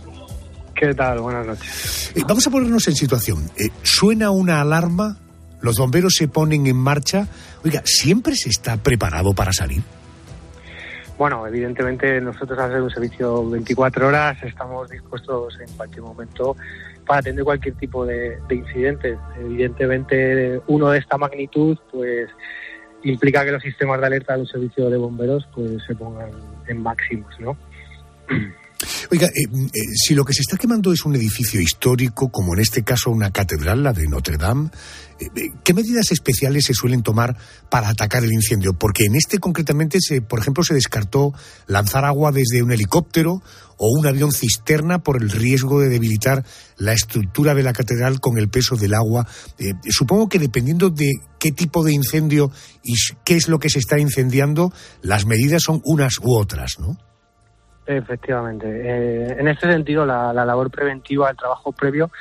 ¿Qué 0.75 0.93
tal? 0.95 1.19
Buenas 1.19 1.45
noches. 1.45 2.11
Eh, 2.15 2.23
vamos 2.27 2.47
a 2.47 2.49
ponernos 2.49 2.87
en 2.87 2.95
situación. 2.95 3.51
Eh, 3.55 3.69
suena 3.83 4.31
una 4.31 4.61
alarma, 4.61 5.17
los 5.61 5.77
bomberos 5.77 6.15
se 6.15 6.27
ponen 6.27 6.67
en 6.67 6.77
marcha. 6.77 7.27
Oiga, 7.63 7.81
¿siempre 7.85 8.35
se 8.35 8.49
está 8.49 8.77
preparado 8.77 9.33
para 9.33 9.53
salir? 9.53 9.81
Bueno, 11.17 11.45
evidentemente 11.45 12.19
nosotros 12.19 12.57
al 12.57 12.71
hacer 12.71 12.81
un 12.81 12.89
servicio 12.89 13.47
24 13.47 14.07
horas 14.07 14.41
estamos 14.43 14.89
dispuestos 14.89 15.55
en 15.59 15.71
cualquier 15.77 16.01
momento 16.01 16.55
para 17.05 17.19
atender 17.19 17.43
cualquier 17.43 17.75
tipo 17.75 18.05
de, 18.05 18.39
de 18.47 18.55
incidente. 18.55 19.17
Evidentemente 19.39 20.61
uno 20.67 20.89
de 20.89 20.99
esta 20.99 21.17
magnitud 21.17 21.77
pues 21.91 22.27
implica 23.03 23.45
que 23.45 23.51
los 23.51 23.61
sistemas 23.61 23.99
de 23.99 24.07
alerta 24.07 24.33
de 24.33 24.41
un 24.41 24.47
servicio 24.47 24.89
de 24.89 24.97
bomberos 24.97 25.47
pues 25.53 25.83
se 25.85 25.93
pongan 25.95 26.31
en 26.67 26.81
máximos, 26.81 27.39
¿no? 27.39 27.55
Oiga, 29.11 29.27
eh, 29.27 29.43
eh, 29.51 29.79
si 29.95 30.15
lo 30.15 30.25
que 30.25 30.33
se 30.33 30.41
está 30.41 30.57
quemando 30.57 30.91
es 30.91 31.05
un 31.05 31.15
edificio 31.15 31.59
histórico, 31.59 32.31
como 32.31 32.53
en 32.53 32.61
este 32.61 32.83
caso 32.83 33.11
una 33.11 33.31
catedral, 33.31 33.83
la 33.83 33.93
de 33.93 34.07
Notre 34.07 34.37
Dame, 34.37 34.69
eh, 35.19 35.27
¿qué 35.63 35.73
medidas 35.73 36.11
especiales 36.11 36.65
se 36.65 36.73
suelen 36.73 37.03
tomar 37.03 37.37
para 37.69 37.89
atacar 37.89 38.23
el 38.23 38.33
incendio? 38.33 38.73
Porque 38.73 39.05
en 39.05 39.15
este 39.15 39.39
concretamente, 39.39 39.99
se, 40.01 40.21
por 40.21 40.39
ejemplo, 40.39 40.63
se 40.63 40.73
descartó 40.73 41.33
lanzar 41.67 42.05
agua 42.05 42.31
desde 42.31 42.63
un 42.63 42.71
helicóptero 42.71 43.43
o 43.77 43.89
un 43.97 44.07
avión 44.07 44.31
cisterna 44.31 44.99
por 44.99 45.21
el 45.21 45.29
riesgo 45.29 45.79
de 45.79 45.89
debilitar 45.89 46.45
la 46.77 46.93
estructura 46.93 47.53
de 47.53 47.63
la 47.63 47.73
catedral 47.73 48.19
con 48.19 48.37
el 48.37 48.47
peso 48.47 48.75
del 48.75 48.93
agua. 48.93 49.27
Supongo 49.89 50.29
que 50.29 50.37
dependiendo 50.37 50.91
de 50.91 51.09
qué 51.39 51.51
tipo 51.51 51.83
de 51.83 51.91
incendio 51.91 52.51
y 52.83 52.93
qué 53.25 53.37
es 53.37 53.47
lo 53.47 53.57
que 53.57 53.71
se 53.71 53.79
está 53.79 53.97
incendiando, 53.97 54.71
las 55.01 55.25
medidas 55.25 55.63
son 55.63 55.81
unas 55.83 56.19
u 56.19 56.35
otras, 56.35 56.77
¿no? 56.79 56.95
Efectivamente. 57.85 58.67
Eh, 58.67 59.35
en 59.39 59.47
este 59.47 59.71
sentido, 59.71 60.05
la, 60.05 60.33
la, 60.33 60.45
labor 60.45 60.69
preventiva, 60.69 61.29
el 61.29 61.37
trabajo 61.37 61.71
previo, 61.71 62.11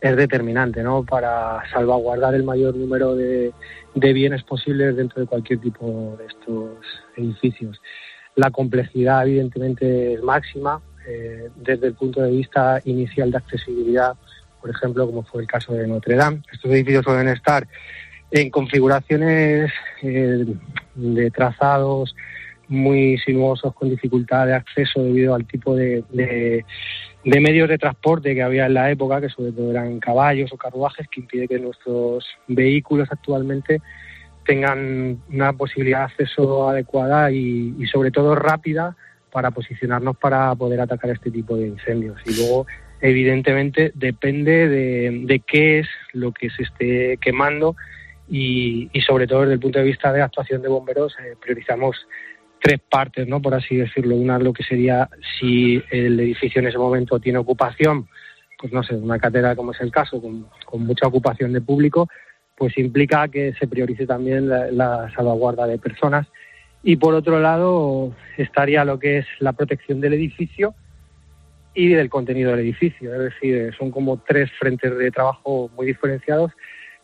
es 0.00 0.16
determinante 0.16 0.82
¿no? 0.82 1.04
para 1.04 1.62
salvaguardar 1.70 2.34
el 2.34 2.42
mayor 2.42 2.74
número 2.74 3.14
de, 3.14 3.52
de, 3.94 4.12
bienes 4.12 4.42
posibles 4.42 4.96
dentro 4.96 5.20
de 5.20 5.28
cualquier 5.28 5.60
tipo 5.60 6.16
de 6.18 6.26
estos 6.26 6.70
edificios. 7.16 7.80
La 8.34 8.50
complejidad, 8.50 9.26
evidentemente, 9.26 10.14
es 10.14 10.22
máxima 10.22 10.80
eh, 11.06 11.48
desde 11.56 11.88
el 11.88 11.94
punto 11.94 12.20
de 12.20 12.30
vista 12.30 12.80
inicial 12.84 13.30
de 13.30 13.36
accesibilidad, 13.36 14.14
por 14.60 14.70
ejemplo, 14.70 15.06
como 15.06 15.22
fue 15.22 15.42
el 15.42 15.48
caso 15.48 15.72
de 15.72 15.86
Notre 15.86 16.16
Dame. 16.16 16.42
Estos 16.52 16.70
edificios 16.70 17.04
suelen 17.04 17.28
estar 17.28 17.68
en 18.32 18.50
configuraciones 18.50 19.70
eh, 20.02 20.44
de 20.94 21.30
trazados 21.30 22.16
muy 22.72 23.18
sinuosos 23.18 23.74
con 23.74 23.90
dificultad 23.90 24.46
de 24.46 24.54
acceso 24.54 25.02
debido 25.02 25.34
al 25.34 25.46
tipo 25.46 25.76
de, 25.76 26.02
de, 26.10 26.64
medios 27.22 27.68
de 27.68 27.76
transporte 27.76 28.34
que 28.34 28.42
había 28.42 28.64
en 28.64 28.74
la 28.74 28.90
época, 28.90 29.20
que 29.20 29.28
sobre 29.28 29.52
todo 29.52 29.70
eran 29.70 30.00
caballos 30.00 30.50
o 30.52 30.56
carruajes, 30.56 31.06
que 31.08 31.20
impide 31.20 31.48
que 31.48 31.58
nuestros 31.58 32.26
vehículos 32.48 33.08
actualmente 33.12 33.82
tengan 34.46 35.20
una 35.30 35.52
posibilidad 35.52 35.98
de 35.98 36.04
acceso 36.04 36.70
adecuada 36.70 37.30
y, 37.30 37.74
sobre 37.92 38.10
todo 38.10 38.34
rápida 38.34 38.96
para 39.30 39.50
posicionarnos 39.50 40.16
para 40.16 40.54
poder 40.54 40.80
atacar 40.80 41.10
este 41.10 41.30
tipo 41.30 41.56
de 41.56 41.68
incendios. 41.68 42.18
Y 42.24 42.36
luego, 42.36 42.66
evidentemente, 43.02 43.92
depende 43.94 44.68
de, 44.68 45.42
qué 45.46 45.80
es 45.80 45.88
lo 46.14 46.32
que 46.32 46.48
se 46.48 46.62
esté 46.62 47.18
quemando 47.18 47.76
y, 48.30 48.88
y, 48.94 49.02
sobre 49.02 49.26
todo 49.26 49.42
desde 49.42 49.54
el 49.54 49.60
punto 49.60 49.78
de 49.78 49.84
vista 49.84 50.10
de 50.10 50.22
actuación 50.22 50.62
de 50.62 50.68
bomberos 50.68 51.14
eh, 51.18 51.34
priorizamos 51.38 52.06
tres 52.62 52.80
partes, 52.88 53.26
¿no? 53.26 53.42
Por 53.42 53.54
así 53.54 53.76
decirlo. 53.76 54.14
Una 54.14 54.38
lo 54.38 54.52
que 54.52 54.62
sería 54.62 55.10
si 55.38 55.82
el 55.90 56.18
edificio 56.20 56.60
en 56.60 56.68
ese 56.68 56.78
momento 56.78 57.18
tiene 57.18 57.38
ocupación, 57.38 58.06
pues 58.56 58.72
no 58.72 58.84
sé, 58.84 58.94
una 58.94 59.18
cátedra 59.18 59.56
como 59.56 59.72
es 59.72 59.80
el 59.80 59.90
caso, 59.90 60.22
con, 60.22 60.46
mucha 60.84 61.08
ocupación 61.08 61.52
de 61.52 61.60
público, 61.60 62.08
pues 62.56 62.78
implica 62.78 63.26
que 63.28 63.52
se 63.54 63.66
priorice 63.66 64.06
también 64.06 64.48
la, 64.48 65.10
salvaguarda 65.14 65.66
de 65.66 65.78
personas. 65.78 66.28
Y 66.84 66.96
por 66.96 67.14
otro 67.14 67.40
lado 67.40 68.14
estaría 68.36 68.84
lo 68.84 68.98
que 68.98 69.18
es 69.18 69.26
la 69.40 69.52
protección 69.52 70.00
del 70.00 70.14
edificio 70.14 70.74
y 71.74 71.88
del 71.88 72.08
contenido 72.08 72.52
del 72.52 72.60
edificio. 72.60 73.12
Es 73.12 73.34
decir, 73.34 73.74
son 73.76 73.90
como 73.90 74.18
tres 74.18 74.50
frentes 74.58 74.96
de 74.96 75.10
trabajo 75.10 75.68
muy 75.76 75.86
diferenciados 75.86 76.52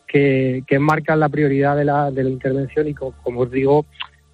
que, 0.07 0.63
que 0.65 0.79
marcan 0.79 1.19
la 1.19 1.29
prioridad 1.29 1.75
de 1.75 1.85
la, 1.85 2.11
de 2.11 2.23
la 2.23 2.29
intervención 2.29 2.87
y, 2.87 2.93
como 2.93 3.41
os 3.41 3.51
digo, 3.51 3.85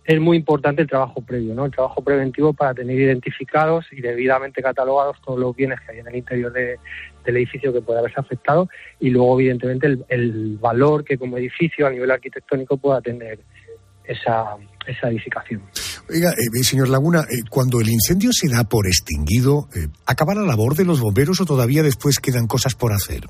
es 0.06 0.22
muy 0.22 0.38
importante 0.38 0.84
el 0.84 0.88
trabajo 0.88 1.22
previo, 1.22 1.56
¿no? 1.56 1.66
El 1.66 1.72
trabajo 1.72 2.04
preventivo 2.04 2.54
para 2.54 2.74
tener 2.76 3.00
identificados 3.00 3.86
y 3.92 4.02
debidamente 4.02 4.62
catalogados 4.62 5.18
todos 5.26 5.40
los 5.40 5.56
bienes 5.56 5.80
que 5.82 5.94
hay 5.94 6.00
en 6.00 6.08
el 6.08 6.16
interior 6.16 6.54
del 6.54 6.78
edificio 7.38 7.74
que 7.74 7.82
pueda 7.82 8.00
haberse 8.00 8.20
afectado 8.20 8.70
y 9.00 9.10
luego, 9.10 9.40
evidentemente, 9.40 9.98
el, 10.10 10.58
valor 10.62 11.04
que 11.04 11.18
como 11.18 11.38
edificio 11.38 11.88
a 11.88 11.90
nivel 11.90 12.10
arquitectónico 12.12 12.78
pueda 12.78 13.02
tener 13.02 13.40
esa, 14.04 14.56
esa 14.88 15.10
edificación. 15.10 15.62
Oiga, 16.10 16.32
eh, 16.32 16.64
señor 16.64 16.90
Laguna, 16.90 17.22
eh, 17.22 17.42
cuando 17.50 17.82
el 17.82 17.90
incendio 17.90 18.30
se 18.32 18.48
da 18.48 18.64
por 18.64 18.86
extinguido, 18.86 19.68
eh, 19.76 19.88
¿acaba 20.06 20.36
la 20.36 20.44
labor 20.44 20.76
de 20.76 20.86
los 20.86 21.02
bomberos 21.02 21.42
o 21.42 21.46
todavía 21.46 21.82
después 21.82 22.20
quedan 22.20 22.46
cosas 22.46 22.76
por 22.76 22.94
hacer? 22.94 23.22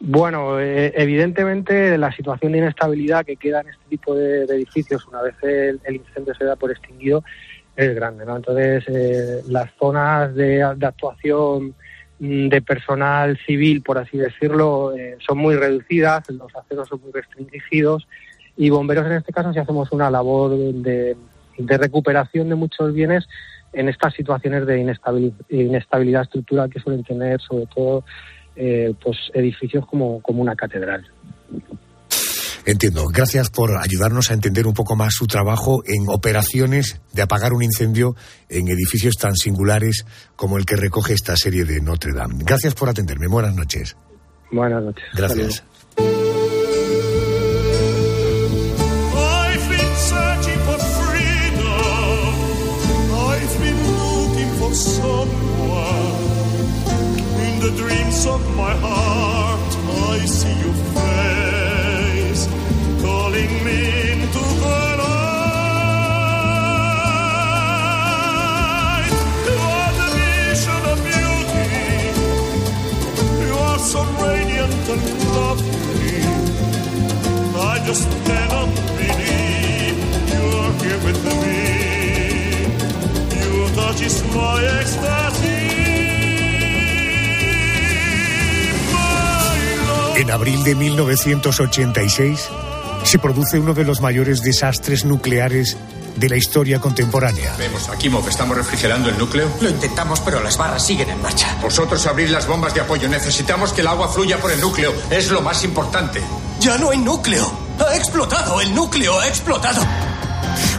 Bueno, 0.00 0.60
eh, 0.60 0.92
evidentemente 0.96 1.98
la 1.98 2.12
situación 2.12 2.52
de 2.52 2.58
inestabilidad 2.58 3.24
que 3.24 3.36
queda 3.36 3.62
en 3.62 3.70
este 3.70 3.82
tipo 3.88 4.14
de, 4.14 4.44
edificios 4.44 5.04
una 5.06 5.22
vez 5.22 5.34
el, 5.42 5.80
incendio 5.96 6.34
se 6.34 6.44
da 6.44 6.54
por 6.54 6.70
extinguido 6.70 7.24
es 7.74 7.94
grande, 7.94 8.24
¿no? 8.24 8.36
Entonces, 8.36 8.84
eh, 8.88 9.42
las 9.48 9.70
zonas 9.78 10.34
de, 10.34 10.62
actuación 10.62 11.74
mm, 12.20 12.48
de 12.48 12.62
personal 12.62 13.38
civil, 13.44 13.82
por 13.82 13.98
así 13.98 14.18
decirlo, 14.18 14.96
eh, 14.96 15.16
son 15.24 15.38
muy 15.38 15.56
reducidas, 15.56 16.28
los 16.30 16.54
aceros 16.54 16.88
son 16.88 17.00
muy 17.00 17.12
restringidos 17.12 18.06
y 18.56 18.70
bomberos 18.70 19.06
en 19.06 19.12
este 19.12 19.32
caso 19.32 19.52
si 19.52 19.58
hacemos 19.58 19.90
una 19.92 20.10
labor 20.10 20.56
de, 20.56 21.16
recuperación 21.58 22.48
de 22.48 22.54
muchos 22.54 22.92
bienes 22.94 23.28
en 23.72 23.88
estas 23.88 24.14
situaciones 24.14 24.64
de 24.64 24.78
inestabilidad 25.50 26.22
estructural 26.22 26.70
que 26.70 26.80
suelen 26.80 27.02
tener 27.04 27.40
sobre 27.40 27.66
todo 27.66 28.04
eh, 28.58 28.92
pues 29.02 29.16
edificios 29.34 29.86
como, 29.86 30.20
como 30.20 30.42
una 30.42 30.56
catedral. 30.56 31.06
Entiendo. 32.66 33.06
Gracias 33.06 33.48
por 33.48 33.78
ayudarnos 33.78 34.30
a 34.30 34.34
entender 34.34 34.66
un 34.66 34.74
poco 34.74 34.94
más 34.94 35.14
su 35.14 35.26
trabajo 35.26 35.82
en 35.86 36.06
operaciones 36.08 37.00
de 37.14 37.22
apagar 37.22 37.54
un 37.54 37.62
incendio 37.62 38.14
en 38.50 38.68
edificios 38.68 39.14
tan 39.14 39.36
singulares 39.36 40.04
como 40.36 40.58
el 40.58 40.66
que 40.66 40.76
recoge 40.76 41.14
esta 41.14 41.34
serie 41.36 41.64
de 41.64 41.80
Notre 41.80 42.12
Dame. 42.12 42.44
Gracias 42.44 42.74
por 42.74 42.90
atenderme. 42.90 43.26
Buenas 43.26 43.54
noches. 43.54 43.96
Buenas 44.50 44.82
noches. 44.82 45.04
Gracias. 45.14 45.64
Of 58.26 58.56
my 58.56 58.74
heart, 58.74 59.76
I 60.12 60.18
see 60.26 60.56
your 60.64 60.74
face 60.96 62.48
calling 63.00 63.52
me 63.64 63.80
into 64.12 64.42
the 64.62 64.78
light. 65.02 65.18
You 69.46 69.56
are 69.76 69.92
the 70.00 70.08
vision 70.18 70.82
of 70.92 70.98
beauty. 71.08 71.70
You 73.46 73.54
are 73.68 73.78
so 73.78 74.00
radiant 74.26 74.88
and 74.94 75.04
lovely. 75.36 76.18
I 77.70 77.74
just 77.86 78.08
cannot 78.26 78.70
believe 78.98 79.96
you 80.32 80.44
are 80.60 80.72
here 80.82 81.00
with 81.06 81.20
me. 81.42 81.60
Your 83.44 83.66
touch 83.76 84.00
is 84.02 84.16
my 84.34 84.58
ecstasy. 84.80 85.57
En 90.18 90.32
abril 90.32 90.64
de 90.64 90.74
1986 90.74 92.48
se 93.04 93.18
produce 93.20 93.60
uno 93.60 93.72
de 93.72 93.84
los 93.84 94.00
mayores 94.00 94.42
desastres 94.42 95.04
nucleares 95.04 95.76
de 96.16 96.28
la 96.28 96.36
historia 96.36 96.80
contemporánea. 96.80 97.54
Vemos, 97.56 97.88
Akimov, 97.88 98.28
¿estamos 98.28 98.56
refrigerando 98.56 99.10
el 99.10 99.16
núcleo? 99.16 99.48
Lo 99.60 99.68
intentamos, 99.68 100.18
pero 100.18 100.42
las 100.42 100.58
barras 100.58 100.84
siguen 100.84 101.08
en 101.10 101.22
marcha. 101.22 101.56
Vosotros 101.62 102.04
abrir 102.08 102.30
las 102.30 102.48
bombas 102.48 102.74
de 102.74 102.80
apoyo. 102.80 103.08
Necesitamos 103.08 103.72
que 103.72 103.82
el 103.82 103.86
agua 103.86 104.08
fluya 104.08 104.38
por 104.38 104.50
el 104.50 104.60
núcleo. 104.60 104.92
Es 105.08 105.30
lo 105.30 105.40
más 105.40 105.62
importante. 105.62 106.20
Ya 106.58 106.76
no 106.78 106.90
hay 106.90 106.98
núcleo. 106.98 107.48
Ha 107.78 107.94
explotado. 107.94 108.60
El 108.60 108.74
núcleo 108.74 109.20
ha 109.20 109.28
explotado. 109.28 109.86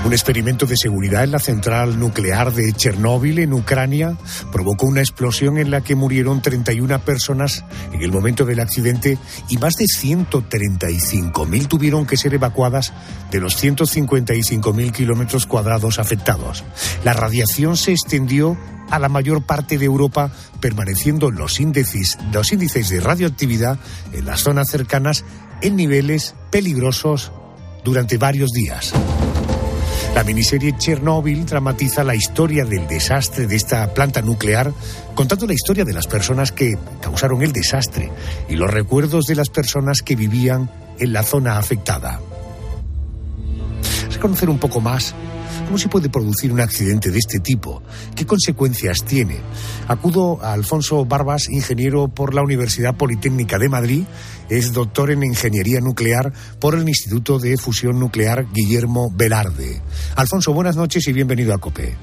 Un 0.06 0.14
experimento 0.14 0.66
de 0.66 0.78
seguridad 0.78 1.24
en 1.24 1.32
la 1.32 1.40
central 1.40 2.00
nuclear 2.00 2.54
de 2.54 2.72
Chernóbil, 2.74 3.40
en 3.40 3.54
Ucrania, 3.54 4.18
provocó 4.52 4.88
una 4.88 5.02
explosión 5.02 5.58
en 5.58 5.72
la 5.72 5.82
que 5.82 5.96
murieron 5.96 6.42
31 6.42 7.00
personas 7.00 7.66
en 7.92 8.02
el 8.02 8.12
momento 8.12 8.46
del 8.46 8.62
accidente 8.62 9.18
y 9.50 9.58
más 9.58 9.76
de 9.76 9.86
135.000 9.86 11.68
tuvieron 11.68 12.06
que 12.06 12.18
ser 12.18 12.34
evacuadas 12.34 12.94
de 13.30 13.40
los 13.40 13.62
155.000 13.62 14.92
kilómetros 14.92 15.46
cuadrados 15.46 16.00
afectados. 16.00 16.64
La 17.04 17.14
radiación 17.14 17.76
se 17.76 17.92
extendió 17.92 18.58
a 18.90 19.00
la 19.00 19.10
mayor 19.10 19.44
parte 19.44 19.78
de 19.78 19.86
Europa, 19.86 20.32
permaneciendo 20.62 21.30
los 21.30 21.60
índices, 21.60 22.18
los 22.32 22.52
índices 22.52 22.90
de 22.90 23.02
radioactividad 23.02 23.78
en 24.14 24.26
las 24.26 24.42
zonas 24.42 24.70
cercanas 24.70 25.26
en 25.62 25.76
niveles 25.76 26.36
peligrosos 26.50 27.32
durante 27.84 28.18
varios 28.18 28.50
días. 28.52 28.94
La 30.16 30.24
miniserie 30.24 30.76
Chernobyl 30.78 31.46
dramatiza 31.46 32.04
la 32.04 32.16
historia 32.16 32.66
del 32.66 32.88
desastre 32.88 33.48
de 33.48 33.56
esta 33.56 33.94
planta 33.94 34.22
nuclear, 34.22 34.74
contando 35.16 35.46
la 35.46 35.54
historia 35.54 35.86
de 35.86 35.94
las 35.94 36.08
personas 36.08 36.52
que 36.52 36.78
causaron 37.02 37.42
el 37.42 37.54
desastre 37.54 38.12
y 38.50 38.56
los 38.56 38.70
recuerdos 38.70 39.26
de 39.26 39.36
las 39.36 39.50
personas 39.50 40.02
que 40.02 40.16
vivían 40.16 40.70
en 40.98 41.14
la 41.14 41.24
zona 41.24 41.58
afectada. 41.58 42.20
Reconocer 44.12 44.50
un 44.50 44.60
poco 44.60 44.82
más 44.82 45.16
¿Cómo 45.70 45.78
se 45.78 45.88
puede 45.88 46.10
producir 46.10 46.52
un 46.52 46.62
accidente 46.62 47.12
de 47.12 47.20
este 47.20 47.40
tipo? 47.40 47.84
¿Qué 48.16 48.26
consecuencias 48.26 49.06
tiene? 49.06 49.38
Acudo 49.88 50.44
a 50.44 50.54
Alfonso 50.54 51.06
Barbas, 51.06 51.48
ingeniero 51.48 52.08
por 52.08 52.34
la 52.34 52.42
Universidad 52.42 52.98
Politécnica 52.98 53.60
de 53.60 53.70
Madrid, 53.70 54.04
es 54.50 54.74
doctor 54.74 55.12
en 55.12 55.24
Ingeniería 55.24 55.80
Nuclear 55.80 56.34
por 56.60 56.74
el 56.74 56.90
Instituto 56.90 57.38
de 57.38 57.56
Fusión 57.56 58.00
Nuclear 58.00 58.48
Guillermo 58.52 59.12
Velarde. 59.16 59.80
Alfonso, 60.16 60.54
buenas 60.54 60.76
noches 60.76 61.08
y 61.08 61.14
bienvenido 61.14 61.54
a 61.54 61.60
COPE. 61.60 61.96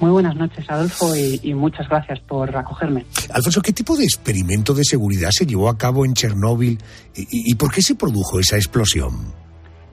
Muy 0.00 0.10
buenas 0.10 0.36
noches, 0.36 0.66
Adolfo, 0.68 1.16
y, 1.16 1.54
muchas 1.54 1.88
gracias 1.88 2.20
por 2.28 2.54
acogerme. 2.54 3.06
Alfonso, 3.32 3.62
¿qué 3.62 3.72
tipo 3.72 3.96
de 3.96 4.04
experimento 4.04 4.74
de 4.74 4.84
seguridad 4.84 5.30
se 5.32 5.46
llevó 5.46 5.70
a 5.70 5.78
cabo 5.78 6.04
en 6.04 6.12
Chernóbil 6.12 6.78
y 7.14 7.54
por 7.54 7.72
qué 7.72 7.80
se 7.80 7.94
produjo 7.94 8.38
esa 8.38 8.56
explosión? 8.56 9.49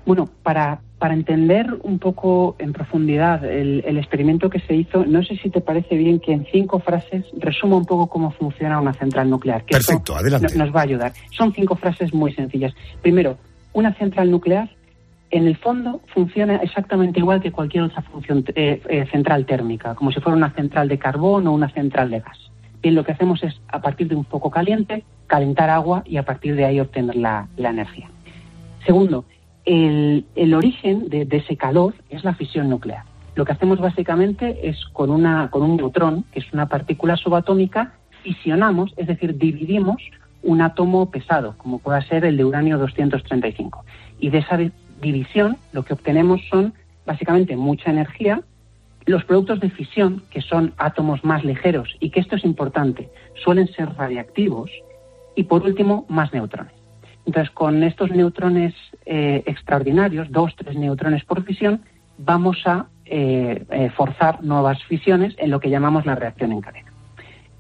Bueno, 0.08 0.30
para, 0.42 0.80
para 1.00 1.14
entender 1.14 1.80
un 1.84 2.00
poco 2.00 2.56
en 2.60 2.72
profundidad 2.72 3.44
el, 3.44 3.98
experimento 3.98 4.50
que 4.50 4.62
se 4.62 4.74
hizo, 4.74 5.06
no 5.06 5.22
sé 5.22 5.36
si 5.36 5.50
te 5.50 5.60
parece 5.60 5.98
bien 5.98 6.22
que 6.22 6.32
en 6.32 6.48
cinco 6.50 6.80
frases 6.80 7.26
resuma 7.38 7.76
un 7.76 7.86
poco 7.86 8.08
cómo 8.08 8.32
funciona 8.32 8.80
una 8.80 8.94
central 8.94 9.30
nuclear. 9.30 9.66
Perfecto, 9.66 10.16
adelante. 10.16 10.58
Nos 10.58 10.74
va 10.74 10.80
a 10.80 10.84
ayudar. 10.84 11.12
Son 11.32 11.52
cinco 11.54 11.76
frases 11.76 12.14
muy 12.14 12.32
sencillas. 12.32 12.74
Primero, 13.02 13.38
una 13.74 13.94
central 13.96 14.32
nuclear 14.32 14.70
en 15.30 15.46
el 15.46 15.58
fondo 15.58 16.00
funciona 16.14 16.56
exactamente 16.56 17.20
igual 17.20 17.42
que 17.42 17.52
cualquier 17.52 17.84
otra 17.84 18.02
función, 18.04 18.46
eh, 18.56 18.82
eh, 18.88 19.06
central 19.12 19.46
térmica, 19.46 19.94
como 19.94 20.14
si 20.14 20.22
fuera 20.22 20.38
una 20.38 20.52
central 20.52 20.88
de 20.88 20.98
carbón 20.98 21.48
o 21.48 21.52
una 21.52 21.70
central 21.72 22.12
de 22.12 22.22
gas. 22.22 22.38
Bien, 22.82 22.96
lo 22.96 23.04
que 23.04 23.12
hacemos 23.12 23.44
es, 23.44 23.60
a 23.68 23.82
partir 23.82 24.08
de 24.08 24.16
un 24.16 24.24
foco 24.24 24.50
caliente, 24.50 25.04
calentar 25.28 25.70
agua 25.70 26.04
y 26.06 26.16
a 26.16 26.24
partir 26.24 26.56
de 26.56 26.64
ahí 26.64 26.80
obtener 26.80 27.18
la 27.18 27.50
energía. 27.58 28.10
Segundo, 28.86 29.26
el, 29.68 30.54
origen 30.54 31.10
de, 31.10 31.28
ese 31.30 31.58
calor 31.58 31.94
es 32.10 32.24
la 32.24 32.34
fisión 32.34 32.70
nuclear. 32.70 33.04
Lo 33.36 33.46
que 33.46 33.52
hacemos 33.52 33.80
básicamente 33.80 34.68
es 34.68 34.78
con, 34.94 35.12
una, 35.12 35.50
con 35.52 35.62
un 35.62 35.76
neutrón, 35.76 36.24
que 36.32 36.40
es 36.40 36.54
una 36.54 36.68
partícula 36.68 37.18
subatómica, 37.18 37.94
fisionamos, 38.24 38.94
es 38.98 39.08
decir, 39.08 39.38
dividimos 39.38 40.02
un 40.42 40.62
átomo 40.62 41.12
pesado, 41.12 41.56
como 41.58 41.80
pueda 41.80 42.02
ser 42.02 42.24
el 42.24 42.38
de 42.38 42.46
uranio 42.46 42.78
235. 42.78 43.84
Y 44.20 44.30
de 44.30 44.38
esa 44.40 44.58
división 45.02 45.58
lo 45.74 45.84
que 45.84 45.94
obtenemos 45.94 46.42
son 46.50 46.74
básicamente 47.06 47.58
mucha 47.58 47.92
energía, 47.92 48.42
los 49.06 49.26
productos 49.26 49.60
de 49.60 49.70
fisión, 49.70 50.24
que 50.32 50.42
son 50.42 50.74
átomos 50.78 51.24
más 51.24 51.44
ligeros 51.44 51.96
y 52.00 52.10
que 52.10 52.20
esto 52.20 52.36
es 52.38 52.46
importante, 52.46 53.10
suelen 53.36 53.68
ser 53.68 53.94
radiactivos, 53.96 54.72
y 55.36 55.44
por 55.44 55.64
último, 55.64 56.06
más 56.10 56.34
neutrones. 56.34 56.77
Entonces, 57.28 57.52
con 57.52 57.84
estos 57.84 58.10
neutrones 58.10 58.74
eh, 59.06 59.44
extraordinarios, 59.46 60.32
dos, 60.32 60.56
tres 60.56 60.78
neutrones 60.78 61.26
por 61.26 61.44
fisión, 61.44 61.82
vamos 62.18 62.66
a 62.66 62.88
eh, 63.06 63.66
eh, 63.70 63.90
forzar 63.96 64.44
nuevas 64.44 64.82
fisiones 64.86 65.36
en 65.38 65.52
lo 65.52 65.60
que 65.60 65.70
llamamos 65.70 66.06
la 66.06 66.16
reacción 66.16 66.54
en 66.54 66.62
cadena. 66.62 66.92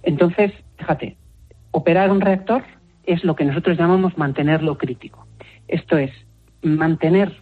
Entonces, 0.03 0.53
fíjate, 0.77 1.17
operar 1.71 2.11
un 2.11 2.21
reactor 2.21 2.63
es 3.03 3.25
lo 3.25 3.35
que 3.35 3.43
nosotros 3.43 3.77
llamamos 3.77 4.17
mantenerlo 4.17 4.77
crítico. 4.77 5.27
Esto 5.67 5.97
es, 5.97 6.11
mantener 6.61 7.35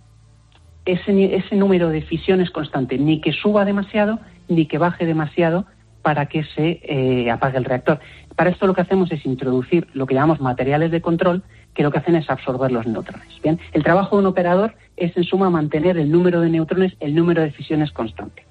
ese, 0.85 1.35
ese 1.35 1.55
número 1.55 1.89
de 1.89 2.01
fisiones 2.01 2.49
constante, 2.49 2.97
ni 2.97 3.21
que 3.21 3.33
suba 3.33 3.65
demasiado 3.65 4.19
ni 4.47 4.65
que 4.65 4.79
baje 4.79 5.05
demasiado 5.05 5.65
para 6.01 6.27
que 6.27 6.43
se 6.43 6.81
eh, 6.83 7.31
apague 7.31 7.57
el 7.57 7.65
reactor. 7.65 7.99
Para 8.35 8.51
esto 8.51 8.67
lo 8.67 8.73
que 8.73 8.81
hacemos 8.81 9.11
es 9.11 9.25
introducir 9.25 9.87
lo 9.93 10.05
que 10.05 10.13
llamamos 10.13 10.39
materiales 10.39 10.91
de 10.91 11.01
control, 11.01 11.43
que 11.75 11.83
lo 11.83 11.91
que 11.91 11.99
hacen 11.99 12.15
es 12.15 12.29
absorber 12.29 12.71
los 12.71 12.87
neutrones. 12.87 13.27
Bien, 13.43 13.59
el 13.73 13.83
trabajo 13.83 14.15
de 14.15 14.21
un 14.21 14.27
operador 14.27 14.73
es 14.97 15.15
en 15.15 15.23
suma 15.23 15.49
mantener 15.49 15.97
el 15.97 16.09
número 16.09 16.41
de 16.41 16.49
neutrones, 16.49 16.93
el 16.99 17.13
número 17.13 17.41
de 17.41 17.51
fisiones 17.51 17.91
constante. 17.91 18.45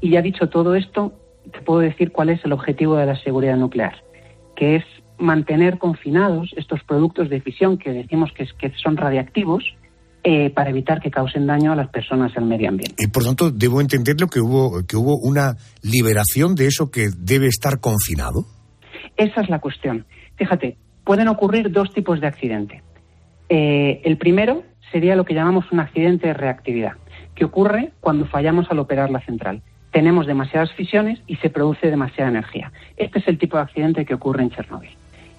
Y 0.00 0.10
ya 0.10 0.22
dicho 0.22 0.48
todo 0.48 0.74
esto, 0.74 1.12
te 1.52 1.60
puedo 1.60 1.80
decir 1.80 2.12
cuál 2.12 2.30
es 2.30 2.44
el 2.44 2.52
objetivo 2.52 2.96
de 2.96 3.06
la 3.06 3.16
seguridad 3.16 3.56
nuclear, 3.56 4.02
que 4.56 4.76
es 4.76 4.84
mantener 5.18 5.78
confinados 5.78 6.52
estos 6.56 6.82
productos 6.84 7.28
de 7.28 7.40
fisión 7.40 7.78
que 7.78 7.92
decimos 7.92 8.30
que, 8.32 8.46
que 8.58 8.72
son 8.82 8.96
radiactivos 8.96 9.64
eh, 10.26 10.50
para 10.50 10.70
evitar 10.70 11.00
que 11.00 11.10
causen 11.10 11.46
daño 11.46 11.72
a 11.72 11.76
las 11.76 11.90
personas 11.90 12.32
y 12.34 12.38
al 12.38 12.46
medio 12.46 12.68
ambiente. 12.70 13.02
Y 13.02 13.08
por 13.08 13.24
tanto, 13.24 13.50
debo 13.50 13.80
entenderlo 13.80 14.26
que 14.28 14.40
hubo, 14.40 14.82
que 14.86 14.96
hubo 14.96 15.16
una 15.18 15.56
liberación 15.82 16.54
de 16.54 16.66
eso 16.66 16.90
que 16.90 17.08
debe 17.16 17.46
estar 17.48 17.78
confinado. 17.78 18.46
Esa 19.16 19.42
es 19.42 19.50
la 19.50 19.58
cuestión. 19.58 20.06
Fíjate, 20.36 20.78
pueden 21.04 21.28
ocurrir 21.28 21.70
dos 21.70 21.92
tipos 21.92 22.20
de 22.20 22.26
accidente. 22.26 22.82
Eh, 23.48 24.00
el 24.04 24.16
primero 24.16 24.62
sería 24.90 25.16
lo 25.16 25.24
que 25.24 25.34
llamamos 25.34 25.70
un 25.70 25.80
accidente 25.80 26.28
de 26.28 26.34
reactividad, 26.34 26.94
que 27.34 27.44
ocurre 27.44 27.92
cuando 28.00 28.26
fallamos 28.26 28.70
al 28.70 28.78
operar 28.78 29.10
la 29.10 29.20
central. 29.20 29.62
Tenemos 29.90 30.26
demasiadas 30.26 30.72
fisiones 30.72 31.20
y 31.26 31.36
se 31.36 31.50
produce 31.50 31.90
demasiada 31.90 32.30
energía. 32.30 32.72
Este 32.96 33.18
es 33.18 33.28
el 33.28 33.38
tipo 33.38 33.56
de 33.56 33.64
accidente 33.64 34.04
que 34.04 34.14
ocurre 34.14 34.42
en 34.42 34.50
Chernóbil. 34.50 34.90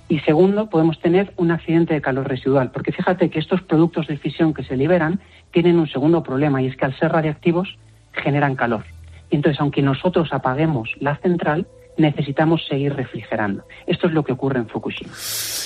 Y 0.08 0.20
segundo, 0.20 0.70
podemos 0.70 1.00
tener 1.00 1.34
un 1.36 1.52
accidente 1.52 1.94
de 1.96 2.02
calor 2.02 2.28
residual, 2.28 2.72
porque 2.72 2.92
fíjate 2.92 3.30
que 3.30 3.40
estos 3.40 3.62
productos 3.64 4.08
de 4.08 4.18
fisión 4.18 4.54
que 4.54 4.64
se 4.64 4.78
liberan 4.78 5.20
tienen 5.52 5.80
un 5.80 5.88
segundo 5.88 6.22
problema 6.22 6.62
y 6.62 6.68
es 6.68 6.78
que 6.78 6.86
al 6.86 6.98
ser 6.98 7.12
radiactivos 7.12 7.78
generan 8.12 8.56
calor. 8.56 8.86
Entonces, 9.32 9.60
aunque 9.60 9.82
nosotros 9.82 10.32
apaguemos 10.32 10.92
la 11.00 11.16
central, 11.18 11.66
necesitamos 11.98 12.66
seguir 12.68 12.94
refrigerando. 12.94 13.64
Esto 13.88 14.08
es 14.08 14.14
lo 14.14 14.24
que 14.24 14.34
ocurre 14.34 14.60
en 14.60 14.68
Fukushima. 14.68 15.14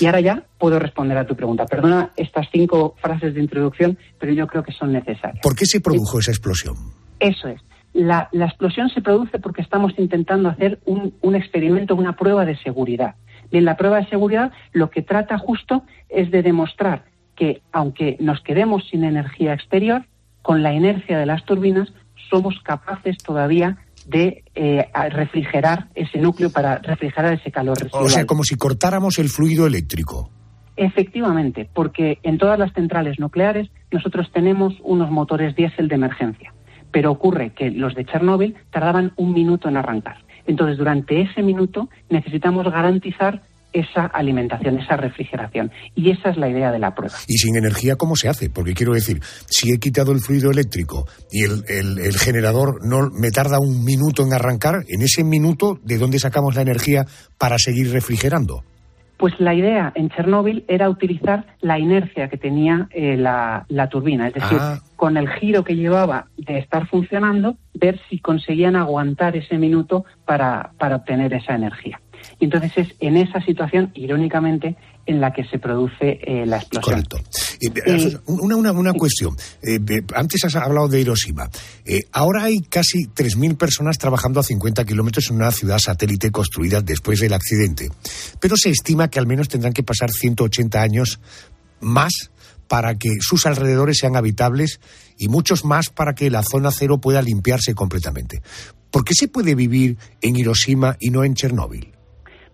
Y 0.00 0.06
ahora 0.06 0.20
ya 0.20 0.42
puedo 0.58 0.78
responder 0.78 1.18
a 1.18 1.26
tu 1.26 1.34
pregunta. 1.34 1.66
Perdona 1.66 2.10
estas 2.16 2.48
cinco 2.50 2.94
frases 3.00 3.34
de 3.34 3.40
introducción, 3.40 3.98
pero 4.18 4.32
yo 4.32 4.46
creo 4.46 4.62
que 4.62 4.72
son 4.72 4.92
necesarias. 4.92 5.40
¿Por 5.42 5.56
qué 5.56 5.66
se 5.66 5.80
produjo 5.80 6.18
esa 6.18 6.30
explosión? 6.30 6.74
Eso 7.18 7.48
es. 7.48 7.60
La, 7.92 8.28
explosión 8.32 8.88
se 8.88 9.00
produce 9.00 9.38
porque 9.40 9.62
estamos 9.62 9.92
intentando 9.98 10.48
hacer 10.48 10.78
un, 10.84 11.14
un 11.22 11.34
experimento, 11.34 11.96
una 11.96 12.14
prueba 12.16 12.44
de 12.44 12.56
seguridad. 12.56 13.16
Bien, 13.50 13.64
la 13.64 13.76
prueba 13.76 13.98
de 13.98 14.08
seguridad 14.08 14.52
lo 14.72 14.90
que 14.90 15.02
trata 15.02 15.38
justo 15.38 15.82
es 16.08 16.30
de 16.30 16.42
demostrar 16.42 17.04
que 17.34 17.62
aunque 17.72 18.16
nos 18.20 18.40
quedemos 18.42 18.86
sin 18.88 19.02
energía 19.02 19.54
exterior, 19.54 20.04
con 20.42 20.62
la 20.62 20.72
inercia 20.72 21.18
de 21.18 21.26
las 21.26 21.44
turbinas 21.44 21.92
somos 22.30 22.60
capaces 22.62 23.18
todavía 23.18 23.78
de 24.10 24.44
eh, 24.54 24.88
refrigerar 25.10 25.88
ese 25.94 26.18
núcleo 26.18 26.50
para 26.50 26.78
refrigerar 26.78 27.32
ese 27.32 27.50
calor 27.50 27.78
residual. 27.78 28.04
O 28.04 28.08
sea, 28.08 28.26
como 28.26 28.44
si 28.44 28.56
cortáramos 28.56 29.18
el 29.18 29.28
fluido 29.28 29.66
eléctrico. 29.66 30.30
Efectivamente, 30.76 31.68
porque 31.72 32.18
en 32.22 32.38
todas 32.38 32.58
las 32.58 32.72
centrales 32.72 33.18
nucleares 33.18 33.70
nosotros 33.90 34.30
tenemos 34.32 34.74
unos 34.82 35.10
motores 35.10 35.54
diésel 35.54 35.88
de 35.88 35.94
emergencia, 35.94 36.54
pero 36.90 37.10
ocurre 37.10 37.50
que 37.50 37.70
los 37.70 37.94
de 37.94 38.04
Chernóbil 38.04 38.56
tardaban 38.70 39.12
un 39.16 39.32
minuto 39.32 39.68
en 39.68 39.76
arrancar. 39.76 40.24
Entonces, 40.46 40.78
durante 40.78 41.20
ese 41.20 41.42
minuto 41.42 41.88
necesitamos 42.08 42.64
garantizar 42.70 43.42
esa 43.72 44.06
alimentación, 44.06 44.78
esa 44.78 44.96
refrigeración. 44.96 45.70
Y 45.94 46.10
esa 46.10 46.30
es 46.30 46.36
la 46.36 46.48
idea 46.48 46.70
de 46.72 46.78
la 46.78 46.94
prueba. 46.94 47.14
¿Y 47.26 47.34
sin 47.38 47.56
energía 47.56 47.96
cómo 47.96 48.16
se 48.16 48.28
hace? 48.28 48.50
Porque 48.50 48.74
quiero 48.74 48.92
decir, 48.92 49.20
si 49.22 49.72
he 49.72 49.78
quitado 49.78 50.12
el 50.12 50.20
fluido 50.20 50.50
eléctrico 50.50 51.06
y 51.30 51.44
el, 51.44 52.14
generador 52.18 52.84
no 52.84 53.08
me 53.12 53.30
tarda 53.30 53.58
un 53.60 53.84
minuto 53.84 54.22
en 54.22 54.32
arrancar, 54.32 54.84
en 54.88 55.02
ese 55.02 55.24
minuto, 55.24 55.78
¿de 55.82 55.98
dónde 55.98 56.18
sacamos 56.18 56.54
la 56.54 56.62
energía 56.62 57.04
para 57.38 57.58
seguir 57.58 57.92
refrigerando? 57.92 58.62
Pues 59.16 59.38
la 59.38 59.54
idea 59.54 59.92
en 59.94 60.08
Chernóbil 60.08 60.64
era 60.66 60.88
utilizar 60.88 61.44
la 61.60 61.78
inercia 61.78 62.28
que 62.28 62.38
tenía 62.38 62.88
eh, 62.90 63.18
la, 63.18 63.66
turbina, 63.90 64.28
es 64.28 64.34
decir, 64.34 64.56
ah. 64.58 64.78
con 64.96 65.18
el 65.18 65.28
giro 65.28 65.62
que 65.62 65.76
llevaba 65.76 66.28
de 66.38 66.58
estar 66.58 66.88
funcionando, 66.88 67.56
ver 67.74 68.00
si 68.08 68.18
conseguían 68.18 68.76
aguantar 68.76 69.36
ese 69.36 69.58
minuto 69.58 70.06
para, 70.24 70.70
para 70.78 70.96
obtener 70.96 71.34
esa 71.34 71.54
energía. 71.54 72.00
Entonces 72.40 72.72
es 72.76 72.88
en 73.00 73.16
esa 73.16 73.40
situación, 73.42 73.90
irónicamente, 73.94 74.76
en 75.06 75.20
la 75.20 75.32
que 75.32 75.44
se 75.44 75.58
produce 75.58 76.18
eh, 76.22 76.46
la 76.46 76.56
explosión. 76.56 77.02
Correcto. 77.04 77.18
Eh, 77.60 78.18
una, 78.26 78.56
una, 78.56 78.72
una 78.72 78.92
cuestión. 78.94 79.36
Eh, 79.62 79.78
antes 80.14 80.44
has 80.44 80.56
hablado 80.56 80.88
de 80.88 81.00
Hiroshima. 81.00 81.48
ahora 82.12 82.44
hay 82.44 82.60
casi 82.60 83.04
3.000 83.06 83.56
personas 83.56 83.98
trabajando 83.98 84.40
a 84.40 84.42
50 84.42 84.84
kilómetros 84.84 85.30
en 85.30 85.36
una 85.36 85.50
ciudad 85.50 85.78
satélite 85.78 86.30
construida 86.30 86.80
después 86.80 87.20
del 87.20 87.34
accidente. 87.34 87.90
Pero 88.40 88.56
se 88.56 88.70
estima 88.70 89.08
que 89.08 89.18
al 89.18 89.26
menos 89.26 89.48
tendrán 89.48 89.72
que 89.72 89.82
pasar 89.82 90.10
180 90.10 90.80
años 90.80 91.20
más 91.80 92.30
para 92.68 92.94
que 92.96 93.10
sus 93.20 93.46
alrededores 93.46 93.98
sean 93.98 94.16
habitables 94.16 94.80
y 95.18 95.28
muchos 95.28 95.64
más 95.64 95.90
para 95.90 96.14
que 96.14 96.30
la 96.30 96.44
zona 96.44 96.70
cero 96.70 97.00
pueda 97.00 97.20
limpiarse 97.20 97.74
completamente. 97.74 98.42
¿Por 98.92 99.04
qué 99.04 99.12
se 99.14 99.28
puede 99.28 99.54
vivir 99.54 99.98
en 100.20 100.36
Hiroshima 100.36 100.96
y 101.00 101.10
no 101.10 101.24
en 101.24 101.34
Chernóbil? 101.34 101.92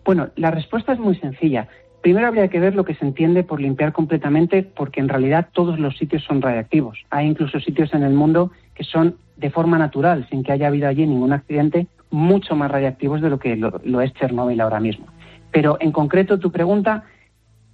Bueno, 0.07 0.29
la 0.37 0.53
respuesta 0.53 0.93
es 0.93 1.01
muy 1.01 1.17
sencilla. 1.17 1.67
Primero 2.01 2.29
habría 2.29 2.47
que 2.47 2.61
ver 2.61 2.77
lo 2.77 2.85
que 2.85 2.95
se 2.95 3.05
entiende 3.05 3.43
por 3.43 3.61
limpiar 3.61 3.93
completamente, 3.93 4.63
porque 4.63 5.01
en 5.01 5.09
realidad 5.09 5.49
todos 5.53 5.81
los 5.81 5.99
sitios 5.99 6.23
son 6.23 6.41
radiactivos. 6.41 7.05
Hay 7.11 7.27
incluso 7.27 7.59
sitios 7.59 7.93
en 7.93 8.05
el 8.05 8.15
mundo 8.15 8.53
que 8.75 8.85
son 8.85 9.17
de 9.37 9.51
forma 9.51 9.79
natural, 9.79 10.25
sin 10.31 10.45
que 10.45 10.53
haya 10.53 10.69
habido 10.69 10.87
allí 10.87 11.05
ningún 11.05 11.33
accidente, 11.33 11.89
mucho 12.11 12.55
más 12.55 12.71
radiactivos 12.71 13.21
de 13.21 13.31
lo 13.31 13.41
que 13.41 13.57
lo, 13.57 14.01
es 14.01 14.15
Chernóbil 14.15 14.61
ahora 14.61 14.79
mismo. 14.79 15.07
Pero 15.51 15.77
en 15.81 15.91
concreto 15.91 16.39
tu 16.39 16.53
pregunta 16.53 17.03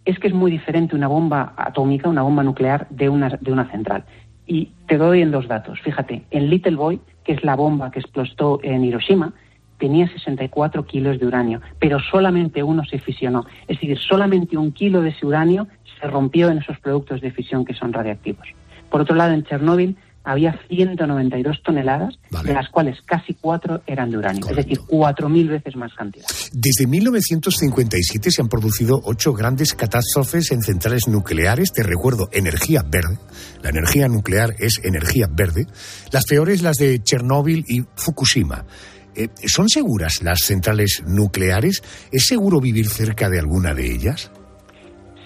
es 0.07 0.19
que 0.19 0.29
es 0.29 0.35
muy 0.35 0.51
diferente 0.51 0.97
una 0.97 1.09
bomba 1.09 1.53
atómica, 1.59 2.09
una 2.09 2.23
bomba 2.23 2.43
nuclear, 2.43 2.89
de 2.89 3.11
una, 3.11 3.29
de 3.29 3.53
una 3.53 3.71
central. 3.71 4.05
Y 4.47 4.73
te 4.89 4.97
doy 4.97 5.21
en 5.21 5.33
dos 5.33 5.49
datos. 5.49 5.79
Fíjate, 5.81 6.25
en 6.31 6.49
Little 6.49 6.77
Boy, 6.77 7.01
que 7.25 7.35
es 7.35 7.45
la 7.45 7.57
bomba 7.57 7.91
que 7.91 8.01
explotó 8.01 8.59
en 8.63 8.85
Hiroshima, 8.85 9.35
tenía 9.83 10.07
64 10.07 10.87
kilos 10.87 11.19
de 11.19 11.27
uranio, 11.27 11.61
pero 11.81 11.99
solamente 11.99 12.63
uno 12.63 12.85
se 12.85 13.01
fisionó. 13.01 13.45
Es 13.67 13.81
decir, 13.81 13.99
solamente 13.99 14.57
un 14.57 14.71
kilo 14.71 15.03
de 15.03 15.09
ese 15.09 15.27
uranio 15.27 15.67
se 16.01 16.07
rompió 16.07 16.51
en 16.51 16.59
esos 16.59 16.79
productos 16.79 17.21
de 17.21 17.33
fisión 17.33 17.65
que 17.65 17.75
son 17.75 17.93
radiactivos. 17.93 18.47
Por 18.89 19.01
otro 19.01 19.17
lado, 19.17 19.35
en 19.35 19.43
Chernóbil 19.43 19.97
había 20.23 20.57
192 20.69 21.63
toneladas, 21.65 22.15
de 22.45 22.55
las 22.55 22.69
cuales 22.69 22.97
casi 23.05 23.35
cuatro 23.35 23.83
eran 23.89 24.13
de 24.13 24.19
uranio, 24.19 24.49
es 24.51 24.55
decir, 24.55 24.79
4.000 24.79 25.49
veces 25.49 25.75
más 25.75 25.93
cantidad. 25.95 26.27
Desde 26.53 26.87
1957 26.87 28.31
se 28.31 28.41
han 28.41 28.49
producido 28.49 29.01
ocho 29.03 29.33
grandes 29.33 29.75
catástrofes 29.75 30.53
en 30.53 30.63
centrales 30.63 31.09
nucleares, 31.09 31.73
te 31.73 31.83
recuerdo, 31.83 32.29
energía 32.31 32.85
verde. 32.89 33.19
La 33.65 33.71
energía 33.71 34.07
nuclear 34.07 34.55
es 34.61 34.81
energía 34.85 35.27
verde. 35.29 35.67
Las 36.13 36.25
peores 36.27 36.63
las 36.63 36.77
de 36.77 37.03
Chernóbil 37.03 37.65
y 37.67 37.83
Fukushima. 37.97 38.65
Eh, 39.15 39.29
¿Son 39.47 39.69
seguras 39.69 40.23
las 40.23 40.41
centrales 40.41 41.03
nucleares? 41.07 41.83
¿Es 42.11 42.27
seguro 42.27 42.61
vivir 42.61 42.87
cerca 42.87 43.29
de 43.29 43.39
alguna 43.39 43.75
de 43.75 43.93
ellas? 43.93 44.31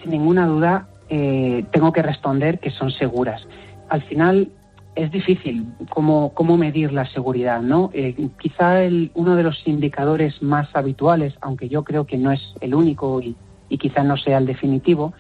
Sin 0.02 0.10
ninguna 0.10 0.46
duda, 0.46 0.88
eh, 1.08 1.64
tengo 1.72 1.92
que 1.92 2.02
responder 2.02 2.58
que 2.58 2.70
son 2.70 2.90
seguras. 2.90 3.46
Al 3.88 4.02
final 4.02 4.50
es 4.96 5.12
difícil 5.12 5.66
cómo, 5.90 6.32
cómo 6.34 6.56
medir 6.56 6.92
la 6.92 7.08
seguridad, 7.10 7.60
¿no? 7.60 7.90
Eh, 7.92 8.16
quizá 8.40 8.80
uno 9.14 9.36
de 9.36 9.42
los 9.42 9.62
indicadores 9.66 10.42
más 10.42 10.68
habituales, 10.74 11.34
aunque 11.40 11.68
yo 11.68 11.84
creo 11.84 12.06
que 12.06 12.16
no 12.16 12.32
es 12.32 12.40
el 12.60 12.74
único 12.74 13.20
y, 13.20 13.36
quizá 13.78 14.02
no 14.02 14.16
sea 14.16 14.38
el 14.38 14.46
definitivo, 14.46 15.12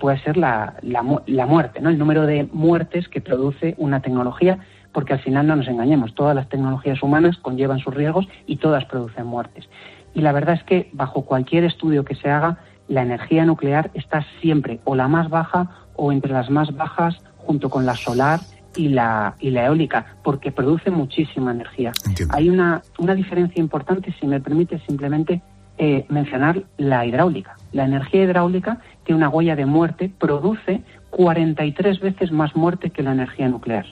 puede 0.00 0.18
ser 0.22 0.38
la, 0.38 0.74
la, 0.80 1.04
la 1.26 1.46
muerte, 1.46 1.80
¿no? 1.80 1.90
El 1.90 1.98
número 1.98 2.24
de 2.26 2.48
muertes 2.50 3.08
que 3.08 3.20
produce 3.20 3.74
una 3.76 4.00
tecnología 4.00 4.58
porque 4.96 5.12
al 5.12 5.20
final 5.20 5.46
no 5.46 5.56
nos 5.56 5.68
engañemos, 5.68 6.14
todas 6.14 6.34
las 6.34 6.48
tecnologías 6.48 7.02
humanas 7.02 7.36
conllevan 7.36 7.80
sus 7.80 7.92
riesgos 7.92 8.26
y 8.46 8.56
todas 8.56 8.86
producen 8.86 9.26
muertes. 9.26 9.68
Y 10.14 10.22
la 10.22 10.32
verdad 10.32 10.54
es 10.54 10.64
que 10.64 10.88
bajo 10.94 11.26
cualquier 11.26 11.64
estudio 11.64 12.02
que 12.02 12.14
se 12.14 12.30
haga, 12.30 12.60
la 12.88 13.02
energía 13.02 13.44
nuclear 13.44 13.90
está 13.92 14.24
siempre 14.40 14.80
o 14.84 14.94
la 14.94 15.06
más 15.06 15.28
baja 15.28 15.68
o 15.96 16.12
entre 16.12 16.32
las 16.32 16.48
más 16.48 16.74
bajas 16.74 17.20
junto 17.36 17.68
con 17.68 17.84
la 17.84 17.94
solar 17.94 18.40
y 18.74 18.88
la, 18.88 19.34
y 19.38 19.50
la 19.50 19.66
eólica, 19.66 20.16
porque 20.24 20.50
produce 20.50 20.90
muchísima 20.90 21.50
energía. 21.50 21.92
Hay 22.30 22.48
una, 22.48 22.80
una 22.98 23.14
diferencia 23.14 23.60
importante, 23.60 24.14
si 24.18 24.26
me 24.26 24.40
permite 24.40 24.78
simplemente 24.88 25.42
eh, 25.76 26.06
mencionar 26.08 26.62
la 26.78 27.04
hidráulica. 27.04 27.54
La 27.72 27.84
energía 27.84 28.22
hidráulica 28.24 28.80
tiene 29.04 29.18
una 29.18 29.28
huella 29.28 29.56
de 29.56 29.66
muerte, 29.66 30.10
produce 30.18 30.80
43 31.10 32.00
veces 32.00 32.32
más 32.32 32.56
muerte 32.56 32.88
que 32.88 33.02
la 33.02 33.12
energía 33.12 33.46
nuclear. 33.50 33.84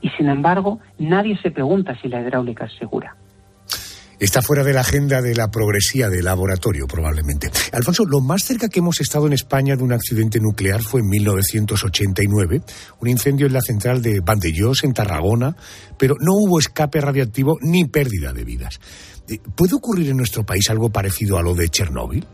Y 0.00 0.08
sin 0.10 0.28
embargo, 0.28 0.78
nadie 0.98 1.36
se 1.42 1.50
pregunta 1.50 1.96
si 2.00 2.08
la 2.08 2.20
hidráulica 2.20 2.66
es 2.66 2.72
segura. 2.78 3.16
Está 4.20 4.42
fuera 4.42 4.64
de 4.64 4.72
la 4.72 4.80
agenda 4.80 5.22
de 5.22 5.36
la 5.36 5.48
progresía 5.48 6.08
de 6.08 6.24
laboratorio, 6.24 6.88
probablemente. 6.88 7.50
Alfonso, 7.72 8.04
lo 8.04 8.20
más 8.20 8.42
cerca 8.42 8.68
que 8.68 8.80
hemos 8.80 9.00
estado 9.00 9.28
en 9.28 9.32
España 9.32 9.76
de 9.76 9.84
un 9.84 9.92
accidente 9.92 10.40
nuclear 10.40 10.80
fue 10.82 11.02
en 11.02 11.08
1989, 11.08 12.62
un 13.00 13.08
incendio 13.08 13.46
en 13.46 13.52
la 13.52 13.60
central 13.60 14.02
de 14.02 14.18
Vandellós, 14.18 14.82
en 14.82 14.92
Tarragona, 14.92 15.54
pero 15.96 16.16
no 16.18 16.32
hubo 16.34 16.58
escape 16.58 17.00
radiactivo 17.00 17.58
ni 17.60 17.84
pérdida 17.84 18.32
de 18.32 18.42
vidas. 18.42 18.80
Eh, 19.28 19.38
¿Puede 19.54 19.76
ocurrir 19.76 20.10
en 20.10 20.16
nuestro 20.16 20.44
país 20.44 20.68
algo 20.68 20.90
parecido 20.90 21.38
a 21.38 21.42
lo 21.42 21.54
de 21.54 21.68
Chernóbil? 21.68 22.26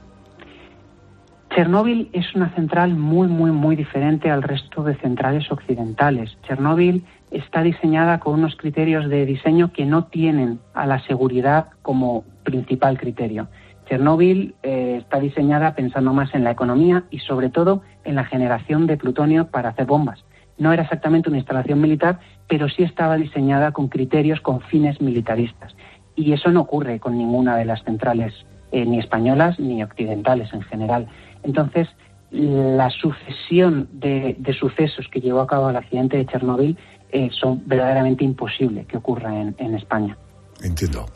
Chernóbil 1.55 2.09
es 2.15 2.35
una 2.35 2.53
central 2.55 2.97
muy, 2.97 3.29
muy, 3.29 3.53
muy 3.53 3.77
diferente 3.77 4.31
al 4.31 4.43
resto 4.43 4.83
de 4.83 4.97
centrales 4.97 5.53
occidentales. 5.53 6.31
Chernóbil 6.49 7.05
está 7.35 7.62
diseñada 7.62 8.20
con 8.20 8.35
unos 8.35 8.57
criterios 8.57 9.09
de 9.09 9.26
diseño 9.26 9.72
que 9.72 9.85
no 9.85 10.05
tienen 10.05 10.61
a 10.72 10.87
la 10.87 11.01
seguridad 11.01 11.68
como 11.82 12.24
principal 12.45 12.99
criterio. 12.99 13.49
Chernóbil 13.87 14.55
eh, 14.62 14.99
está 15.01 15.20
diseñada 15.20 15.74
pensando 15.74 16.12
más 16.12 16.35
en 16.35 16.45
la 16.45 16.53
economía 16.53 17.05
y 17.11 17.18
sobre 17.18 17.51
todo 17.51 17.82
en 18.05 18.14
la 18.14 18.24
generación 18.24 18.87
de 18.87 18.97
plutonio 18.97 19.49
para 19.49 19.70
hacer 19.70 19.87
bombas. 19.87 20.24
No 20.57 20.72
era 20.72 20.85
exactamente 20.85 21.28
una 21.28 21.39
instalación 21.39 21.80
militar, 21.80 22.20
pero 22.49 22.68
sí 22.68 22.82
estaba 22.82 23.16
diseñada 23.16 23.72
con 23.72 23.89
criterios 23.89 24.41
con 24.41 24.61
fines 24.61 25.01
militaristas. 25.01 25.74
Y 26.16 26.32
eso 26.32 26.51
no 26.51 26.61
ocurre 26.61 27.01
con 27.01 27.18
ninguna 27.18 27.57
de 27.57 27.64
las 27.64 27.82
centrales, 27.82 28.32
eh, 28.70 28.87
ni 28.87 28.99
españolas 29.01 29.59
ni 29.59 29.82
occidentales 29.82 30.53
en 30.53 30.62
general. 30.62 31.09
Entonces, 31.43 31.89
la 32.30 32.91
sucesión 32.91 33.89
de, 33.93 34.35
de, 34.39 34.53
sucesos 34.55 35.07
que 35.09 35.20
llevó 35.20 35.41
a 35.41 35.47
cabo 35.47 35.70
el 35.70 35.76
accidente 35.76 36.16
de 36.16 36.26
Chernóbil 36.26 36.76
eh, 37.15 37.31
son 37.31 37.62
verdaderamente 37.65 38.25
imposibles 38.25 38.87
que 38.87 38.97
ocurra 38.97 39.41
en, 39.41 39.55
en, 39.59 39.77
España. 39.77 40.19
Entiendo. 40.61 41.07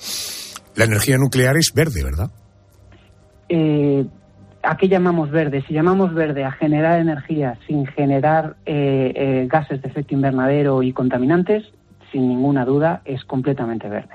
La 0.77 0.85
energía 0.85 1.19
nuclear 1.19 1.57
es 1.57 1.73
verde, 1.75 2.05
¿verdad? 2.05 2.31
Eh, 3.49 4.07
¿A 4.63 4.77
qué 4.77 4.89
llamamos 4.89 5.33
verde? 5.33 5.65
Si 5.67 5.75
llamamos 5.75 6.15
verde 6.15 6.45
a 6.45 6.53
generar 6.53 7.01
energía 7.01 7.59
sin 7.67 7.85
generar 7.87 8.57
eh, 8.65 9.13
eh, 9.15 9.49
gases 9.51 9.83
de 9.83 9.89
efecto 9.89 10.15
invernadero 10.15 10.85
y 10.85 10.93
contaminantes, 10.93 11.65
sin 12.13 12.29
ninguna 12.29 12.65
duda 12.65 13.03
es 13.05 13.25
completamente 13.25 13.89
verde. 13.89 14.15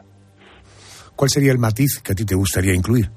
¿Cuál 1.17 1.29
sería 1.29 1.51
el 1.51 1.59
matiz 1.59 1.99
que 2.01 2.13
a 2.13 2.15
ti 2.15 2.23
te 2.23 2.35
gustaría 2.35 2.73
incluir? 2.73 3.09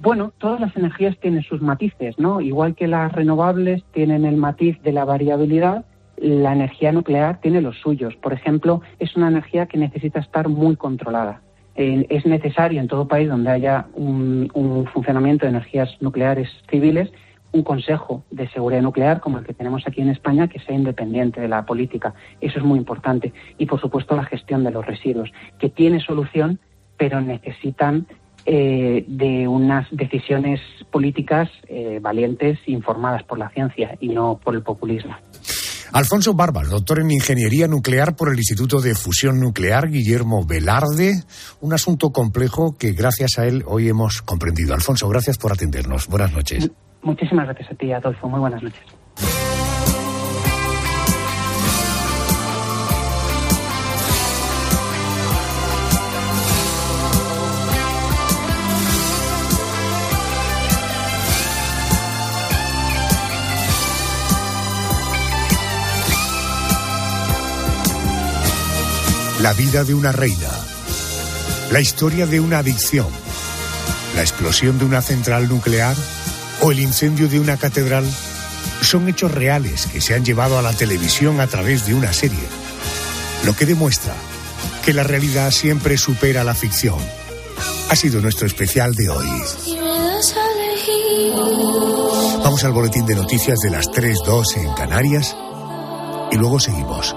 Bueno, 0.00 0.32
todas 0.36 0.60
las 0.60 0.76
energías 0.76 1.18
tienen 1.20 1.42
sus 1.42 1.62
matices, 1.62 2.18
¿no? 2.18 2.42
Igual 2.42 2.74
que 2.74 2.86
las 2.86 3.12
renovables 3.12 3.82
tienen 3.92 4.26
el 4.26 4.36
matiz 4.36 4.80
de 4.82 4.92
la 4.92 5.06
variabilidad, 5.06 5.86
la 6.20 6.52
energía 6.52 6.92
nuclear 6.92 7.40
tiene 7.40 7.60
los 7.60 7.78
suyos. 7.78 8.14
Por 8.16 8.32
ejemplo, 8.32 8.82
es 8.98 9.16
una 9.16 9.28
energía 9.28 9.66
que 9.66 9.78
necesita 9.78 10.20
estar 10.20 10.48
muy 10.48 10.76
controlada. 10.76 11.40
Eh, 11.74 12.06
es 12.10 12.26
necesario 12.26 12.80
en 12.80 12.88
todo 12.88 13.08
país 13.08 13.28
donde 13.28 13.50
haya 13.50 13.86
un, 13.94 14.50
un, 14.54 14.86
funcionamiento 14.86 15.46
de 15.46 15.50
energías 15.50 15.96
nucleares 16.00 16.48
civiles 16.68 17.10
un 17.52 17.62
consejo 17.62 18.24
de 18.30 18.48
seguridad 18.48 18.82
nuclear 18.82 19.20
como 19.20 19.38
el 19.38 19.44
que 19.44 19.54
tenemos 19.54 19.86
aquí 19.86 20.00
en 20.00 20.10
España 20.10 20.48
que 20.48 20.60
sea 20.60 20.74
independiente 20.74 21.40
de 21.40 21.48
la 21.48 21.66
política. 21.66 22.14
Eso 22.40 22.58
es 22.58 22.64
muy 22.64 22.78
importante. 22.78 23.32
Y, 23.58 23.66
por 23.66 23.80
supuesto, 23.80 24.14
la 24.16 24.24
gestión 24.24 24.62
de 24.64 24.70
los 24.70 24.86
residuos, 24.86 25.32
que 25.58 25.68
tiene 25.68 26.00
solución, 26.00 26.60
pero 26.96 27.20
necesitan 27.20 28.06
eh, 28.46 29.04
de 29.06 29.48
unas 29.48 29.86
decisiones 29.90 30.60
políticas 30.90 31.50
eh, 31.68 31.98
valientes, 32.00 32.58
informadas 32.66 33.22
por 33.24 33.38
la 33.38 33.50
ciencia 33.50 33.96
y 34.00 34.08
no 34.08 34.38
por 34.42 34.54
el 34.54 34.62
populismo. 34.62 35.14
Alfonso 35.92 36.34
Barbas, 36.34 36.68
doctor 36.68 37.00
en 37.00 37.10
Ingeniería 37.10 37.66
Nuclear 37.66 38.14
por 38.14 38.32
el 38.32 38.38
Instituto 38.38 38.80
de 38.80 38.94
Fusión 38.94 39.40
Nuclear 39.40 39.88
Guillermo 39.88 40.44
Velarde, 40.46 41.24
un 41.60 41.72
asunto 41.72 42.10
complejo 42.10 42.76
que 42.78 42.92
gracias 42.92 43.38
a 43.38 43.46
él 43.46 43.64
hoy 43.66 43.88
hemos 43.88 44.22
comprendido. 44.22 44.74
Alfonso, 44.74 45.08
gracias 45.08 45.36
por 45.38 45.52
atendernos. 45.52 46.06
Buenas 46.06 46.32
noches. 46.32 46.70
Muchísimas 47.02 47.46
gracias 47.46 47.72
a 47.72 47.74
ti, 47.74 47.92
Adolfo. 47.92 48.28
Muy 48.28 48.40
buenas 48.40 48.62
noches. 48.62 49.49
La 69.40 69.54
vida 69.54 69.84
de 69.84 69.94
una 69.94 70.12
reina. 70.12 70.50
La 71.70 71.80
historia 71.80 72.26
de 72.26 72.40
una 72.40 72.58
adicción. 72.58 73.06
La 74.14 74.20
explosión 74.20 74.78
de 74.78 74.84
una 74.84 75.00
central 75.00 75.48
nuclear 75.48 75.96
o 76.60 76.72
el 76.72 76.78
incendio 76.78 77.26
de 77.26 77.40
una 77.40 77.56
catedral 77.56 78.04
son 78.82 79.08
hechos 79.08 79.32
reales 79.32 79.86
que 79.86 80.02
se 80.02 80.14
han 80.14 80.26
llevado 80.26 80.58
a 80.58 80.62
la 80.62 80.74
televisión 80.74 81.40
a 81.40 81.46
través 81.46 81.86
de 81.86 81.94
una 81.94 82.12
serie. 82.12 82.46
Lo 83.46 83.56
que 83.56 83.64
demuestra 83.64 84.12
que 84.84 84.92
la 84.92 85.04
realidad 85.04 85.50
siempre 85.52 85.96
supera 85.96 86.44
la 86.44 86.54
ficción. 86.54 86.98
Ha 87.88 87.96
sido 87.96 88.20
nuestro 88.20 88.46
especial 88.46 88.94
de 88.94 89.08
hoy. 89.08 89.28
Vamos 92.44 92.62
al 92.64 92.72
boletín 92.72 93.06
de 93.06 93.14
noticias 93.14 93.58
de 93.60 93.70
las 93.70 93.86
3.2 93.86 94.56
en 94.58 94.74
Canarias 94.74 95.34
y 96.30 96.36
luego 96.36 96.60
seguimos. 96.60 97.14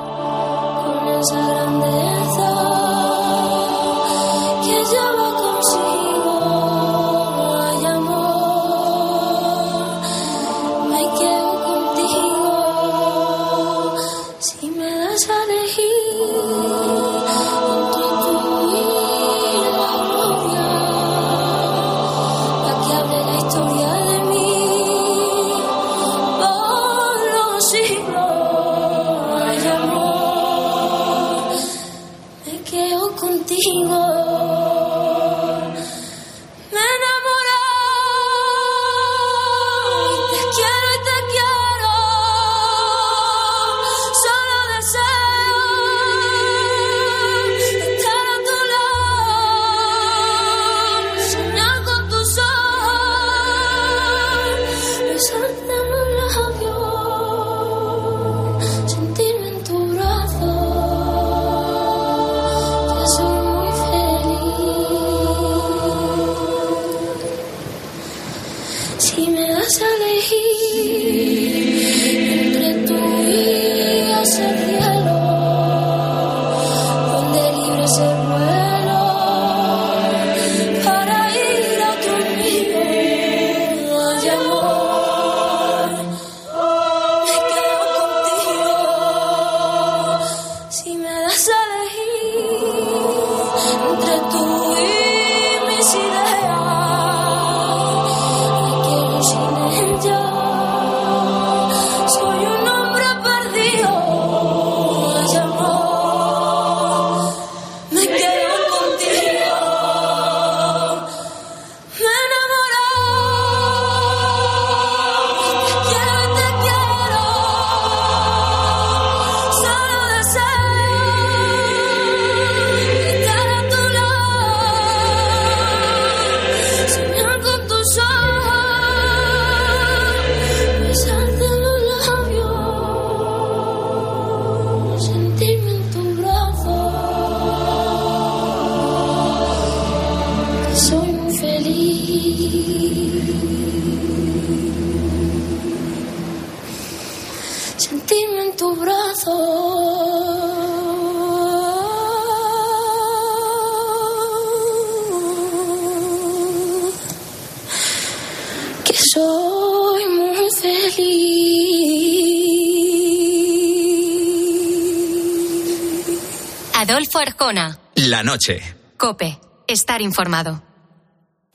Noche. 168.33 168.63
Cope. 168.97 169.39
Estar 169.67 170.01
informado. 170.01 170.63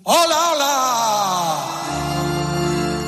¡Hola, 0.04 0.36
hola! 0.52 1.78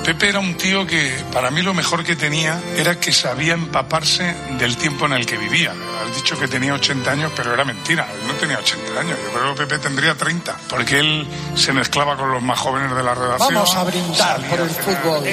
Pepe 0.04 0.28
era 0.28 0.40
un 0.40 0.56
tío 0.56 0.86
que 0.86 1.14
para 1.32 1.52
mí 1.52 1.62
lo 1.62 1.72
mejor 1.72 2.02
que 2.02 2.16
tenía 2.16 2.60
era 2.76 2.98
que 2.98 3.12
sabía 3.12 3.54
empaparse 3.54 4.34
del 4.58 4.76
tiempo 4.76 5.06
en 5.06 5.12
el 5.12 5.24
que 5.24 5.38
vivía. 5.38 5.72
Has 6.10 6.16
dicho 6.16 6.36
que 6.38 6.48
tenía 6.48 6.74
80 6.74 7.10
años, 7.10 7.32
pero 7.36 7.54
era 7.54 7.64
mentira. 7.64 8.08
Él 8.12 8.26
no 8.26 8.34
tenía 8.34 8.58
80 8.58 9.00
años. 9.00 9.18
Yo 9.22 9.38
creo 9.38 9.54
que 9.54 9.66
Pepe 9.66 9.78
tendría 9.78 10.14
30, 10.16 10.56
porque 10.68 10.98
él 10.98 11.26
se 11.54 11.72
mezclaba 11.72 12.16
con 12.16 12.32
los 12.32 12.42
más 12.42 12.58
jóvenes 12.58 12.94
de 12.94 13.02
la 13.02 13.14
redacción. 13.14 13.54
Vamos 13.54 13.76
a 13.76 13.84
brindar 13.84 14.40
por 14.48 14.60
el 14.60 14.70
fútbol. 14.70 15.24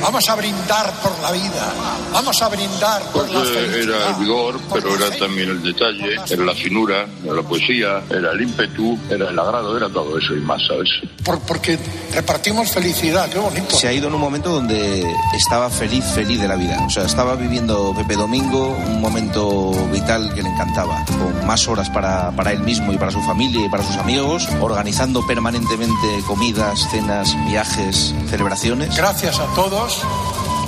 Vamos 0.00 0.28
a 0.28 0.34
brindar 0.34 0.92
por 1.00 1.18
la 1.20 1.30
vida. 1.30 1.72
Vamos 2.12 2.42
a 2.42 2.48
brindar 2.48 3.02
por 3.12 3.30
la 3.30 3.40
felicidad. 3.40 3.96
era 3.96 4.08
el 4.08 4.14
vigor, 4.16 4.60
pero 4.72 4.96
era 4.96 5.16
también 5.16 5.50
el 5.50 5.62
detalle, 5.62 6.16
era 6.28 6.44
la 6.44 6.54
finura, 6.54 7.06
era 7.22 7.34
la 7.34 7.42
poesía, 7.42 8.02
era 8.10 8.32
el 8.32 8.40
ímpetu, 8.40 8.98
era 9.08 9.30
el 9.30 9.38
agrado, 9.38 9.76
era 9.76 9.88
todo 9.88 10.18
eso 10.18 10.34
y 10.34 10.40
más, 10.40 10.60
¿sabes? 10.66 10.88
Por- 11.24 11.40
porque 11.40 11.78
repartimos 12.12 12.70
felicidad, 12.70 13.28
qué 13.30 13.38
bonito. 13.38 13.76
Se 13.76 13.88
ha 13.88 13.92
ido 13.92 14.08
en 14.08 14.14
un 14.14 14.20
momento 14.20 14.50
donde 14.50 15.02
estaba 15.34 15.70
feliz, 15.70 16.04
feliz 16.14 16.38
de 16.40 16.46
la 16.48 16.56
vida. 16.56 16.82
O 16.86 16.90
sea, 16.90 17.04
estaba 17.04 17.34
viviendo 17.34 17.94
Pepe 17.96 18.14
Domingo 18.14 18.76
un 18.86 19.00
momento 19.00 19.70
vital 19.90 20.32
que 20.34 20.42
le 20.42 20.50
encantaba, 20.50 21.02
con 21.06 21.46
más 21.46 21.66
horas 21.66 21.88
para, 21.90 22.30
para 22.32 22.52
él 22.52 22.60
mismo 22.60 22.92
y 22.92 22.98
para 22.98 23.10
su 23.10 23.20
familia 23.22 23.64
y 23.64 23.68
para 23.70 23.82
sus 23.84 23.96
amigos, 23.96 24.46
organizando 24.60 25.26
permanentemente 25.26 25.94
comidas, 26.26 26.78
cenas, 26.90 27.34
viajes, 27.48 28.14
celebraciones. 28.28 28.94
Gracias 28.96 29.38
a 29.38 29.46
todos 29.54 30.02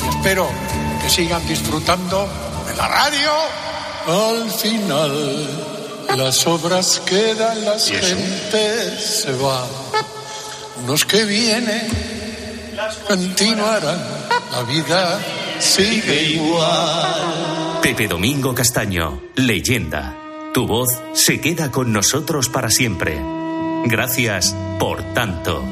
y 0.06 0.08
espero 0.16 0.48
que 1.02 1.10
sigan 1.10 1.46
disfrutando 1.46 2.26
de 2.66 2.76
la 2.76 2.88
radio. 2.88 3.30
Al 4.06 4.50
final, 4.52 5.48
las 6.16 6.46
obras 6.46 7.02
quedan, 7.04 7.64
las 7.64 7.88
gentes 7.88 9.22
se 9.22 9.32
van. 9.32 9.85
Unos 10.82 11.04
que 11.04 11.24
vienen 11.24 11.88
continuarán. 13.06 13.98
La 14.52 14.62
vida 14.62 15.20
sigue 15.58 16.30
igual. 16.32 17.80
Pepe 17.82 18.08
Domingo 18.08 18.54
Castaño, 18.54 19.22
leyenda. 19.34 20.16
Tu 20.52 20.66
voz 20.66 20.88
se 21.12 21.40
queda 21.40 21.70
con 21.70 21.92
nosotros 21.92 22.48
para 22.48 22.70
siempre. 22.70 23.18
Gracias 23.84 24.54
por 24.78 25.02
tanto. 25.14 25.62